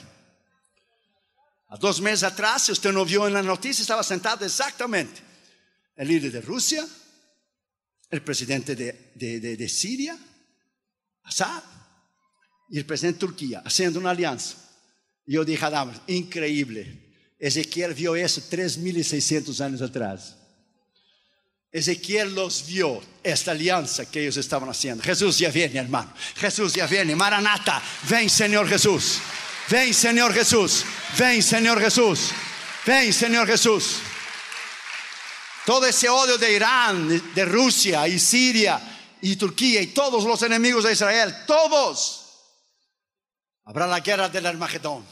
A 1.69 1.77
dos 1.77 2.01
meses 2.01 2.23
atrás, 2.23 2.63
si 2.63 2.71
usted 2.71 2.91
no 2.91 3.05
vio 3.05 3.27
en 3.27 3.33
la 3.33 3.43
noticia, 3.43 3.81
estaba 3.81 4.03
sentado 4.03 4.43
exactamente 4.45 5.21
el 5.95 6.07
líder 6.07 6.31
de 6.31 6.41
Rusia, 6.41 6.87
el 8.09 8.23
presidente 8.23 8.75
de, 8.75 9.11
de, 9.13 9.39
de 9.39 9.69
Siria, 9.69 10.17
Assad, 11.23 11.61
y 12.69 12.77
el 12.77 12.85
presidente 12.85 13.19
de 13.19 13.27
Turquía 13.27 13.61
haciendo 13.65 13.99
una 13.99 14.11
alianza. 14.11 14.55
Y 15.25 15.33
yo 15.33 15.45
dije 15.45 15.63
a 15.65 16.03
increíble. 16.07 17.08
Ezequiel 17.39 17.93
vio 17.93 18.15
eso 18.15 18.41
3.600 18.41 19.61
años 19.61 19.81
atrás. 19.81 20.35
Ezequiel 21.71 22.33
los 22.33 22.65
vio, 22.65 23.01
esta 23.23 23.51
alianza 23.51 24.09
que 24.09 24.21
ellos 24.21 24.37
estaban 24.37 24.69
haciendo. 24.69 25.03
Jesús 25.03 25.37
ya 25.37 25.49
viene, 25.49 25.79
hermano. 25.79 26.13
Jesús 26.35 26.73
ya 26.73 26.85
viene. 26.87 27.15
Maranata, 27.15 27.81
ven 28.09 28.29
Señor 28.29 28.67
Jesús. 28.67 29.19
Ven 29.69 29.93
Señor 29.93 30.33
Jesús. 30.33 30.83
Ven 31.17 31.41
Señor 31.41 31.79
Jesús. 31.79 32.31
Ven 32.85 33.13
Señor 33.13 33.47
Jesús. 33.47 33.97
Todo 35.65 35.85
ese 35.85 36.09
odio 36.09 36.37
de 36.37 36.53
Irán, 36.53 37.33
de 37.35 37.45
Rusia 37.45 38.07
y 38.07 38.17
Siria 38.17 38.81
y 39.21 39.35
Turquía 39.35 39.81
y 39.81 39.87
todos 39.87 40.23
los 40.23 40.41
enemigos 40.41 40.83
de 40.83 40.93
Israel, 40.93 41.33
todos 41.45 42.25
Habrá 43.69 43.85
la 43.85 43.99
guerra 43.99 44.29
del 44.29 44.47
Armagedón. 44.47 45.05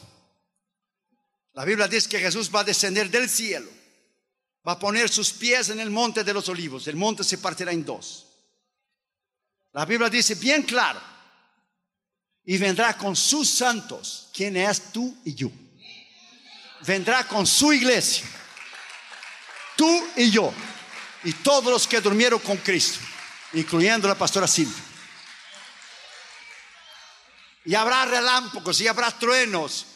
La 1.58 1.66
Biblia 1.66 1.88
dice 1.88 2.08
que 2.08 2.20
Jesús 2.20 2.52
va 2.54 2.60
a 2.60 2.64
descender 2.64 3.10
del 3.10 3.28
cielo, 3.28 3.68
va 4.66 4.74
a 4.74 4.80
poner 4.80 5.10
sus 5.10 5.32
pies 5.32 5.70
en 5.70 5.80
el 5.80 5.90
monte 5.90 6.24
de 6.24 6.32
los 6.32 6.48
olivos, 6.50 6.88
el 6.88 6.96
monte 6.96 7.24
se 7.24 7.40
partirá 7.40 7.72
en 7.72 7.84
dos. 7.84 8.28
La 9.74 9.84
Biblia 9.84 10.08
dice 10.08 10.36
bien 10.36 10.62
claro, 10.62 11.02
y 12.46 12.60
vendrá 12.60 12.96
con 12.96 13.16
sus 13.16 13.50
santos, 13.50 14.30
quien 14.36 14.56
es 14.56 14.94
tú 14.94 15.18
y 15.26 15.34
yo. 15.34 15.50
Vendrá 16.86 17.28
con 17.28 17.48
su 17.48 17.74
iglesia, 17.74 18.28
tú 19.76 20.10
y 20.16 20.30
yo, 20.30 20.54
y 21.24 21.34
todos 21.34 21.72
los 21.72 21.88
que 21.88 22.02
durmieron 22.02 22.40
con 22.40 22.58
Cristo, 22.58 23.00
incluyendo 23.54 24.08
la 24.08 24.14
pastora 24.14 24.46
Silvia. 24.46 24.84
Y 27.66 27.74
habrá 27.74 28.06
relámpagos, 28.06 28.80
y 28.80 28.88
habrá 28.88 29.10
truenos, 29.10 29.88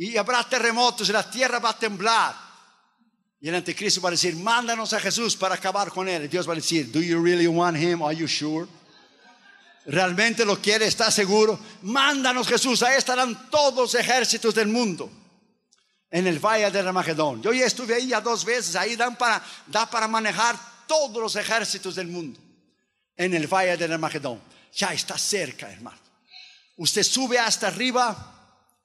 y 0.00 0.16
habrá 0.16 0.42
terremotos, 0.48 1.10
y 1.10 1.12
la 1.12 1.30
tierra 1.30 1.58
va 1.58 1.70
a 1.70 1.78
temblar. 1.78 2.34
Y 3.38 3.50
el 3.50 3.54
anticristo 3.54 4.00
va 4.00 4.08
a 4.08 4.12
decir, 4.12 4.34
mándanos 4.34 4.94
a 4.94 4.98
Jesús 5.00 5.36
para 5.36 5.56
acabar 5.56 5.90
con 5.90 6.08
él. 6.08 6.24
Y 6.24 6.28
Dios 6.28 6.48
va 6.48 6.52
a 6.52 6.56
decir, 6.56 6.90
do 6.90 7.02
you 7.02 7.22
really 7.22 7.46
want 7.46 7.76
him? 7.76 8.02
Are 8.02 8.16
you 8.16 8.26
sure? 8.26 8.66
¿Realmente 9.84 10.46
lo 10.46 10.58
quiere? 10.58 10.86
¿Está 10.86 11.10
seguro? 11.10 11.60
Mándanos 11.82 12.48
Jesús. 12.48 12.82
Ahí 12.82 12.96
estarán 12.96 13.50
todos 13.50 13.74
los 13.74 13.94
ejércitos 13.94 14.54
del 14.54 14.68
mundo. 14.68 15.10
En 16.10 16.26
el 16.26 16.38
valle 16.38 16.70
de 16.70 16.80
Ramagedón. 16.80 17.42
Yo 17.42 17.52
ya 17.52 17.66
estuve 17.66 17.96
ahí 17.96 18.08
ya 18.08 18.22
dos 18.22 18.42
veces. 18.42 18.76
Ahí 18.76 18.96
dan 18.96 19.16
para, 19.16 19.44
da 19.66 19.84
para 19.84 20.08
manejar 20.08 20.58
todos 20.86 21.20
los 21.20 21.36
ejércitos 21.36 21.94
del 21.94 22.06
mundo. 22.06 22.40
En 23.14 23.34
el 23.34 23.46
valle 23.46 23.76
de 23.76 23.86
Ramagedón. 23.86 24.40
Ya 24.72 24.94
está 24.94 25.18
cerca, 25.18 25.70
hermano. 25.70 25.98
Usted 26.78 27.02
sube 27.02 27.38
hasta 27.38 27.66
arriba 27.66 28.39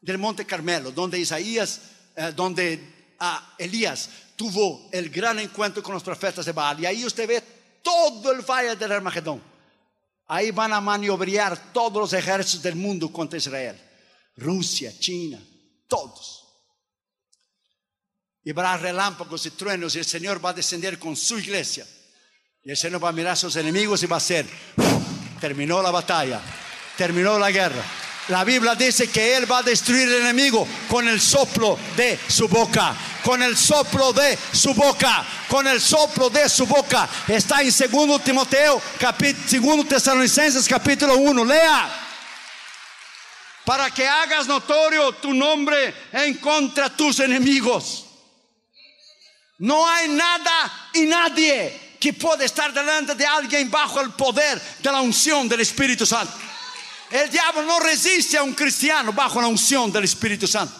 del 0.05 0.17
Monte 0.17 0.45
Carmelo, 0.45 0.91
donde 0.91 1.19
Isaías, 1.19 1.81
eh, 2.15 2.31
donde 2.35 3.13
ah, 3.19 3.55
Elías 3.57 4.09
tuvo 4.35 4.89
el 4.91 5.09
gran 5.09 5.39
encuentro 5.39 5.81
con 5.81 5.93
los 5.93 6.03
profetas 6.03 6.45
de 6.45 6.51
Baal. 6.51 6.79
Y 6.79 6.85
ahí 6.85 7.05
usted 7.05 7.27
ve 7.27 7.43
todo 7.81 8.31
el 8.31 8.41
valle 8.41 8.75
del 8.75 8.91
Armagedón. 8.91 9.41
Ahí 10.27 10.51
van 10.51 10.73
a 10.73 10.81
maniobrar 10.81 11.73
todos 11.73 12.01
los 12.01 12.13
ejércitos 12.13 12.63
del 12.63 12.75
mundo 12.75 13.11
contra 13.11 13.37
Israel. 13.37 13.79
Rusia, 14.37 14.93
China, 14.99 15.39
todos. 15.87 16.43
Y 18.43 18.51
habrá 18.51 18.77
relámpagos 18.77 19.45
y 19.45 19.51
truenos 19.51 19.95
y 19.95 19.99
el 19.99 20.05
Señor 20.05 20.43
va 20.43 20.51
a 20.51 20.53
descender 20.53 20.99
con 20.99 21.15
su 21.15 21.39
iglesia. 21.39 21.85
Y 22.63 22.71
el 22.71 22.77
Señor 22.77 23.03
va 23.03 23.09
a 23.09 23.11
mirar 23.11 23.33
a 23.33 23.35
sus 23.35 23.55
enemigos 23.55 24.03
y 24.03 24.07
va 24.07 24.17
a 24.17 24.19
ser, 24.19 24.45
terminó 25.39 25.81
la 25.81 25.91
batalla 25.91 26.41
terminó 26.95 27.37
la 27.37 27.51
guerra. 27.51 27.83
La 28.29 28.43
Biblia 28.43 28.73
dice 28.73 29.11
que 29.11 29.35
Él 29.35 29.49
va 29.49 29.59
a 29.59 29.63
destruir 29.63 30.07
el 30.07 30.21
enemigo 30.21 30.67
con 30.89 31.07
el 31.07 31.21
soplo 31.21 31.77
de 31.95 32.19
su 32.27 32.47
boca. 32.47 32.95
Con 33.23 33.43
el 33.43 33.55
soplo 33.55 34.13
de 34.13 34.37
su 34.51 34.73
boca. 34.73 35.23
Con 35.47 35.67
el 35.67 35.79
soplo 35.79 36.31
de 36.31 36.49
su 36.49 36.65
boca. 36.65 37.07
Está 37.27 37.61
en 37.61 37.69
2 37.69 38.23
Timoteo, 38.23 38.81
capítulo, 38.99 39.75
2 39.75 39.87
Tesalonicenses, 39.87 40.67
capítulo 40.67 41.17
1. 41.17 41.45
Lea. 41.45 42.01
Para 43.63 43.91
que 43.91 44.07
hagas 44.07 44.47
notorio 44.47 45.11
tu 45.13 45.31
nombre 45.31 45.93
en 46.11 46.35
contra 46.35 46.89
de 46.89 46.95
tus 46.95 47.19
enemigos. 47.19 48.05
No 49.59 49.87
hay 49.87 50.09
nada 50.09 50.89
y 50.93 51.01
nadie 51.01 51.97
que 51.99 52.13
pueda 52.13 52.43
estar 52.43 52.73
delante 52.73 53.13
de 53.13 53.25
alguien 53.25 53.69
bajo 53.69 54.01
el 54.01 54.11
poder 54.11 54.59
de 54.79 54.91
la 54.91 55.01
unción 55.01 55.47
del 55.47 55.61
Espíritu 55.61 56.07
Santo. 56.07 56.33
El 57.11 57.29
diablo 57.29 57.63
no 57.63 57.79
resiste 57.79 58.37
a 58.37 58.43
un 58.43 58.53
cristiano 58.53 59.13
bajo 59.13 59.41
la 59.41 59.47
unción 59.47 59.91
del 59.91 60.05
Espíritu 60.05 60.47
Santo. 60.47 60.73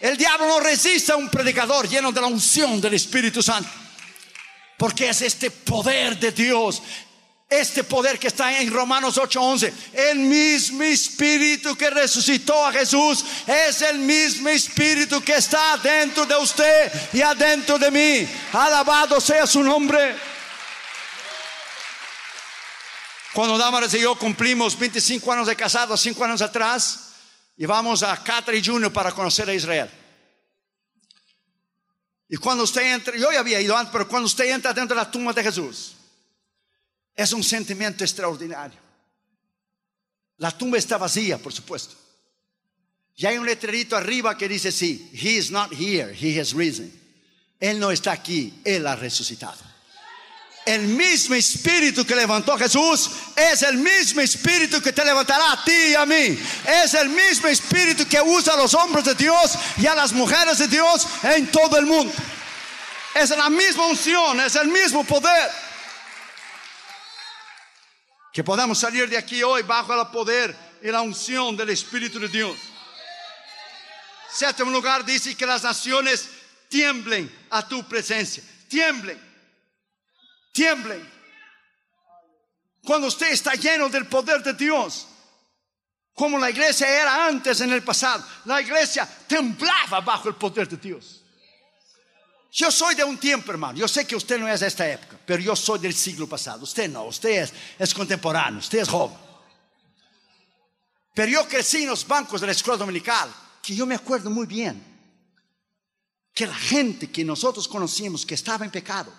El 0.00 0.16
diablo 0.16 0.46
no 0.46 0.60
resiste 0.60 1.12
a 1.12 1.16
un 1.16 1.28
predicador 1.28 1.88
lleno 1.88 2.10
de 2.10 2.20
la 2.20 2.26
unción 2.26 2.80
del 2.80 2.94
Espíritu 2.94 3.42
Santo. 3.42 3.70
Porque 4.76 5.08
es 5.08 5.22
este 5.22 5.50
poder 5.50 6.18
de 6.18 6.32
Dios. 6.32 6.82
Este 7.48 7.84
poder 7.84 8.18
que 8.18 8.28
está 8.28 8.58
en 8.58 8.72
Romanos 8.72 9.16
8:11. 9.16 9.72
El 9.92 10.18
mismo 10.18 10.82
Espíritu 10.82 11.76
que 11.76 11.88
resucitó 11.90 12.66
a 12.66 12.72
Jesús 12.72 13.24
es 13.46 13.82
el 13.82 13.98
mismo 13.98 14.48
Espíritu 14.48 15.22
que 15.22 15.36
está 15.36 15.76
dentro 15.76 16.26
de 16.26 16.36
usted 16.36 16.92
y 17.12 17.22
adentro 17.22 17.78
de 17.78 17.90
mí. 17.90 18.28
Alabado 18.52 19.20
sea 19.20 19.46
su 19.46 19.62
nombre. 19.62 20.16
Cuando 23.32 23.56
Damaris 23.56 23.94
y 23.94 24.00
yo 24.00 24.14
cumplimos 24.18 24.78
25 24.78 25.32
años 25.32 25.46
de 25.46 25.56
casados, 25.56 26.00
5 26.00 26.24
años 26.24 26.42
atrás, 26.42 27.12
llevamos 27.56 28.02
a 28.02 28.22
Catherine 28.22 28.66
Jr. 28.66 28.92
para 28.92 29.12
conocer 29.12 29.48
a 29.48 29.54
Israel. 29.54 29.90
Y 32.28 32.36
cuando 32.36 32.64
usted 32.64 32.94
entra, 32.94 33.16
yo 33.16 33.32
ya 33.32 33.40
había 33.40 33.60
ido 33.60 33.76
antes, 33.76 33.92
pero 33.92 34.06
cuando 34.08 34.26
usted 34.26 34.50
entra 34.50 34.72
dentro 34.72 34.96
de 34.96 35.02
la 35.02 35.10
tumba 35.10 35.32
de 35.32 35.42
Jesús, 35.42 35.96
Es 37.14 37.32
un 37.32 37.44
sentimiento 37.44 38.04
extraordinario. 38.04 38.80
La 40.38 40.50
tumba 40.50 40.78
está 40.78 40.96
vacía, 40.96 41.38
por 41.38 41.52
supuesto. 41.52 41.94
Y 43.14 43.26
hay 43.26 43.36
un 43.36 43.46
letrerito 43.46 43.96
arriba 43.96 44.36
que 44.36 44.48
dice, 44.48 44.72
sí, 44.72 45.10
he 45.12 45.36
is 45.36 45.50
not 45.50 45.70
here, 45.72 46.14
he 46.14 46.40
has 46.40 46.54
risen. 46.54 46.90
Él 47.60 47.78
no 47.78 47.90
está 47.90 48.12
aquí, 48.12 48.60
Él 48.64 48.86
ha 48.86 48.96
resucitado. 48.96 49.71
El 50.64 50.82
mismo 50.82 51.34
espíritu 51.34 52.06
que 52.06 52.14
levantó 52.14 52.52
a 52.52 52.58
Jesús 52.58 53.10
es 53.34 53.62
el 53.62 53.78
mismo 53.78 54.20
espíritu 54.20 54.80
que 54.80 54.92
te 54.92 55.04
levantará 55.04 55.52
a 55.52 55.64
ti 55.64 55.72
y 55.72 55.94
a 55.94 56.06
mí. 56.06 56.38
Es 56.84 56.94
el 56.94 57.08
mismo 57.08 57.48
espíritu 57.48 58.06
que 58.06 58.20
usa 58.20 58.54
a 58.54 58.56
los 58.56 58.72
hombres 58.74 59.04
de 59.04 59.14
Dios 59.16 59.58
y 59.78 59.86
a 59.86 59.94
las 59.94 60.12
mujeres 60.12 60.58
de 60.58 60.68
Dios 60.68 61.06
en 61.24 61.50
todo 61.50 61.78
el 61.78 61.86
mundo. 61.86 62.14
Es 63.14 63.30
la 63.30 63.50
misma 63.50 63.86
unción, 63.86 64.40
es 64.40 64.54
el 64.54 64.68
mismo 64.68 65.04
poder. 65.04 65.50
Que 68.32 68.44
podamos 68.44 68.78
salir 68.78 69.08
de 69.08 69.18
aquí 69.18 69.42
hoy 69.42 69.62
bajo 69.62 69.92
el 70.00 70.06
poder 70.08 70.56
y 70.80 70.90
la 70.90 71.00
unción 71.00 71.56
del 71.56 71.70
Espíritu 71.70 72.20
de 72.20 72.28
Dios. 72.28 72.56
Séptimo 74.32 74.70
lugar 74.70 75.04
dice 75.04 75.34
que 75.34 75.44
las 75.44 75.62
naciones 75.64 76.28
tiemblen 76.68 77.30
a 77.50 77.66
tu 77.66 77.86
presencia. 77.86 78.42
Tiemblen. 78.68 79.31
Tiemblen. 80.52 81.10
Cuando 82.84 83.06
usted 83.06 83.32
está 83.32 83.54
lleno 83.54 83.88
del 83.88 84.06
poder 84.06 84.42
de 84.42 84.54
Dios, 84.54 85.06
como 86.14 86.38
la 86.38 86.50
iglesia 86.50 86.88
era 86.88 87.26
antes 87.26 87.60
en 87.60 87.72
el 87.72 87.82
pasado, 87.82 88.24
la 88.44 88.60
iglesia 88.60 89.08
temblaba 89.26 90.00
bajo 90.00 90.28
el 90.28 90.34
poder 90.34 90.68
de 90.68 90.76
Dios. 90.76 91.22
Yo 92.52 92.70
soy 92.70 92.94
de 92.94 93.02
un 93.02 93.16
tiempo, 93.16 93.50
hermano. 93.50 93.78
Yo 93.78 93.88
sé 93.88 94.06
que 94.06 94.14
usted 94.14 94.38
no 94.38 94.46
es 94.46 94.60
de 94.60 94.66
esta 94.66 94.86
época, 94.86 95.18
pero 95.24 95.42
yo 95.42 95.56
soy 95.56 95.78
del 95.78 95.94
siglo 95.94 96.26
pasado. 96.26 96.64
Usted 96.64 96.90
no, 96.90 97.04
usted 97.04 97.50
es, 97.78 97.94
contemporáneo, 97.94 98.58
usted 98.58 98.80
es 98.80 98.88
joven. 98.88 99.16
Pero 101.14 101.32
yo 101.32 101.48
crecí 101.48 101.82
en 101.82 101.88
los 101.88 102.06
bancos 102.06 102.42
de 102.42 102.46
la 102.46 102.52
escuela 102.52 102.76
dominical, 102.76 103.32
que 103.62 103.74
yo 103.74 103.86
me 103.86 103.94
acuerdo 103.94 104.28
muy 104.28 104.46
bien, 104.46 104.82
que 106.34 106.46
la 106.46 106.54
gente 106.54 107.10
que 107.10 107.24
nosotros 107.24 107.66
conocíamos 107.66 108.26
que 108.26 108.34
estaba 108.34 108.66
en 108.66 108.70
pecado, 108.70 109.12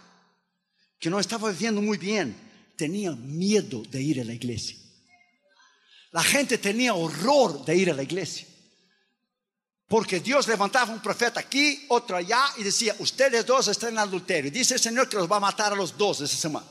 que 1.03 1.09
no 1.09 1.19
estaba 1.19 1.51
viviendo 1.51 1.81
muy 1.81 1.97
bien, 1.97 2.33
tenía 2.77 3.11
miedo 3.11 3.83
de 3.91 4.01
ir 4.01 4.21
a 4.21 4.23
la 4.23 4.31
iglesia. 4.31 4.77
La 6.11 6.23
gente 6.23 6.57
tenía 6.57 6.93
horror 6.93 7.65
de 7.65 7.75
ir 7.75 7.91
a 7.91 7.93
la 7.93 8.03
iglesia. 8.03 8.47
Porque 9.85 10.21
Dios 10.21 10.47
levantaba 10.47 10.93
un 10.93 11.01
profeta 11.01 11.41
aquí, 11.41 11.87
otro 11.89 12.15
allá, 12.15 12.45
y 12.55 12.63
decía, 12.63 12.95
ustedes 12.99 13.45
dos 13.45 13.67
están 13.67 13.89
en 13.89 13.97
adulterio. 13.97 14.49
dice 14.49 14.75
el 14.75 14.79
Señor 14.79 15.09
que 15.09 15.17
los 15.17 15.29
va 15.29 15.35
a 15.35 15.41
matar 15.41 15.73
a 15.73 15.75
los 15.75 15.97
dos 15.97 16.21
esa 16.21 16.37
semana. 16.37 16.67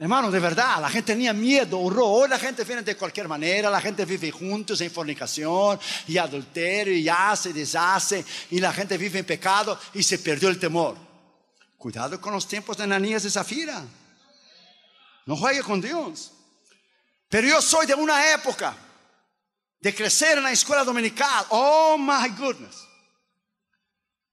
Hermano, 0.00 0.28
de 0.28 0.40
verdad, 0.40 0.80
la 0.80 0.90
gente 0.90 1.12
tenía 1.12 1.32
miedo, 1.32 1.78
horror. 1.78 2.24
Hoy 2.24 2.28
la 2.28 2.40
gente 2.40 2.64
viene 2.64 2.82
de 2.82 2.96
cualquier 2.96 3.28
manera, 3.28 3.70
la 3.70 3.80
gente 3.80 4.04
vive 4.04 4.32
juntos 4.32 4.80
en 4.80 4.90
fornicación 4.90 5.78
y 6.08 6.18
adulterio 6.18 6.92
y 6.92 7.08
hace, 7.08 7.52
deshace, 7.52 8.24
y 8.50 8.58
la 8.58 8.72
gente 8.72 8.98
vive 8.98 9.20
en 9.20 9.24
pecado 9.24 9.78
y 9.94 10.02
se 10.02 10.18
perdió 10.18 10.48
el 10.48 10.58
temor. 10.58 11.05
Cuidado 11.78 12.20
con 12.20 12.32
los 12.32 12.46
tiempos 12.48 12.76
de 12.76 12.84
Ananías 12.84 13.24
y 13.24 13.30
Zafira. 13.30 13.84
No 15.26 15.36
juegue 15.36 15.62
con 15.62 15.80
Dios. 15.80 16.32
Pero 17.28 17.48
yo 17.48 17.60
soy 17.60 17.86
de 17.86 17.94
una 17.94 18.32
época 18.32 18.76
de 19.80 19.94
crecer 19.94 20.38
en 20.38 20.44
la 20.44 20.52
escuela 20.52 20.84
dominical. 20.84 21.46
Oh 21.50 21.96
my 21.98 22.28
goodness. 22.36 22.86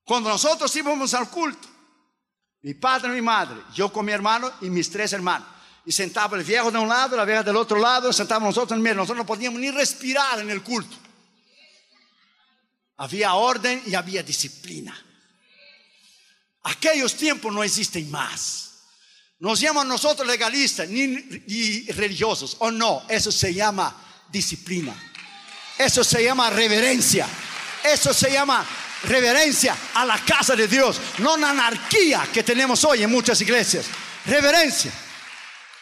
Cuando 0.04 0.30
nosotros 0.30 0.76
íbamos 0.76 1.14
al 1.14 1.30
culto, 1.30 1.68
mi 2.62 2.74
padre 2.74 3.10
y 3.10 3.16
mi 3.16 3.22
madre, 3.22 3.62
yo 3.74 3.92
con 3.92 4.06
mi 4.06 4.12
hermano 4.12 4.52
y 4.62 4.70
mis 4.70 4.90
tres 4.90 5.14
hermanos, 5.14 5.48
y 5.86 5.92
sentaba 5.92 6.38
el 6.38 6.44
viejo 6.44 6.72
de 6.72 6.78
un 6.78 6.88
lado, 6.88 7.18
la 7.18 7.26
vieja 7.26 7.44
del 7.44 7.56
otro 7.56 7.78
lado, 7.78 8.12
sentábamos 8.14 8.56
nosotros 8.56 8.78
en 8.78 8.82
medio, 8.82 8.96
nosotros 8.96 9.18
no 9.18 9.26
podíamos 9.26 9.60
ni 9.60 9.70
respirar 9.72 10.40
en 10.40 10.50
el 10.50 10.62
culto. 10.62 10.96
Había 12.98 13.34
orden 13.34 13.82
y 13.86 13.96
había 13.96 14.24
disciplina. 14.24 14.96
Aquellos 16.64 17.16
tiempos 17.16 17.54
no 17.54 17.64
existen 17.64 18.10
más. 18.10 18.72
Nos 19.40 19.60
llaman 19.60 19.88
nosotros 19.88 20.26
legalistas 20.26 20.88
ni, 20.88 21.86
religiosos, 21.92 22.56
o 22.60 22.72
no, 22.72 23.04
eso 23.10 23.32
se 23.32 23.54
llama 23.54 23.94
disciplina. 24.30 24.96
Eso 25.78 26.04
se 26.04 26.24
llama 26.24 26.50
reverencia. 26.50 27.28
Eso 27.84 28.14
se 28.14 28.32
llama 28.32 28.66
reverencia 29.04 29.76
a 29.96 30.06
la 30.06 30.18
casa 30.20 30.56
de 30.56 30.68
Dios, 30.68 31.02
no 31.18 31.36
la 31.36 31.50
anarquía 31.50 32.30
que 32.32 32.44
tenemos 32.44 32.84
hoy 32.86 33.04
en 33.04 33.12
muchas 33.12 33.42
iglesias. 33.42 33.86
Reverencia. 34.26 34.92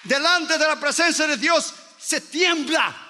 Delante 0.03 0.57
de 0.57 0.67
la 0.67 0.79
presencia 0.79 1.27
de 1.27 1.37
Dios 1.37 1.73
se 1.99 2.21
tiembla. 2.21 3.00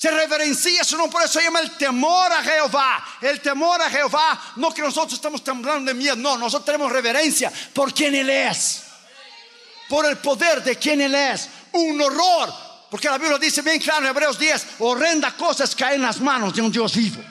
Se 0.00 0.10
reverencia 0.10 0.80
eso, 0.80 0.96
no 0.96 1.10
por 1.10 1.22
eso 1.22 1.40
llama 1.40 1.60
el 1.60 1.72
temor 1.76 2.32
a 2.32 2.42
Jehová. 2.42 3.04
El 3.20 3.38
temor 3.42 3.82
a 3.82 3.90
Jehová, 3.90 4.40
no 4.56 4.72
que 4.72 4.80
nosotros 4.80 5.12
estamos 5.12 5.44
temblando 5.44 5.90
de 5.90 5.94
miedo, 5.94 6.16
no, 6.16 6.38
nosotros 6.38 6.64
tenemos 6.64 6.90
reverencia 6.90 7.52
por 7.74 7.92
quien 7.92 8.14
Él 8.14 8.30
es, 8.30 8.84
por 9.90 10.06
el 10.06 10.16
poder 10.16 10.62
de 10.64 10.76
quien 10.76 11.02
Él 11.02 11.14
es. 11.14 11.50
Un 11.72 12.00
horror 12.00 12.50
porque 12.90 13.08
la 13.08 13.18
Biblia 13.18 13.36
dice 13.36 13.60
bien 13.60 13.78
claro 13.78 14.00
en 14.00 14.06
Hebreos 14.06 14.38
10, 14.38 14.66
horrenda 14.78 15.36
cosas 15.36 15.76
caen 15.76 15.96
en 15.96 16.02
las 16.06 16.18
manos 16.18 16.54
de 16.54 16.62
un 16.62 16.72
Dios 16.72 16.96
vivo. 16.96 17.22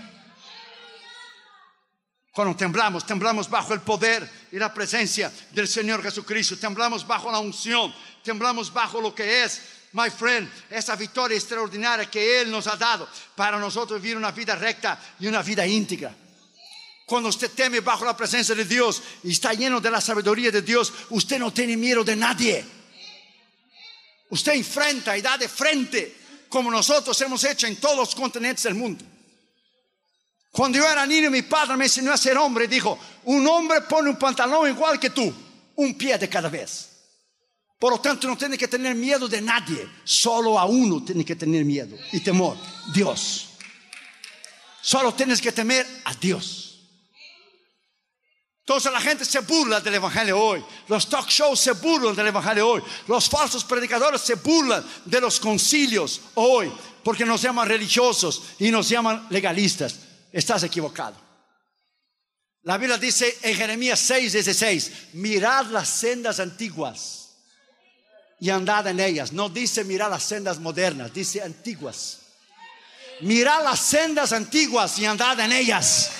Cuando 2.32 2.56
temblamos, 2.56 3.04
temblamos 3.04 3.50
bajo 3.50 3.74
el 3.74 3.82
poder 3.82 4.30
y 4.52 4.60
la 4.60 4.72
presencia 4.72 5.32
del 5.52 5.68
Señor 5.68 6.04
Jesucristo, 6.04 6.56
temblamos 6.58 7.06
bajo 7.06 7.32
la 7.32 7.40
unción, 7.40 7.94
temblamos 8.24 8.72
bajo 8.72 9.02
lo 9.02 9.14
que 9.14 9.44
es, 9.44 9.79
my 9.94 10.10
friend, 10.10 10.50
esa 10.70 10.96
victoria 10.96 11.36
extraordinaria 11.36 12.10
que 12.10 12.42
Él 12.42 12.52
nos 12.52 12.68
ha 12.68 12.76
dado 12.76 13.08
para 13.36 13.58
nosotros 13.58 14.02
vivir 14.02 14.18
una 14.18 14.32
vida 14.32 14.56
recta 14.56 15.00
y 15.20 15.28
una 15.28 15.42
vida 15.42 15.66
íntegra. 15.66 16.16
Cuando 17.06 17.30
usted 17.30 17.52
teme 17.52 17.80
bajo 17.80 18.06
la 18.06 18.16
presencia 18.16 18.54
de 18.54 18.66
Dios 18.66 19.02
y 19.24 19.32
está 19.32 19.54
lleno 19.54 19.82
de 19.82 19.90
la 19.90 20.00
sabiduría 20.00 20.52
de 20.52 20.62
Dios, 20.62 20.94
usted 21.10 21.40
no 21.40 21.52
tiene 21.52 21.76
miedo 21.76 22.04
de 22.04 22.16
nadie. 22.16 22.64
Usted 24.30 24.54
enfrenta 24.54 25.18
y 25.18 25.22
da 25.22 25.36
de 25.36 25.50
frente 25.50 26.18
como 26.50 26.70
nosotros 26.70 27.20
hemos 27.22 27.44
hecho 27.44 27.66
en 27.66 27.78
todos 27.78 27.98
los 27.98 28.14
continentes 28.14 28.64
del 28.64 28.76
mundo. 28.76 29.04
Cuando 30.52 30.78
yo 30.78 30.88
era 30.88 31.06
niño, 31.06 31.32
mi 31.32 31.42
padre 31.44 31.78
me 31.78 31.86
enseñó 31.86 32.12
a 32.12 32.18
ser 32.18 32.38
hombre. 32.38 32.68
Dijo: 32.68 33.00
Un 33.24 33.46
hombre 33.48 33.82
pone 33.82 34.10
un 34.10 34.18
pantalón 34.18 34.70
igual 34.70 35.00
que 35.00 35.10
tú, 35.10 35.34
un 35.76 35.98
pie 35.98 36.18
de 36.18 36.30
cada 36.30 36.50
vez. 36.50 36.90
Por 37.80 37.94
lo 37.94 38.02
tanto, 38.02 38.28
no 38.28 38.38
tiene 38.38 38.58
que 38.58 38.68
tener 38.68 38.94
miedo 38.94 39.30
de 39.30 39.42
nadie, 39.42 39.90
solo 40.04 40.60
a 40.60 40.66
uno 40.66 41.02
tiene 41.04 41.24
que 41.24 41.38
tener 41.38 41.64
miedo 41.64 41.98
y 42.12 42.20
temor: 42.20 42.58
Dios. 42.94 43.52
Solo 44.82 45.14
tienes 45.14 45.42
que 45.42 45.54
temer 45.54 45.88
a 46.04 46.14
Dios. 46.14 46.66
Entonces 48.60 48.92
la 48.92 49.02
gente 49.02 49.26
se 49.26 49.40
burla 49.40 49.80
del 49.80 49.96
Evangelio 49.96 50.40
hoy. 50.40 50.64
Los 50.88 51.10
talk 51.10 51.28
shows 51.28 51.60
se 51.60 51.72
burlan 51.72 52.16
del 52.16 52.28
Evangelio 52.28 52.68
hoy. 52.68 52.84
Los 53.08 53.28
falsos 53.28 53.64
predicadores 53.64 54.22
se 54.22 54.36
burlan 54.36 54.86
de 55.06 55.20
los 55.22 55.40
concilios 55.40 56.22
hoy. 56.36 56.72
Porque 57.04 57.26
nos 57.26 57.42
llaman 57.42 57.68
religiosos 57.68 58.44
y 58.60 58.70
nos 58.70 58.88
llaman 58.88 59.26
legalistas. 59.32 59.96
Estás 60.32 60.64
equivocado. 60.64 61.16
La 62.62 62.78
Biblia 62.78 63.00
dice 63.00 63.40
en 63.42 63.56
Jeremías 63.56 64.00
6, 64.02 64.34
16, 64.34 64.92
mirad 65.14 65.66
las 65.68 65.90
sendas 65.90 66.40
antiguas 66.40 67.19
y 68.40 68.50
andad 68.50 68.88
en 68.88 69.00
ellas. 69.00 69.32
No 69.32 69.50
dice 69.50 69.84
mirad 69.84 70.10
las 70.10 70.24
sendas 70.24 70.60
modernas, 70.60 71.14
dice 71.14 71.42
antiguas. 71.42 72.20
Mirad 73.22 73.64
las 73.64 73.80
sendas 73.80 74.32
antiguas 74.32 74.98
y 75.00 75.06
andad 75.06 75.40
en 75.40 75.52
ellas. 75.52 76.12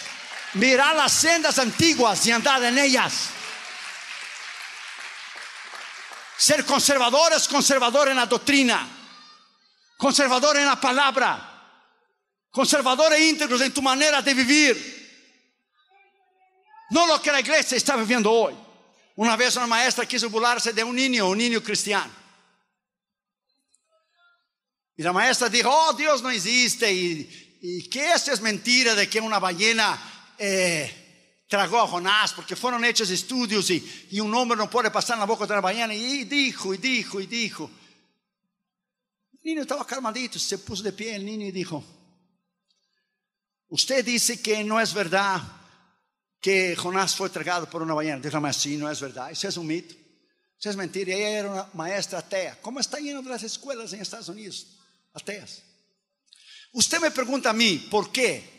Mirad 0.54 0.96
las 0.96 1.14
sendas 1.14 1.60
antiguas 1.60 2.26
y 2.26 2.32
andad 2.32 2.64
en 2.66 2.78
ellas. 2.78 3.30
Ser 6.38 6.66
conservador 6.66 7.34
es 7.34 7.48
conservador 7.48 8.08
en 8.10 8.16
la 8.16 8.26
doctrina, 8.26 8.88
conservador 9.98 10.58
en 10.58 10.66
la 10.66 10.80
palabra, 10.80 11.68
conservador 12.50 13.14
e 13.14 13.28
íntegros 13.28 13.62
en 13.62 13.74
tu 13.74 13.82
manera 13.82 14.22
de 14.22 14.34
vivir. 14.34 15.00
No 16.92 17.06
lo 17.06 17.22
que 17.22 17.32
la 17.32 17.42
iglesia 17.42 17.78
está 17.78 17.96
viviendo 17.96 18.32
hoy. 18.32 18.69
Una 19.20 19.36
vez 19.36 19.58
una 19.58 19.68
maestra 19.68 20.06
quiso 20.06 20.30
burlarse 20.30 20.72
de 20.72 20.82
un 20.82 20.96
niño, 20.96 21.28
un 21.28 21.38
niño 21.38 21.62
cristiano. 21.62 22.10
Y 24.96 25.04
la 25.04 25.12
maestra 25.12 25.50
dijo, 25.50 25.70
oh, 25.70 25.92
Dios 25.92 26.24
no 26.24 26.30
existe 26.30 26.90
y, 26.90 27.58
y 27.62 27.90
que 27.90 28.14
esto 28.14 28.32
es 28.32 28.40
mentira 28.40 28.96
de 28.96 29.10
que 29.10 29.20
una 29.20 29.38
ballena 29.38 30.34
eh, 30.38 31.44
tragó 31.50 31.82
a 31.82 31.88
Jonás, 31.88 32.32
porque 32.32 32.56
fueron 32.56 32.86
hechos 32.86 33.10
estudios 33.10 33.70
y, 33.72 34.22
un 34.22 34.34
hombre 34.34 34.58
no 34.58 34.70
puede 34.70 34.90
pasar 34.90 35.16
en 35.16 35.20
la 35.20 35.26
boca 35.26 35.46
de 35.46 35.54
la 35.54 35.60
ballena. 35.60 35.94
Y 35.94 36.24
dijo, 36.24 36.74
y 36.74 36.78
dijo, 36.78 37.20
y 37.20 37.26
dijo. 37.26 37.70
El 39.34 39.40
niño 39.44 39.64
estaba 39.64 39.86
calmadito, 39.86 40.40
se 40.40 40.60
puso 40.60 40.82
de 40.82 40.94
pie 40.94 41.16
el 41.16 41.26
niño 41.26 41.46
y 41.46 41.52
dijo, 41.52 41.84
usted 43.68 44.06
dice 44.06 44.42
que 44.42 44.64
no 44.64 44.80
es 44.80 44.94
verdad 44.94 45.59
que 46.40 46.76
Jonás 46.76 47.16
fue 47.16 47.30
tragado 47.30 47.70
por 47.70 47.82
una 47.82 47.94
ballena. 47.94 48.20
Dijo, 48.20 48.54
sí, 48.54 48.78
no 48.78 48.90
es 48.90 49.02
verdad, 49.02 49.32
ese 49.32 49.48
es 49.48 49.58
un 49.58 49.68
mito. 49.68 49.96
Eso 50.60 50.70
es 50.70 50.76
mentira, 50.76 51.14
ella 51.14 51.30
era 51.30 51.52
una 51.52 51.70
maestra 51.74 52.20
atea. 52.20 52.60
¿Cómo 52.62 52.80
está 52.80 53.00
lleno 53.00 53.22
de 53.22 53.30
las 53.30 53.44
escuelas 53.44 53.94
en 53.94 54.02
Estados 54.02 54.28
Unidos? 54.28 54.68
Ateas. 55.14 55.64
Usted 56.74 57.00
me 57.00 57.12
pregunta 57.12 57.50
a 57.50 57.54
mí, 57.54 57.88
¿por 57.90 58.12
qué 58.12 58.58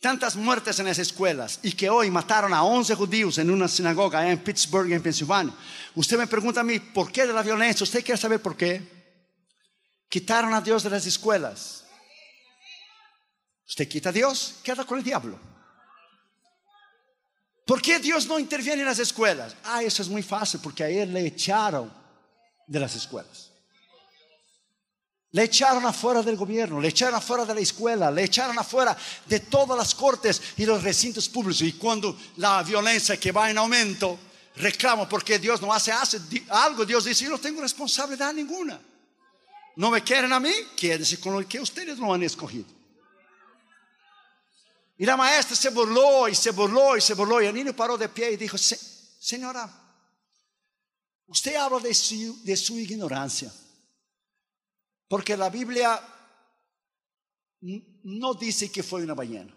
tantas 0.00 0.34
muertes 0.34 0.78
en 0.80 0.86
las 0.86 0.98
escuelas 0.98 1.60
y 1.62 1.72
que 1.72 1.88
hoy 1.88 2.10
mataron 2.10 2.52
a 2.52 2.64
11 2.64 2.94
judíos 2.96 3.38
en 3.38 3.50
una 3.50 3.68
sinagoga 3.68 4.28
en 4.28 4.42
Pittsburgh, 4.42 4.90
en 4.90 5.02
Pensilvania? 5.02 5.54
Usted 5.94 6.18
me 6.18 6.26
pregunta 6.26 6.60
a 6.60 6.64
mí, 6.64 6.80
¿por 6.80 7.12
qué 7.12 7.26
de 7.26 7.32
la 7.32 7.42
violencia? 7.42 7.84
¿Usted 7.84 8.04
quiere 8.04 8.20
saber 8.20 8.42
por 8.42 8.56
qué? 8.56 8.82
Quitaron 10.08 10.52
a 10.52 10.60
Dios 10.60 10.82
de 10.82 10.90
las 10.90 11.06
escuelas. 11.06 11.84
Usted 13.68 13.86
quita 13.86 14.08
a 14.08 14.12
Dios, 14.12 14.56
queda 14.64 14.84
con 14.84 14.98
el 14.98 15.04
diablo. 15.04 15.49
¿Por 17.70 17.80
qué 17.80 18.00
Dios 18.00 18.26
no 18.26 18.36
interviene 18.36 18.80
en 18.80 18.88
las 18.88 18.98
escuelas? 18.98 19.54
Ah, 19.62 19.80
eso 19.80 20.02
es 20.02 20.08
muy 20.08 20.24
fácil, 20.24 20.58
porque 20.60 20.82
a 20.82 20.88
él 20.88 21.12
le 21.12 21.24
echaron 21.24 21.88
de 22.66 22.80
las 22.80 22.96
escuelas. 22.96 23.52
Le 25.30 25.44
echaron 25.44 25.86
afuera 25.86 26.20
del 26.20 26.34
gobierno, 26.34 26.80
le 26.80 26.88
echaron 26.88 27.14
afuera 27.14 27.44
de 27.44 27.54
la 27.54 27.60
escuela, 27.60 28.10
le 28.10 28.24
echaron 28.24 28.58
afuera 28.58 28.96
de 29.24 29.38
todas 29.38 29.78
las 29.78 29.94
cortes 29.94 30.42
y 30.56 30.66
los 30.66 30.82
recintos 30.82 31.28
públicos. 31.28 31.62
Y 31.62 31.74
cuando 31.74 32.18
la 32.38 32.60
violencia 32.64 33.20
que 33.20 33.30
va 33.30 33.48
en 33.48 33.58
aumento, 33.58 34.18
reclamo 34.56 35.08
porque 35.08 35.38
Dios 35.38 35.62
no 35.62 35.72
hace, 35.72 35.92
algo, 36.48 36.84
Dios 36.84 37.04
dice, 37.04 37.22
yo 37.22 37.30
no 37.30 37.38
tengo 37.38 37.60
responsabilidad 37.60 38.34
ninguna. 38.34 38.80
No 39.76 39.92
me 39.92 40.02
quieren 40.02 40.32
a 40.32 40.40
mí, 40.40 40.52
quédense 40.76 41.20
con 41.20 41.34
lo 41.34 41.48
que 41.48 41.60
ustedes 41.60 42.00
no 42.00 42.12
han 42.12 42.24
escogido. 42.24 42.79
Y 45.00 45.06
la 45.06 45.16
maestra 45.16 45.56
se 45.56 45.70
burló 45.70 46.28
y 46.28 46.34
se 46.34 46.50
burló 46.50 46.94
y 46.94 47.00
se 47.00 47.14
burló. 47.14 47.40
Y 47.40 47.46
el 47.46 47.54
niño 47.54 47.74
paró 47.74 47.96
de 47.96 48.10
pie 48.10 48.32
y 48.32 48.36
dijo, 48.36 48.58
señora, 48.58 49.66
usted 51.26 51.56
habla 51.56 51.78
de 51.80 51.94
su, 51.94 52.78
ignorancia. 52.78 53.50
Porque 55.08 55.38
la 55.38 55.48
Biblia 55.48 55.98
no 57.62 58.34
dice 58.34 58.70
que 58.70 58.82
fue 58.82 59.02
una 59.02 59.14
ballena. 59.14 59.56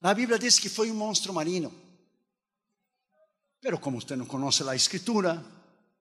La 0.00 0.14
Biblia 0.14 0.38
dice 0.38 0.62
que 0.62 0.70
fue 0.70 0.90
un 0.90 0.96
monstruo 0.96 1.34
marino. 1.34 1.70
Pero 3.60 3.78
como 3.78 3.98
usted 3.98 4.16
no 4.16 4.26
conoce 4.26 4.64
la 4.64 4.74
escritura, 4.74 5.44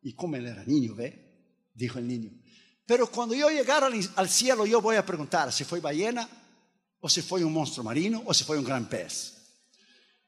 y 0.04 0.14
como 0.14 0.38
él 0.38 0.46
era 0.46 0.64
niño, 0.64 0.96
¿ve? 0.96 1.68
Dijo 1.74 2.00
el 2.00 2.08
niño. 2.08 2.32
Pero 2.86 3.12
cuando 3.12 3.36
yo 3.36 3.50
llegara 3.50 3.90
al 4.16 4.30
cielo, 4.30 4.66
yo 4.66 4.80
voy 4.80 4.96
a 4.96 5.06
preguntar 5.06 5.52
si 5.52 5.66
fue 5.66 5.82
ballena 5.82 6.44
o 7.00 7.10
si 7.10 7.22
fue 7.22 7.44
un 7.44 7.54
monstruo 7.54 7.84
marino, 7.84 8.24
o 8.26 8.34
si 8.34 8.44
fue 8.44 8.58
un 8.58 8.64
gran 8.64 8.88
pez. 8.88 9.34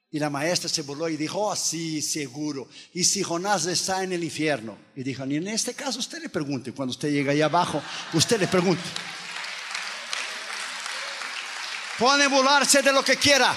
Y 0.09 0.19
la 0.19 0.29
maestra 0.29 0.69
se 0.69 0.83
burló 0.83 1.09
y 1.09 1.17
dijo, 1.17 1.39
oh, 1.39 1.55
sí, 1.55 2.01
seguro. 2.01 2.69
Y 2.93 3.03
si 3.03 3.23
Jonás 3.23 3.65
está 3.65 4.03
en 4.03 4.13
el 4.13 4.23
infierno. 4.23 4.77
Y 4.95 5.03
dijo, 5.03 5.25
ni 5.25 5.35
en 5.35 5.49
este 5.49 5.73
caso 5.73 5.99
usted 5.99 6.21
le 6.21 6.29
pregunte, 6.29 6.71
cuando 6.71 6.91
usted 6.91 7.11
llega 7.11 7.33
ahí 7.33 7.41
abajo, 7.41 7.81
usted 8.13 8.39
le 8.39 8.47
pregunte. 8.47 8.83
Puede 11.99 12.27
burlarse 12.27 12.81
de 12.81 12.93
lo 12.93 13.03
que 13.03 13.17
quiera. 13.17 13.53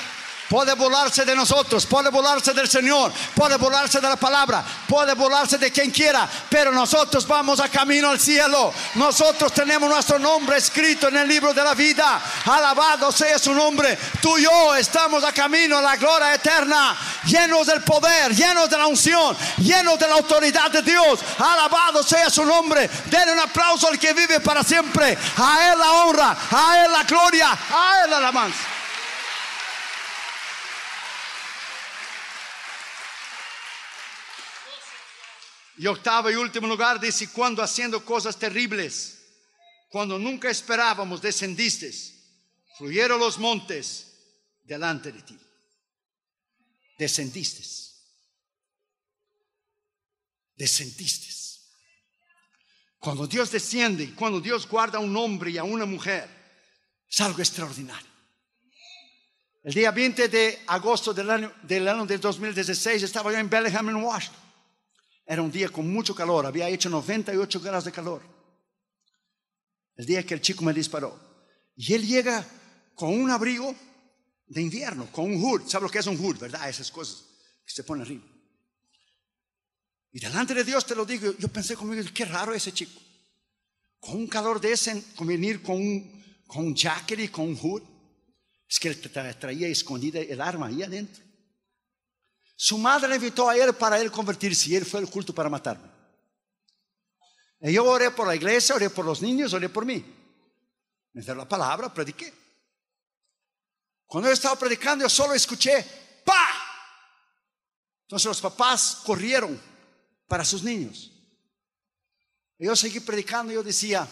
Puede 0.50 0.74
volarse 0.74 1.24
de 1.24 1.36
nosotros, 1.36 1.86
puede 1.86 2.10
volarse 2.10 2.52
del 2.52 2.68
Señor, 2.68 3.12
puede 3.36 3.56
volarse 3.56 4.00
de 4.00 4.08
la 4.08 4.16
palabra, 4.16 4.64
puede 4.88 5.14
volarse 5.14 5.58
de 5.58 5.70
quien 5.70 5.92
quiera, 5.92 6.28
pero 6.48 6.72
nosotros 6.72 7.24
vamos 7.24 7.60
a 7.60 7.68
camino 7.68 8.10
al 8.10 8.18
cielo. 8.18 8.74
Nosotros 8.96 9.52
tenemos 9.52 9.88
nuestro 9.88 10.18
nombre 10.18 10.56
escrito 10.56 11.06
en 11.06 11.18
el 11.18 11.28
libro 11.28 11.54
de 11.54 11.62
la 11.62 11.74
vida. 11.74 12.20
Alabado 12.46 13.12
sea 13.12 13.38
su 13.38 13.54
nombre. 13.54 13.96
Tú 14.20 14.38
y 14.38 14.42
yo 14.42 14.74
estamos 14.74 15.22
a 15.22 15.30
camino 15.32 15.78
a 15.78 15.82
la 15.82 15.94
gloria 15.94 16.34
eterna, 16.34 16.96
llenos 17.26 17.68
del 17.68 17.82
poder, 17.82 18.34
llenos 18.34 18.68
de 18.68 18.76
la 18.76 18.88
unción, 18.88 19.36
llenos 19.58 20.00
de 20.00 20.08
la 20.08 20.14
autoridad 20.14 20.68
de 20.72 20.82
Dios. 20.82 21.20
Alabado 21.38 22.02
sea 22.02 22.28
su 22.28 22.44
nombre. 22.44 22.90
Denle 23.06 23.34
un 23.34 23.38
aplauso 23.38 23.86
al 23.86 24.00
que 24.00 24.12
vive 24.14 24.40
para 24.40 24.64
siempre. 24.64 25.16
A 25.36 25.70
Él 25.70 25.78
la 25.78 25.92
honra, 25.92 26.36
a 26.50 26.84
Él 26.84 26.90
la 26.90 27.04
gloria, 27.04 27.52
a 27.52 28.02
Él 28.02 28.10
la 28.10 28.16
alabanza. 28.16 28.79
Y 35.80 35.86
octavo 35.86 36.30
y 36.30 36.34
último 36.34 36.66
lugar 36.66 37.00
dice, 37.00 37.30
cuando 37.30 37.62
haciendo 37.62 38.04
cosas 38.04 38.38
terribles, 38.38 39.18
cuando 39.88 40.18
nunca 40.18 40.50
esperábamos, 40.50 41.22
descendiste, 41.22 41.90
fluyeron 42.76 43.18
los 43.18 43.38
montes 43.38 44.12
delante 44.62 45.10
de 45.10 45.22
ti. 45.22 45.38
Descendiste. 46.98 47.64
Descendiste. 50.54 51.28
Cuando 52.98 53.26
Dios 53.26 53.50
desciende 53.50 54.04
y 54.04 54.12
cuando 54.12 54.38
Dios 54.38 54.68
guarda 54.68 54.98
a 54.98 55.00
un 55.00 55.16
hombre 55.16 55.52
y 55.52 55.56
a 55.56 55.64
una 55.64 55.86
mujer, 55.86 56.28
es 57.08 57.20
algo 57.22 57.38
extraordinario. 57.38 58.10
El 59.62 59.72
día 59.72 59.90
20 59.90 60.28
de 60.28 60.62
agosto 60.66 61.14
del 61.14 61.30
año 61.30 61.54
del, 61.62 61.88
año 61.88 62.04
del 62.04 62.20
2016 62.20 63.02
estaba 63.02 63.32
yo 63.32 63.38
en 63.38 63.48
Bellingham, 63.48 63.88
en 63.88 63.96
Washington. 63.96 64.49
Era 65.30 65.42
un 65.42 65.52
día 65.52 65.68
con 65.68 65.88
mucho 65.88 66.12
calor, 66.12 66.44
había 66.44 66.68
hecho 66.68 66.90
98 66.90 67.60
grados 67.60 67.84
de 67.84 67.92
calor. 67.92 68.20
El 69.94 70.04
día 70.04 70.26
que 70.26 70.34
el 70.34 70.40
chico 70.40 70.64
me 70.64 70.72
disparó. 70.72 71.16
Y 71.76 71.94
él 71.94 72.04
llega 72.04 72.44
con 72.96 73.10
un 73.10 73.30
abrigo 73.30 73.72
de 74.48 74.60
invierno, 74.60 75.06
con 75.12 75.26
un 75.26 75.40
hood. 75.40 75.68
¿Sabe 75.68 75.84
lo 75.84 75.88
que 75.88 76.00
es 76.00 76.06
un 76.08 76.18
hood, 76.18 76.36
verdad? 76.36 76.68
Esas 76.68 76.90
cosas 76.90 77.26
que 77.64 77.72
se 77.72 77.84
ponen 77.84 78.02
arriba. 78.02 78.24
Y 80.10 80.18
delante 80.18 80.52
de 80.52 80.64
Dios 80.64 80.84
te 80.84 80.96
lo 80.96 81.06
digo, 81.06 81.32
yo 81.38 81.46
pensé 81.46 81.76
conmigo, 81.76 82.02
qué 82.12 82.24
raro 82.24 82.52
ese 82.52 82.72
chico. 82.72 83.00
Con 84.00 84.16
un 84.16 84.26
calor 84.26 84.60
de 84.60 84.72
ese, 84.72 85.00
con 85.14 85.28
venir 85.28 85.62
con 85.62 85.76
un, 85.76 86.42
con 86.48 86.66
un 86.66 86.74
jacket 86.74 87.20
y 87.20 87.28
con 87.28 87.46
un 87.46 87.56
hood. 87.56 87.82
Es 88.68 88.80
que 88.80 88.88
él 88.88 89.00
traía 89.00 89.68
escondida 89.68 90.18
el 90.18 90.40
arma 90.40 90.66
ahí 90.66 90.82
adentro. 90.82 91.29
Su 92.62 92.76
madre 92.76 93.08
le 93.08 93.14
invitó 93.14 93.48
a 93.48 93.56
él 93.56 93.72
para 93.72 93.98
él 93.98 94.12
convertirse 94.12 94.68
y 94.68 94.76
él 94.76 94.84
fue 94.84 95.00
al 95.00 95.08
culto 95.08 95.34
para 95.34 95.48
matarme. 95.48 95.90
Y 97.58 97.72
yo 97.72 97.86
oré 97.86 98.10
por 98.10 98.26
la 98.26 98.36
iglesia, 98.36 98.74
oré 98.74 98.90
por 98.90 99.02
los 99.02 99.22
niños, 99.22 99.54
oré 99.54 99.70
por 99.70 99.86
mí. 99.86 100.04
Me 101.14 101.22
dio 101.22 101.34
la 101.34 101.48
palabra, 101.48 101.92
prediqué. 101.92 102.30
Cuando 104.04 104.28
yo 104.28 104.34
estaba 104.34 104.56
predicando, 104.56 105.06
yo 105.06 105.08
solo 105.08 105.32
escuché 105.32 105.82
¡pa! 106.22 106.48
Entonces 108.02 108.26
los 108.26 108.42
papás 108.42 109.00
corrieron 109.06 109.58
para 110.28 110.44
sus 110.44 110.62
niños. 110.62 111.10
Y 112.58 112.66
yo 112.66 112.76
seguí 112.76 113.00
predicando 113.00 113.52
y 113.52 113.54
yo 113.54 113.62
decía, 113.62 114.06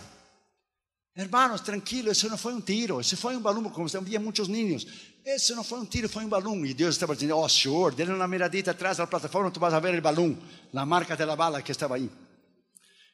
hermanos, 1.22 1.64
tranquilo, 1.64 2.12
eso 2.12 2.28
no 2.28 2.38
fue 2.38 2.54
un 2.54 2.62
tiro, 2.62 3.00
ese 3.00 3.16
fue 3.16 3.36
un 3.36 3.42
balón, 3.42 3.68
como 3.70 3.88
había 3.92 4.20
muchos 4.20 4.48
niños. 4.48 4.86
Eso 5.24 5.56
no 5.56 5.64
fue 5.64 5.80
un 5.80 5.88
tiro, 5.88 6.08
fue 6.08 6.22
un 6.22 6.30
balón. 6.30 6.64
Y 6.64 6.74
Dios 6.74 6.90
estaba 6.90 7.14
diciendo, 7.14 7.36
oh, 7.36 7.48
sure, 7.48 7.94
denle 7.96 8.14
una 8.14 8.28
miradita 8.28 8.70
atrás 8.70 8.96
de 8.96 9.02
la 9.02 9.10
plataforma, 9.10 9.52
tú 9.52 9.58
vas 9.58 9.74
a 9.74 9.80
ver 9.80 9.96
el 9.96 10.00
balón, 10.00 10.38
la 10.72 10.84
marca 10.86 11.16
de 11.16 11.26
la 11.26 11.34
bala 11.34 11.62
que 11.62 11.72
estaba 11.72 11.96
ahí. 11.96 12.08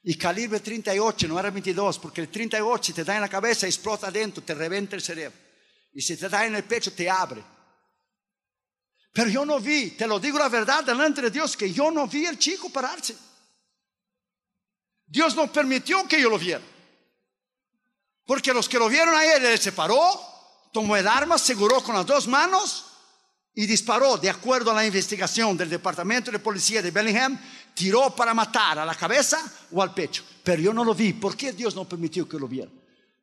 Y 0.03 0.17
calibre 0.17 0.61
38, 0.61 1.27
no 1.27 1.41
era 1.41 1.51
22, 1.51 1.99
porque 1.99 2.21
el 2.21 2.29
38 2.29 2.85
si 2.85 2.93
te 2.93 3.05
da 3.05 3.15
en 3.15 3.23
la 3.23 3.29
cabeza, 3.29 3.67
explota 3.67 4.09
adentro, 4.09 4.43
te 4.43 4.53
reventa 4.55 4.97
el 4.97 5.03
cerebro. 5.03 5.39
Y 5.95 6.03
si 6.03 6.15
te 6.19 6.29
da 6.29 6.45
en 6.45 6.57
el 6.57 6.65
pecho, 6.65 6.93
te 6.93 7.09
abre. 7.09 7.43
Pero 9.15 9.31
yo 9.31 9.47
no 9.47 9.61
vi, 9.61 9.93
te 9.93 10.07
lo 10.07 10.21
digo 10.21 10.39
la 10.39 10.51
verdad 10.51 10.85
delante 10.85 11.23
de 11.23 11.31
Dios, 11.31 11.57
que 11.57 11.73
yo 11.73 11.91
no 11.91 12.07
vi 12.07 12.27
el 12.27 12.39
chico 12.39 12.69
pararse. 12.69 13.17
Dios 15.07 15.35
no 15.35 15.51
permitió 15.51 16.07
que 16.07 16.21
yo 16.21 16.29
lo 16.29 16.39
viera. 16.39 16.74
Porque 18.27 18.55
los 18.55 18.69
que 18.69 18.79
lo 18.79 18.89
vieron 18.89 19.15
a 19.15 19.25
él, 19.25 19.45
él 19.45 19.59
se 19.59 19.73
paró, 19.73 20.21
tomó 20.73 20.97
el 20.97 21.07
arma, 21.07 21.35
aseguró 21.35 21.83
con 21.83 21.95
las 21.95 22.07
dos 22.07 22.27
manos 22.27 22.87
y 23.55 23.67
disparó 23.67 24.17
de 24.17 24.31
acuerdo 24.31 24.71
a 24.71 24.75
la 24.75 24.87
investigación 24.87 25.57
del 25.57 25.69
Departamento 25.69 26.31
de 26.31 26.39
Policía 26.39 26.83
de 26.83 26.91
Bellingham, 26.91 27.39
tiró 27.75 28.15
para 28.15 28.35
matar 28.35 28.79
a 28.79 28.85
la 28.85 28.95
cabeza 28.95 29.41
o 29.73 29.83
al 29.83 29.95
pecho. 29.95 30.25
Pero 30.43 30.61
yo 30.61 30.73
no 30.73 30.85
lo 30.85 30.95
vi. 30.95 31.13
¿Por 31.13 31.37
qué 31.37 31.53
Dios 31.53 31.75
no 31.75 31.85
permitió 31.85 32.29
que 32.29 32.39
lo 32.39 32.49
viera? 32.49 32.71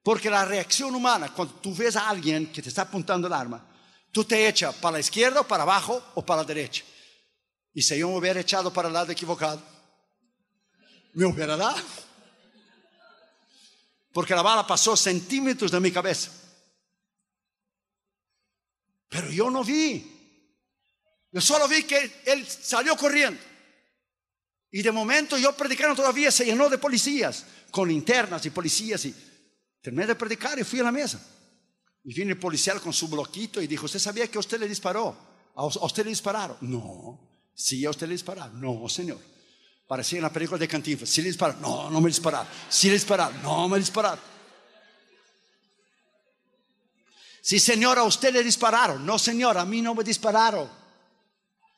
Porque 0.03 0.29
la 0.29 0.45
reacción 0.45 0.95
humana, 0.95 1.33
cuando 1.33 1.55
tú 1.55 1.75
ves 1.75 1.95
a 1.95 2.09
alguien 2.09 2.51
que 2.51 2.61
te 2.61 2.69
está 2.69 2.83
apuntando 2.83 3.27
el 3.27 3.33
arma, 3.33 3.63
tú 4.11 4.23
te 4.23 4.47
echas 4.47 4.73
para 4.75 4.93
la 4.93 4.99
izquierda, 4.99 5.43
para 5.43 5.63
abajo 5.63 6.01
o 6.15 6.25
para 6.25 6.41
la 6.41 6.47
derecha. 6.47 6.83
Y 7.73 7.81
si 7.81 7.97
yo 7.97 8.07
me 8.09 8.17
hubiera 8.17 8.39
echado 8.39 8.71
para 8.71 8.87
el 8.87 8.93
lado 8.93 9.11
equivocado, 9.11 9.61
me 11.13 11.25
hubiera 11.25 11.57
dado. 11.57 11.77
Porque 14.11 14.35
la 14.35 14.41
bala 14.41 14.67
pasó 14.67 14.95
centímetros 14.97 15.71
de 15.71 15.79
mi 15.79 15.91
cabeza. 15.91 16.31
Pero 19.07 19.29
yo 19.29 19.49
no 19.49 19.63
vi. 19.63 20.19
Yo 21.31 21.41
solo 21.41 21.67
vi 21.67 21.83
que 21.83 22.21
él 22.25 22.45
salió 22.47 22.95
corriendo. 22.97 23.41
Y 24.71 24.81
de 24.81 24.91
momento 24.91 25.37
yo 25.37 25.55
predicando 25.55 25.95
todavía 25.95 26.31
se 26.31 26.45
llenó 26.45 26.69
de 26.69 26.77
policías, 26.77 27.45
con 27.71 27.91
internas 27.91 28.45
y 28.45 28.49
policías. 28.49 29.05
Y 29.05 29.15
terminé 29.81 30.07
de 30.07 30.15
predicar 30.15 30.57
y 30.59 30.63
fui 30.63 30.79
a 30.79 30.83
la 30.83 30.91
mesa. 30.91 31.21
Y 32.03 32.13
vino 32.13 32.31
el 32.31 32.39
policial 32.39 32.81
con 32.81 32.93
su 32.93 33.07
bloquito 33.07 33.61
y 33.61 33.67
dijo, 33.67 33.85
¿usted 33.85 33.99
sabía 33.99 34.27
que 34.27 34.37
a 34.37 34.39
usted 34.39 34.59
le 34.59 34.67
disparó? 34.67 35.15
¿A 35.55 35.65
usted 35.65 36.03
le 36.03 36.09
dispararon? 36.09 36.57
No. 36.61 37.19
Sí, 37.53 37.85
a 37.85 37.89
usted 37.89 38.07
le 38.07 38.13
dispararon. 38.13 38.59
No, 38.59 38.87
señor. 38.87 39.19
Parecía 39.91 40.19
en 40.19 40.23
la 40.23 40.31
película 40.31 40.57
de 40.57 40.69
Cantinflas. 40.69 41.09
Sí 41.09 41.21
le 41.21 41.27
dispararon. 41.27 41.61
No, 41.61 41.89
no 41.89 41.99
me 41.99 42.07
dispararon. 42.07 42.47
Sí 42.69 42.87
le 42.87 42.93
dispararon. 42.93 43.43
No 43.43 43.67
me 43.67 43.77
dispararon. 43.77 44.21
Sí, 47.41 47.59
señor, 47.59 47.99
a 47.99 48.03
usted 48.03 48.31
le 48.31 48.41
dispararon. 48.41 49.05
No, 49.05 49.19
señor, 49.19 49.57
a 49.57 49.65
mí 49.65 49.81
no 49.81 49.93
me 49.93 50.05
dispararon. 50.05 50.69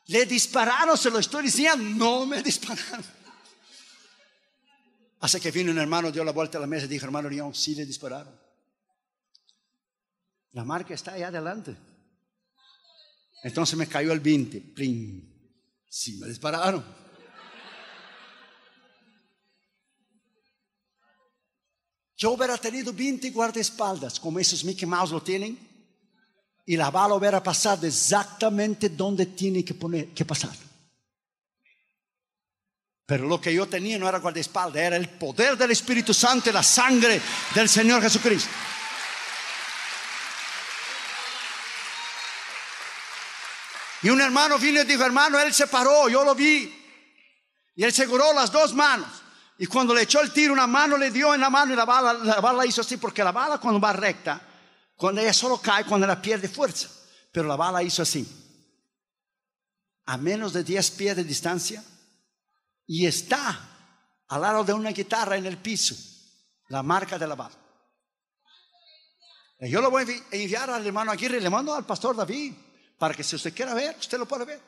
Le 0.06 0.28
dispararon, 0.28 0.96
se 0.96 1.10
lo 1.10 1.18
estoy 1.18 1.46
diciendo. 1.46 1.84
No 1.84 2.28
me 2.28 2.44
dispararon. 2.44 3.04
Hasta 5.22 5.40
que 5.40 5.50
vino 5.50 5.72
un 5.72 5.80
hermano, 5.80 6.12
dio 6.12 6.24
la 6.24 6.34
vuelta 6.34 6.60
a 6.60 6.62
la 6.62 6.68
mesa 6.68 6.86
y 6.86 6.90
dijo, 6.90 7.08
hermano 7.08 7.32
León, 7.32 7.56
sí 7.56 7.74
le 7.74 7.84
dispararon. 7.84 8.40
La 10.52 10.64
marca 10.64 10.94
está 10.94 11.14
ahí 11.14 11.24
adelante. 11.24 11.76
Entonces 13.42 13.76
me 13.76 13.88
cayó 13.88 14.14
el 14.14 14.20
20. 14.20 14.62
Prim. 14.76 15.34
Sí, 15.90 16.18
me 16.18 16.28
dispararon. 16.28 17.02
Yo 22.24 22.32
hubiera 22.32 22.58
tenido 22.58 22.94
20 22.94 23.32
guardaespaldas, 23.32 24.18
como 24.18 24.40
esos 24.40 24.64
Mickey 24.64 24.88
Mouse 24.88 25.12
lo 25.12 25.22
tienen, 25.22 25.60
y 26.66 26.78
la 26.78 26.90
bala 26.90 27.16
hubiera 27.16 27.44
pasado 27.44 27.86
exactamente 27.86 28.88
donde 28.88 29.26
tiene 29.26 29.66
que, 29.66 29.74
poner, 29.74 30.08
que 30.14 30.24
pasar. 30.24 30.56
Pero 33.06 33.28
lo 33.28 33.42
que 33.42 33.54
yo 33.54 33.68
tenía 33.68 34.00
no 34.00 34.08
era 34.08 34.20
guardaespaldas, 34.20 34.82
era 34.82 34.96
el 34.96 35.10
poder 35.10 35.58
del 35.58 35.72
Espíritu 35.72 36.14
Santo 36.14 36.50
y 36.50 36.54
la 36.54 36.64
sangre 36.64 37.20
del 37.54 37.68
Señor 37.68 38.02
Jesucristo. 38.02 38.50
Y 44.02 44.10
un 44.10 44.22
hermano 44.22 44.58
vino 44.58 44.80
y 44.80 44.86
dijo, 44.86 45.04
hermano, 45.04 45.42
él 45.42 45.54
se 45.54 45.68
paró, 45.68 46.08
yo 46.08 46.24
lo 46.24 46.34
vi. 46.34 46.74
Y 47.76 47.84
él 47.84 47.92
seguró 47.92 48.32
las 48.32 48.50
dos 48.50 48.74
manos. 48.74 49.23
Y 49.58 49.68
cuando 49.68 49.94
le 49.94 50.02
echó 50.02 50.22
el 50.22 50.32
tiro, 50.32 50.54
una 50.54 50.68
mano 50.68 50.98
le 50.98 51.12
dio 51.12 51.34
en 51.34 51.42
la 51.42 51.50
mano 51.50 51.74
y 51.74 51.76
la 51.76 51.86
bala, 51.86 52.14
la 52.14 52.42
bala 52.42 52.66
hizo 52.66 52.82
así, 52.82 52.98
porque 52.98 53.24
la 53.24 53.32
bala 53.32 53.60
cuando 53.60 53.80
va 53.80 53.94
recta, 53.94 54.42
cuando 54.96 55.22
ella 55.22 55.34
solo 55.34 55.60
cae, 55.60 55.86
cuando 55.86 56.08
ella 56.08 56.22
pierde 56.22 56.50
fuerza. 56.50 56.90
Pero 57.32 57.48
la 57.48 57.56
bala 57.56 57.84
hizo 57.84 58.02
así. 58.02 58.28
A 60.06 60.18
menos 60.18 60.54
de 60.54 60.64
10 60.64 60.92
pies 60.92 61.16
de 61.16 61.24
distancia. 61.24 61.84
Y 62.86 63.06
está 63.06 63.70
al 64.28 64.42
lado 64.42 64.64
de 64.64 64.74
una 64.74 64.92
guitarra 64.92 65.38
en 65.38 65.46
el 65.46 65.58
piso. 65.58 65.96
La 66.70 66.84
marca 66.84 67.18
de 67.18 67.28
la 67.28 67.36
bala. 67.36 67.56
Y 69.60 69.70
yo 69.70 69.82
lo 69.82 69.90
voy 69.90 70.04
a 70.04 70.36
enviar 70.36 70.70
al 70.70 70.86
hermano 70.86 71.12
Aguirre, 71.12 71.40
le 71.40 71.50
mando 71.50 71.74
al 71.74 71.86
pastor 71.86 72.16
David 72.16 72.54
para 72.98 73.14
que 73.14 73.24
si 73.24 73.36
usted 73.36 73.54
quiera 73.54 73.74
ver, 73.74 73.96
usted 73.98 74.18
lo 74.18 74.28
puede 74.28 74.46
ver. 74.46 74.62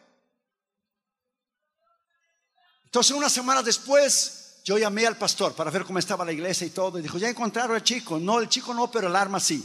Entonces, 2.86 3.16
una 3.16 3.30
semana 3.30 3.62
después, 3.62 4.45
yo 4.66 4.80
llamé 4.80 5.06
al 5.06 5.16
pastor 5.16 5.54
para 5.54 5.70
ver 5.70 5.86
cómo 5.86 6.00
estaba 6.00 6.26
la 6.26 6.34
iglesia 6.34 6.66
y 6.66 6.72
todo. 6.72 6.98
Y 6.98 7.04
dijo, 7.04 7.20
ya 7.20 7.30
encontraron 7.30 7.76
al 7.76 7.84
chico. 7.84 8.18
No, 8.18 8.40
el 8.40 8.50
chico 8.50 8.74
no, 8.74 8.90
pero 8.90 9.08
el 9.08 9.16
arma 9.16 9.40
sí. 9.40 9.64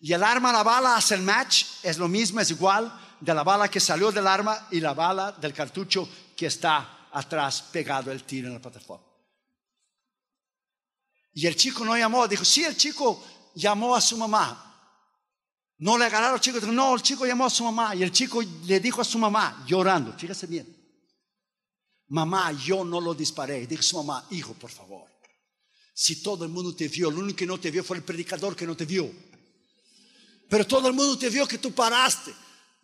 Y 0.00 0.12
el 0.12 0.22
arma, 0.22 0.52
la 0.52 0.62
bala 0.62 0.94
hace 0.94 1.16
el 1.16 1.22
match. 1.22 1.64
Es 1.82 1.98
lo 1.98 2.06
mismo, 2.06 2.38
es 2.38 2.52
igual 2.52 2.96
de 3.18 3.34
la 3.34 3.42
bala 3.42 3.68
que 3.68 3.80
salió 3.80 4.12
del 4.12 4.28
arma 4.28 4.68
y 4.70 4.78
la 4.78 4.94
bala 4.94 5.32
del 5.32 5.52
cartucho 5.52 6.08
que 6.36 6.46
está 6.46 7.08
atrás 7.10 7.62
pegado 7.72 8.12
el 8.12 8.22
tiro 8.22 8.46
en 8.46 8.54
la 8.54 8.62
plataforma. 8.62 9.04
Y 11.32 11.44
el 11.44 11.56
chico 11.56 11.84
no 11.84 11.98
llamó, 11.98 12.28
dijo, 12.28 12.44
sí, 12.44 12.62
el 12.62 12.76
chico 12.76 13.20
llamó 13.56 13.96
a 13.96 14.00
su 14.00 14.16
mamá. 14.16 14.64
No 15.78 15.98
le 15.98 16.04
agarraron 16.04 16.34
al 16.34 16.40
chico. 16.40 16.60
No, 16.60 16.94
el 16.94 17.02
chico 17.02 17.26
llamó 17.26 17.46
a 17.46 17.50
su 17.50 17.64
mamá 17.64 17.92
y 17.96 18.04
el 18.04 18.12
chico 18.12 18.40
le 18.40 18.78
dijo 18.78 19.00
a 19.00 19.04
su 19.04 19.18
mamá, 19.18 19.64
llorando, 19.66 20.12
fíjese 20.12 20.46
bien, 20.46 20.77
mamá, 22.08 22.52
yo 22.52 22.84
no 22.84 23.00
lo 23.00 23.14
disparé. 23.14 23.66
Dijo 23.66 23.82
su 23.82 23.96
mamá, 24.02 24.26
hijo, 24.30 24.54
por 24.54 24.70
favor, 24.70 25.08
si 25.94 26.22
todo 26.22 26.44
el 26.44 26.50
mundo 26.50 26.74
te 26.74 26.88
vio, 26.88 27.10
lo 27.10 27.20
único 27.20 27.38
que 27.38 27.46
no 27.46 27.58
te 27.58 27.70
vio 27.70 27.82
fue 27.82 27.96
el 27.96 28.02
predicador 28.02 28.54
que 28.54 28.66
no 28.66 28.76
te 28.76 28.84
vio. 28.84 29.10
Pero 30.48 30.66
todo 30.66 30.88
el 30.88 30.94
mundo 30.94 31.18
te 31.18 31.28
vio 31.28 31.46
que 31.46 31.58
tú 31.58 31.72
paraste 31.72 32.32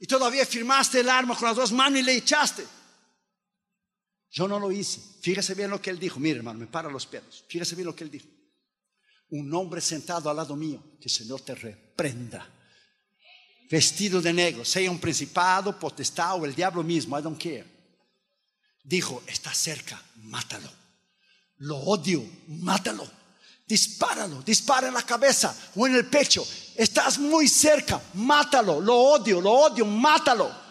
y 0.01 0.07
todavía 0.07 0.45
firmaste 0.45 1.01
el 1.01 1.09
arma 1.09 1.37
con 1.37 1.49
las 1.49 1.57
dos 1.57 1.73
manos 1.73 2.01
y 2.01 2.03
le 2.03 2.17
echaste. 2.17 2.67
Yo 4.31 4.49
no 4.49 4.59
lo 4.59 4.73
hice. 4.73 5.01
Fíjese 5.23 5.55
bien 5.55 5.71
lo 5.71 5.81
que 5.81 5.91
él 5.91 5.99
dijo. 5.99 6.19
Mire, 6.19 6.39
hermano, 6.39 6.59
me 6.59 6.67
para 6.67 6.91
los 6.91 7.07
pelos. 7.07 7.45
Fíjese 7.49 7.75
bien 7.77 7.87
lo 7.87 7.95
que 7.95 8.05
él 8.05 8.11
dijo. 8.11 8.27
Un 9.31 9.53
hombre 9.55 9.81
sentado 9.81 10.29
al 10.29 10.37
lado 10.37 10.57
mío, 10.57 10.83
que 11.01 11.09
el 11.09 11.11
Señor 11.11 11.41
te 11.41 11.55
reprenda 11.55 12.51
vestido 13.71 14.21
de 14.21 14.33
negro, 14.33 14.65
sea 14.65 14.91
un 14.91 14.99
principado, 14.99 15.79
potestad 15.79 16.41
o 16.41 16.45
el 16.45 16.55
diablo 16.55 16.83
mismo, 16.83 17.19
I 17.19 17.23
don't 17.23 17.41
care. 17.41 17.74
Dijo, 18.85 19.23
está 19.27 19.53
cerca, 19.53 20.01
mátalo. 20.17 20.71
Lo 21.59 21.79
odio, 21.79 22.23
mátalo. 22.49 23.11
Dispáralo, 23.67 24.43
dispara 24.43 24.89
en 24.89 24.95
la 24.95 25.03
cabeza 25.03 25.57
o 25.75 25.87
en 25.87 25.95
el 25.95 26.07
pecho. 26.07 26.47
Estás 26.77 27.19
muy 27.19 27.49
cerca, 27.49 28.01
mátalo. 28.13 28.79
Lo 28.81 28.95
odio, 28.95 29.41
lo 29.41 29.51
odio, 29.51 29.87
mátalo. 29.87 30.64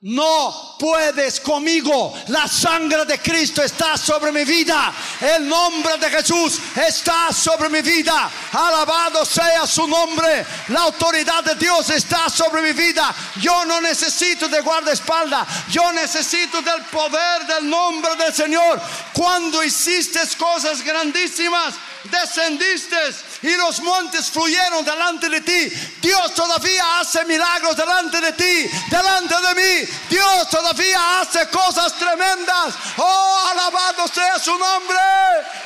No 0.00 0.76
puedes 0.78 1.40
conmigo. 1.40 2.14
La 2.28 2.46
sangre 2.46 3.04
de 3.04 3.18
Cristo 3.18 3.64
está 3.64 3.96
sobre 3.96 4.30
mi 4.30 4.44
vida. 4.44 4.94
El 5.20 5.48
nombre 5.48 5.98
de 5.98 6.08
Jesús 6.08 6.60
está 6.76 7.32
sobre 7.32 7.68
mi 7.68 7.82
vida. 7.82 8.30
Alabado 8.52 9.24
sea 9.24 9.66
su 9.66 9.88
nombre. 9.88 10.46
La 10.68 10.82
autoridad 10.82 11.42
de 11.42 11.56
Dios 11.56 11.90
está 11.90 12.30
sobre 12.30 12.62
mi 12.62 12.72
vida. 12.74 13.12
Yo 13.40 13.64
no 13.64 13.80
necesito 13.80 14.46
de 14.46 14.60
guardaespaldas. 14.60 15.66
Yo 15.68 15.90
necesito 15.90 16.62
del 16.62 16.82
poder 16.84 17.46
del 17.48 17.68
nombre 17.68 18.14
del 18.14 18.32
Señor. 18.32 18.80
Cuando 19.12 19.64
hiciste 19.64 20.20
cosas 20.38 20.80
grandísimas, 20.80 21.74
descendiste 22.04 22.96
y 23.42 23.54
los 23.56 23.80
montes 23.80 24.30
fluyeron 24.30 24.84
delante 24.84 25.28
de 25.28 25.40
ti. 25.40 25.68
Dios 26.00 26.34
todavía 26.34 27.00
hace 27.00 27.24
milagros 27.24 27.76
delante 27.76 28.20
de 28.20 28.32
ti, 28.32 28.70
delante 28.90 29.34
de 29.34 29.54
mí. 29.54 29.88
Dios 30.08 30.48
todavía 30.50 31.20
hace 31.20 31.48
cosas 31.48 31.92
tremendas. 31.94 32.74
Oh, 32.96 33.48
alabado 33.50 34.08
sea 34.08 34.38
su 34.38 34.56
nombre. 34.56 34.98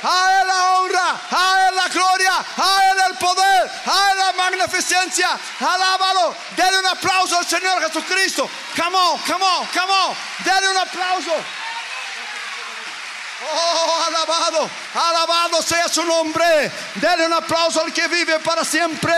A 0.03 0.41
Él 0.41 0.47
la 0.47 0.71
honra, 0.73 1.21
a 1.31 1.69
Él 1.69 1.77
la 1.77 1.89
gloria, 1.89 2.33
a 2.57 2.91
Él 2.91 2.99
el 3.11 3.19
poder, 3.19 3.71
a 3.87 4.11
Él 4.13 4.19
la 4.19 4.33
magnificencia. 4.33 5.39
Alábalo. 5.61 6.35
Denle 6.57 6.79
un 6.79 6.87
aplauso 6.87 7.39
al 7.39 7.47
Señor 7.47 7.83
Jesucristo. 7.83 8.49
Come 8.77 8.97
on, 8.97 9.19
come 9.21 9.45
on, 9.45 9.67
come 9.69 9.93
on. 9.93 10.17
Denle 10.45 10.71
un 10.71 10.79
aplauso. 10.79 11.33
Oh, 13.51 14.05
alabado, 14.07 14.71
alabado 14.95 15.63
sea 15.63 15.89
su 15.89 16.05
nombre. 16.05 16.71
Dele 16.97 17.27
un 17.27 17.33
aplauso 17.33 17.81
al 17.81 17.93
que 17.93 18.07
vive 18.09 18.39
para 18.41 18.65
siempre. 18.65 19.13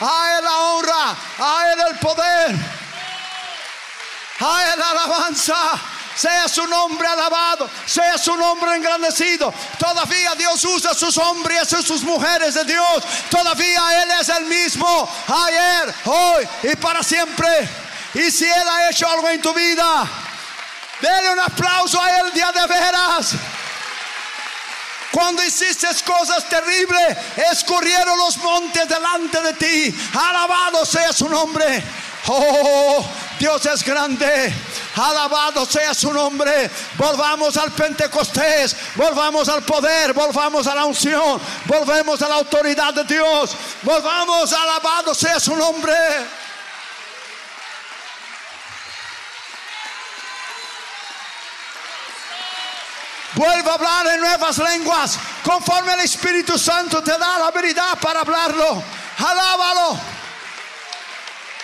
A 0.00 0.38
Él 0.38 0.44
la 0.44 0.58
honra, 0.58 1.16
a 1.38 1.72
Él 1.72 1.80
el 1.90 1.98
poder, 1.98 2.56
a 4.40 4.72
Él 4.72 4.78
la 4.78 4.90
alabanza. 4.90 5.56
Sea 6.16 6.48
su 6.48 6.66
nombre 6.66 7.06
alabado, 7.06 7.70
sea 7.86 8.18
su 8.18 8.36
nombre 8.36 8.74
engrandecido. 8.74 9.54
Todavía 9.78 10.34
Dios 10.34 10.64
usa 10.64 10.92
sus 10.92 11.16
hombres 11.16 11.72
y 11.72 11.80
sus 11.84 12.02
mujeres 12.02 12.54
de 12.54 12.64
Dios. 12.64 13.04
Todavía 13.30 14.02
Él 14.02 14.10
es 14.20 14.28
el 14.28 14.46
mismo 14.46 15.08
ayer, 15.28 15.94
hoy 16.06 16.48
y 16.64 16.74
para 16.74 17.04
siempre. 17.04 17.70
Y 18.14 18.32
si 18.32 18.46
Él 18.46 18.68
ha 18.68 18.90
hecho 18.90 19.08
algo 19.08 19.28
en 19.28 19.40
tu 19.40 19.54
vida, 19.54 20.08
dele 21.00 21.30
un 21.34 21.38
aplauso 21.38 22.02
a 22.02 22.10
Él 22.18 22.32
día 22.32 22.50
de 22.50 22.66
veras. 22.66 23.34
Cuando 25.12 25.42
hiciste 25.44 25.88
cosas 26.04 26.48
terribles, 26.48 27.16
escurrieron 27.50 28.18
los 28.18 28.36
montes 28.38 28.88
delante 28.88 29.40
de 29.40 29.52
ti. 29.54 29.98
Alabado 30.14 30.84
sea 30.84 31.12
su 31.12 31.28
nombre. 31.28 31.82
Oh, 32.26 33.04
Dios 33.38 33.64
es 33.66 33.82
grande. 33.82 34.52
Alabado 34.96 35.64
sea 35.64 35.94
su 35.94 36.12
nombre. 36.12 36.70
Volvamos 36.96 37.56
al 37.56 37.72
Pentecostés. 37.72 38.76
Volvamos 38.96 39.48
al 39.48 39.62
poder. 39.62 40.12
Volvamos 40.12 40.66
a 40.66 40.74
la 40.74 40.84
unción. 40.84 41.40
Volvemos 41.64 42.20
a 42.20 42.28
la 42.28 42.34
autoridad 42.34 42.92
de 42.92 43.04
Dios. 43.04 43.56
Volvamos. 43.82 44.52
Alabado 44.52 45.14
sea 45.14 45.40
su 45.40 45.56
nombre. 45.56 45.94
Vuelve 53.38 53.70
a 53.70 53.74
hablar 53.74 54.04
en 54.08 54.20
nuevas 54.20 54.58
lenguas, 54.58 55.16
conforme 55.44 55.94
el 55.94 56.00
Espíritu 56.00 56.58
Santo 56.58 57.00
te 57.04 57.12
da 57.12 57.38
la 57.38 57.46
habilidad 57.46 57.96
para 58.00 58.22
hablarlo. 58.22 58.82
Alábalo. 59.16 60.00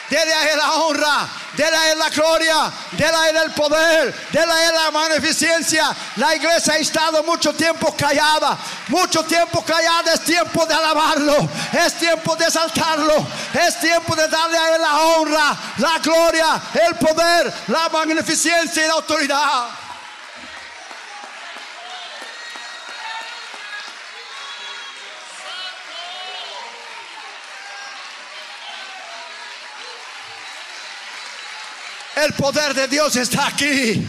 Dele 0.09 0.33
a 0.33 0.53
Él 0.53 0.59
la 0.59 0.72
honra, 0.75 1.29
dele 1.57 1.77
a 1.77 1.91
Él 1.91 1.99
la 1.99 2.11
gloria, 2.11 2.72
dele 2.93 3.16
a 3.16 3.29
Él 3.29 3.37
el 3.39 3.51
poder, 3.55 4.14
dele 4.31 4.53
a 4.53 4.68
Él 4.68 4.75
la 4.85 4.91
magnificencia. 4.93 5.93
La 6.14 6.37
iglesia 6.37 6.75
ha 6.75 6.77
estado 6.77 7.25
mucho 7.25 7.53
tiempo 7.55 7.93
callada, 7.99 8.57
mucho 8.87 9.25
tiempo 9.25 9.64
callada. 9.64 10.14
Es 10.14 10.20
tiempo 10.20 10.64
de 10.66 10.75
alabarlo, 10.75 11.49
es 11.72 11.95
tiempo 11.95 12.37
de 12.37 12.45
exaltarlo, 12.45 13.27
es 13.53 13.81
tiempo 13.81 14.14
de 14.14 14.29
darle 14.29 14.59
a 14.59 14.75
Él 14.77 14.81
la 14.81 15.01
honra, 15.01 15.57
la 15.79 15.99
gloria, 15.99 16.62
el 16.87 16.95
poder, 16.95 17.53
la 17.66 17.89
magnificencia 17.89 18.85
y 18.85 18.87
la 18.87 18.95
autoridad. 18.95 19.84
El 32.17 32.33
poder 32.35 32.75
de 32.75 32.89
Dios 32.89 33.17
está 33.17 33.49
aquí. 33.49 34.07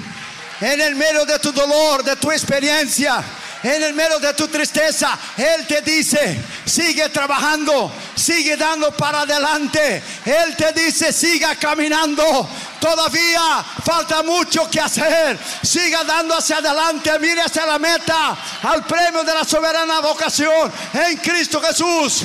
En 0.62 0.82
el 0.82 0.96
medio 0.96 1.26
de 1.26 1.40
tu 1.40 1.52
dolor, 1.52 2.04
de 2.04 2.16
tu 2.16 2.32
experiencia, 2.32 3.24
en 3.64 3.82
el 3.82 3.94
medio 3.94 4.20
de 4.20 4.34
tu 4.36 4.48
tristeza, 4.48 5.18
Él 5.36 5.66
te 5.68 5.82
dice, 5.82 6.40
sigue 6.66 7.10
trabajando, 7.10 7.92
sigue 8.16 8.56
dando 8.56 8.92
para 8.92 9.22
adelante. 9.22 10.04
Él 10.24 10.56
te 10.56 10.72
dice, 10.72 11.12
siga 11.12 11.56
caminando. 11.56 12.48
Todavía 12.80 13.66
falta 13.84 14.22
mucho 14.22 14.70
que 14.70 14.80
hacer. 14.80 15.40
Siga 15.64 16.04
dando 16.04 16.36
hacia 16.36 16.58
adelante, 16.58 17.18
mire 17.18 17.42
hacia 17.42 17.66
la 17.66 17.80
meta, 17.80 18.38
al 18.62 18.86
premio 18.86 19.24
de 19.24 19.34
la 19.34 19.44
soberana 19.44 20.00
vocación 20.00 20.72
en 20.94 21.18
Cristo 21.18 21.60
Jesús. 21.60 22.24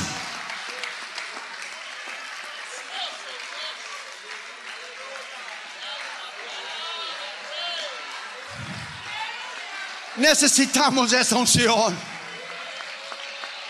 Necesitamos 10.21 11.15
esa 11.15 11.37
unción. 11.37 11.97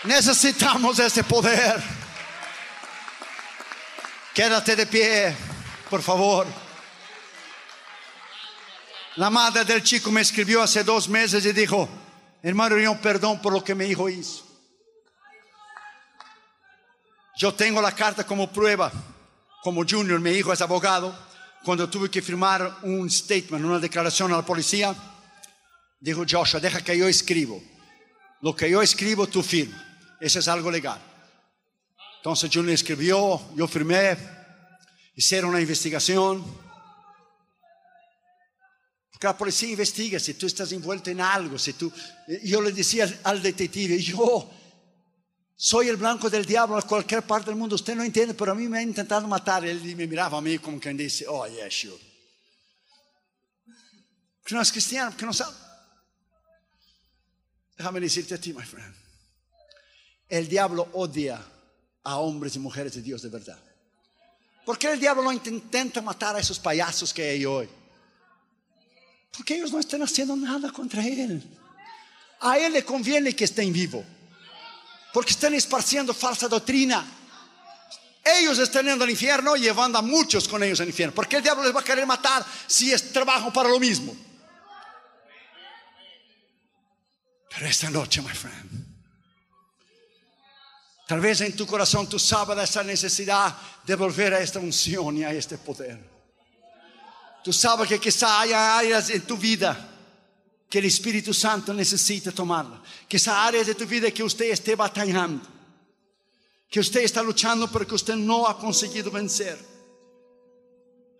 Necesitamos 0.03 0.99
ese 0.99 1.23
poder. 1.23 1.81
Quédate 4.33 4.75
de 4.75 4.85
pie, 4.85 5.33
por 5.89 6.01
favor. 6.01 6.45
La 9.15 9.29
madre 9.29 9.63
del 9.63 9.81
chico 9.81 10.11
me 10.11 10.19
escribió 10.19 10.61
hace 10.61 10.83
dos 10.83 11.07
meses 11.07 11.45
y 11.45 11.53
dijo, 11.53 11.87
hermano, 12.43 12.77
yo 12.77 12.99
perdón 12.99 13.41
por 13.41 13.53
lo 13.53 13.63
que 13.63 13.73
mi 13.73 13.85
hijo 13.85 14.09
hizo. 14.09 14.45
Yo 17.37 17.53
tengo 17.53 17.81
la 17.81 17.93
carta 17.93 18.25
como 18.25 18.51
prueba. 18.51 18.91
Como 19.63 19.85
Junior, 19.89 20.19
mi 20.19 20.31
hijo 20.31 20.51
es 20.51 20.59
abogado. 20.59 21.17
Cuando 21.63 21.89
tuve 21.89 22.11
que 22.11 22.21
firmar 22.21 22.79
un 22.83 23.09
statement, 23.09 23.63
una 23.63 23.79
declaración 23.79 24.33
a 24.33 24.37
la 24.37 24.45
policía, 24.45 24.93
Dijo 26.01 26.25
Joshua, 26.27 26.59
deja 26.59 26.83
que 26.83 26.97
yo 26.97 27.07
escribo. 27.07 27.61
Lo 28.41 28.55
que 28.55 28.69
yo 28.69 28.81
escribo, 28.81 29.27
tú 29.27 29.43
firma. 29.43 30.17
Eso 30.19 30.39
es 30.39 30.47
algo 30.47 30.71
legal. 30.71 30.99
Entonces 32.17 32.49
Junior 32.51 32.73
escribió, 32.73 33.39
yo 33.55 33.67
firmé, 33.67 34.17
hicieron 35.15 35.51
una 35.51 35.61
investigación. 35.61 36.43
Porque 39.11 39.27
la 39.27 39.37
policía 39.37 39.69
investiga 39.69 40.19
si 40.19 40.33
tú 40.33 40.47
estás 40.47 40.71
envuelto 40.71 41.11
en 41.11 41.21
algo, 41.21 41.59
si 41.59 41.73
tú... 41.73 41.93
Yo 42.43 42.61
le 42.61 42.71
decía 42.71 43.07
al 43.23 43.41
detective, 43.43 44.01
yo 44.01 44.49
soy 45.55 45.89
el 45.89 45.97
blanco 45.97 46.31
del 46.31 46.47
diablo 46.47 46.77
a 46.77 46.81
cualquier 46.81 47.21
parte 47.21 47.51
del 47.51 47.55
mundo, 47.55 47.75
usted 47.75 47.93
no 47.93 48.03
entiende, 48.03 48.33
pero 48.33 48.53
a 48.53 48.55
mí 48.55 48.67
me 48.67 48.79
ha 48.79 48.81
intentado 48.81 49.27
matar. 49.27 49.63
Él 49.63 49.95
me 49.95 50.07
miraba 50.07 50.39
a 50.39 50.41
mí 50.41 50.57
como 50.57 50.79
quien 50.79 50.97
dice, 50.97 51.25
oh, 51.27 51.45
yes, 51.45 51.71
sure. 51.71 52.01
Que 54.43 54.55
no 54.55 54.61
es 54.63 54.71
cristiano, 54.71 55.11
porque 55.11 55.27
no 55.27 55.33
sabe. 55.33 55.55
Déjame 57.81 57.99
decirte 57.99 58.35
a 58.35 58.37
ti, 58.37 58.53
my 58.53 58.63
friend. 58.63 58.93
El 60.29 60.47
diablo 60.47 60.87
odia 60.93 61.43
a 62.03 62.17
hombres 62.17 62.55
y 62.55 62.59
mujeres 62.59 62.93
de 62.93 63.01
Dios 63.01 63.23
de 63.23 63.29
verdad. 63.29 63.57
¿Por 64.63 64.77
qué 64.77 64.91
el 64.91 64.99
diablo 64.99 65.23
no 65.23 65.31
intenta 65.31 65.99
matar 65.99 66.35
a 66.35 66.39
esos 66.39 66.59
payasos 66.59 67.11
que 67.11 67.23
hay 67.23 67.43
hoy? 67.43 67.67
Porque 69.35 69.55
ellos 69.55 69.71
no 69.71 69.79
están 69.79 70.03
haciendo 70.03 70.35
nada 70.35 70.71
contra 70.71 71.03
él. 71.03 71.41
A 72.41 72.59
él 72.59 72.73
le 72.73 72.85
conviene 72.85 73.35
que 73.35 73.45
estén 73.45 73.73
vivos. 73.73 74.05
Porque 75.11 75.31
están 75.31 75.55
esparciendo 75.55 76.13
falsa 76.13 76.47
doctrina. 76.47 77.03
Ellos 78.23 78.59
están 78.59 78.87
en 78.89 79.01
el 79.01 79.09
infierno 79.09 79.57
y 79.57 79.61
llevando 79.61 79.97
a 79.97 80.03
muchos 80.03 80.47
con 80.47 80.61
ellos 80.61 80.79
al 80.81 80.87
infierno. 80.87 81.15
¿Por 81.15 81.27
qué 81.27 81.37
el 81.37 81.43
diablo 81.43 81.63
les 81.63 81.75
va 81.75 81.79
a 81.79 81.83
querer 81.83 82.05
matar 82.05 82.45
si 82.67 82.91
es 82.91 83.11
trabajo 83.11 83.51
para 83.51 83.69
lo 83.69 83.79
mismo? 83.79 84.15
Pero 87.53 87.67
esta 87.67 87.89
noche, 87.89 88.21
my 88.21 88.29
friend, 88.29 88.85
tal 91.07 91.19
vez 91.19 91.41
en 91.41 91.53
tu 91.55 91.65
corazón 91.65 92.07
tú 92.07 92.17
sabes 92.17 92.55
de 92.55 92.63
esa 92.63 92.83
necesidad 92.83 93.53
de 93.85 93.95
volver 93.95 94.33
a 94.33 94.39
esta 94.39 94.59
unción 94.59 95.17
y 95.17 95.23
a 95.23 95.33
este 95.33 95.57
poder. 95.57 95.99
Tú 97.43 97.51
sabes 97.51 97.89
que 97.89 97.99
quizá 97.99 98.39
haya 98.39 98.77
áreas 98.77 99.09
en 99.09 99.21
tu 99.23 99.35
vida 99.35 99.89
que 100.69 100.79
el 100.79 100.85
Espíritu 100.85 101.33
Santo 101.33 101.73
necesita 101.73 102.31
tomarla. 102.31 102.81
Quizá 103.07 103.45
áreas 103.45 103.67
de 103.67 103.75
tu 103.75 103.85
vida 103.85 104.09
que 104.11 104.23
usted 104.23 104.51
esté 104.51 104.75
batallando. 104.75 105.45
Que 106.69 106.79
usted 106.79 107.01
está 107.01 107.21
luchando 107.21 107.69
porque 107.69 107.95
usted 107.95 108.15
no 108.15 108.47
ha 108.47 108.57
conseguido 108.57 109.11
vencer. 109.11 109.59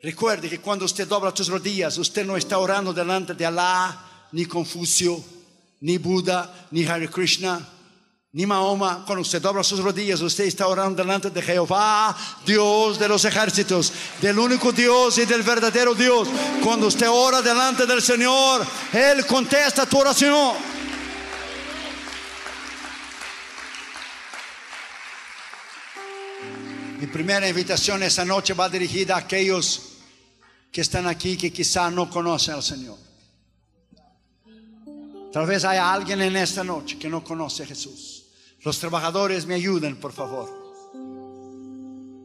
Recuerde 0.01 0.49
que 0.49 0.61
cuando 0.61 0.85
usted 0.85 1.05
dobla 1.05 1.33
tus 1.33 1.49
rodillas, 1.49 1.97
usted 1.97 2.25
no 2.25 2.37
está 2.37 2.59
orando 2.59 2.93
delante 2.93 3.33
de 3.33 3.45
Alá 3.45 4.29
ni 4.31 4.45
Confucio 4.45 5.21
ni 5.81 5.97
Buda, 5.97 6.67
ni 6.71 6.85
Hare 6.85 7.07
Krishna, 7.07 7.59
ni 8.33 8.45
Mahoma. 8.45 9.03
Cuando 9.05 9.21
usted 9.21 9.41
dobla 9.41 9.63
sus 9.63 9.79
rodillas, 9.79 10.21
usted 10.21 10.45
está 10.45 10.67
orando 10.67 11.01
delante 11.01 11.29
de 11.29 11.41
Jehová, 11.41 12.15
Dios 12.45 12.97
de 12.97 13.07
los 13.07 13.25
ejércitos, 13.25 13.91
del 14.21 14.37
único 14.39 14.71
Dios 14.71 15.17
y 15.17 15.25
del 15.25 15.41
verdadero 15.41 15.93
Dios. 15.93 16.27
Cuando 16.63 16.87
usted 16.87 17.09
ora 17.09 17.41
delante 17.41 17.85
del 17.85 18.01
Señor, 18.01 18.65
Él 18.93 19.25
contesta 19.25 19.85
tu 19.85 19.99
oración. 19.99 20.55
Mi 26.99 27.07
primera 27.07 27.49
invitación 27.49 28.03
esta 28.03 28.23
noche 28.23 28.53
va 28.53 28.69
dirigida 28.69 29.15
a 29.15 29.19
aquellos 29.19 29.81
que 30.71 30.81
están 30.81 31.07
aquí 31.07 31.35
que 31.35 31.51
quizá 31.51 31.89
no 31.89 32.07
conocen 32.07 32.53
al 32.53 32.63
Señor. 32.63 33.10
Tal 35.31 35.45
vez 35.45 35.63
haya 35.63 35.93
alguien 35.93 36.21
en 36.21 36.35
esta 36.35 36.63
noche 36.63 36.97
que 36.97 37.09
no 37.09 37.23
conoce 37.23 37.63
a 37.63 37.65
Jesús. 37.65 38.25
Los 38.63 38.79
trabajadores 38.79 39.45
me 39.45 39.55
ayuden, 39.55 39.95
por 39.95 40.11
favor. 40.11 40.61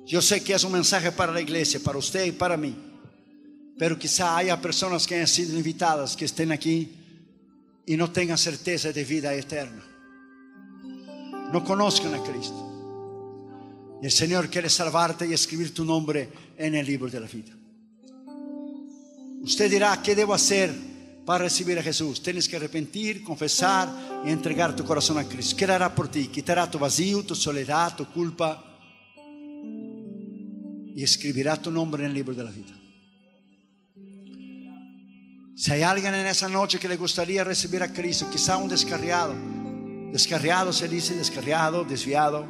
Yo 0.05 0.21
sé 0.21 0.43
que 0.43 0.55
es 0.55 0.65
un 0.65 0.73
mensaje 0.73 1.13
para 1.13 1.33
la 1.33 1.41
iglesia, 1.41 1.81
para 1.83 1.99
usted 1.99 2.25
y 2.27 2.33
para 2.33 2.57
mí. 2.57 2.77
Pero 3.79 3.99
quizá 3.99 4.37
haya 4.37 4.61
personas 4.61 5.07
que 5.07 5.15
hayan 5.15 5.27
sido 5.27 5.57
invitadas, 5.57 6.17
que 6.17 6.25
estén 6.25 6.51
aquí 6.53 6.93
y 7.87 7.97
no 7.97 8.11
tengan 8.11 8.39
certeza 8.39 8.93
de 8.93 9.05
vida 9.05 9.33
eterna. 9.35 9.85
No 11.53 11.65
conozcan 11.65 12.15
a 12.15 12.23
Cristo. 12.23 12.63
Y 14.03 14.07
el 14.07 14.13
Señor 14.13 14.51
quiere 14.51 14.69
salvarte 14.69 15.27
y 15.27 15.33
escribir 15.33 15.73
tu 15.73 15.85
nombre 15.85 16.29
en 16.59 16.75
el 16.75 16.85
libro 16.85 17.09
de 17.09 17.21
la 17.21 17.27
vida. 17.27 17.53
Usted 19.43 19.71
dirá, 19.71 20.03
¿qué 20.03 20.15
debo 20.17 20.35
hacer? 20.35 20.96
Para 21.27 21.45
recibir 21.45 21.77
a 21.77 21.83
Jesús, 21.83 22.23
tienes 22.23 22.49
que 22.49 22.55
arrepentir, 22.55 23.25
confesar 23.25 24.23
y 24.25 24.31
entregar 24.31 24.77
tu 24.77 24.85
corazón 24.85 25.19
a 25.19 25.25
Cristo. 25.25 25.57
¿Qué 25.57 25.65
hará 25.65 25.93
por 25.93 26.09
ti? 26.09 26.29
Quitará 26.29 26.71
tu 26.71 26.79
vacío, 26.79 27.25
tu 27.25 27.35
soledad, 27.35 27.97
tu 27.97 28.07
culpa 28.07 28.63
y 30.95 31.03
escribirá 31.03 31.61
tu 31.61 31.73
nombre 31.73 32.05
en 32.05 32.11
el 32.11 32.15
libro 32.15 32.33
de 32.33 32.45
la 32.45 32.51
vida. 32.53 32.75
Si 35.57 35.73
hay 35.73 35.83
alguien 35.83 36.15
en 36.15 36.29
esa 36.29 36.49
noche 36.49 36.79
que 36.79 36.87
le 36.89 36.97
gustaría 36.97 37.43
recibir 37.43 37.83
a 37.83 37.93
Cristo, 37.93 38.29
quizá 38.31 38.57
un 38.57 38.69
descarriado, 38.69 39.35
descarriado 40.13 40.73
se 40.73 40.87
dice, 40.87 41.17
descarriado, 41.17 41.85
desviado, 41.85 42.47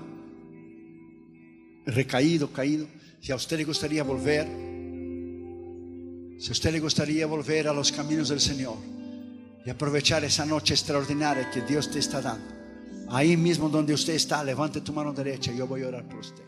recaído, 1.87 2.53
caído, 2.53 2.87
si 3.23 3.33
a 3.33 3.37
usted 3.37 3.57
le 3.57 3.65
gustaría 3.65 4.03
volver, 4.03 4.66
si 6.39 6.49
a 6.49 6.53
usted 6.53 6.73
le 6.73 6.81
gustaría 6.81 7.27
volver 7.27 7.69
a 7.69 7.73
los 7.73 7.93
caminos 7.93 8.29
del 8.29 8.41
Señor 8.41 8.77
y 9.65 9.71
aprovechar 9.71 10.25
esa 10.25 10.47
noche 10.47 10.75
extraordinaria 10.75 11.51
que 11.51 11.63
Dios 11.63 11.91
te 11.91 11.99
está 11.99 12.21
dando, 12.21 12.47
ahí 13.09 13.37
mismo 13.37 13.69
donde 13.69 13.95
usted 13.95 14.15
está, 14.15 14.43
levante 14.45 14.81
tu 14.81 14.93
mano 14.93 15.13
derecha, 15.13 15.53
yo 15.53 15.67
voy 15.67 15.83
a 15.83 15.89
orar 15.89 16.09
por 16.09 16.21
usted. 16.21 16.46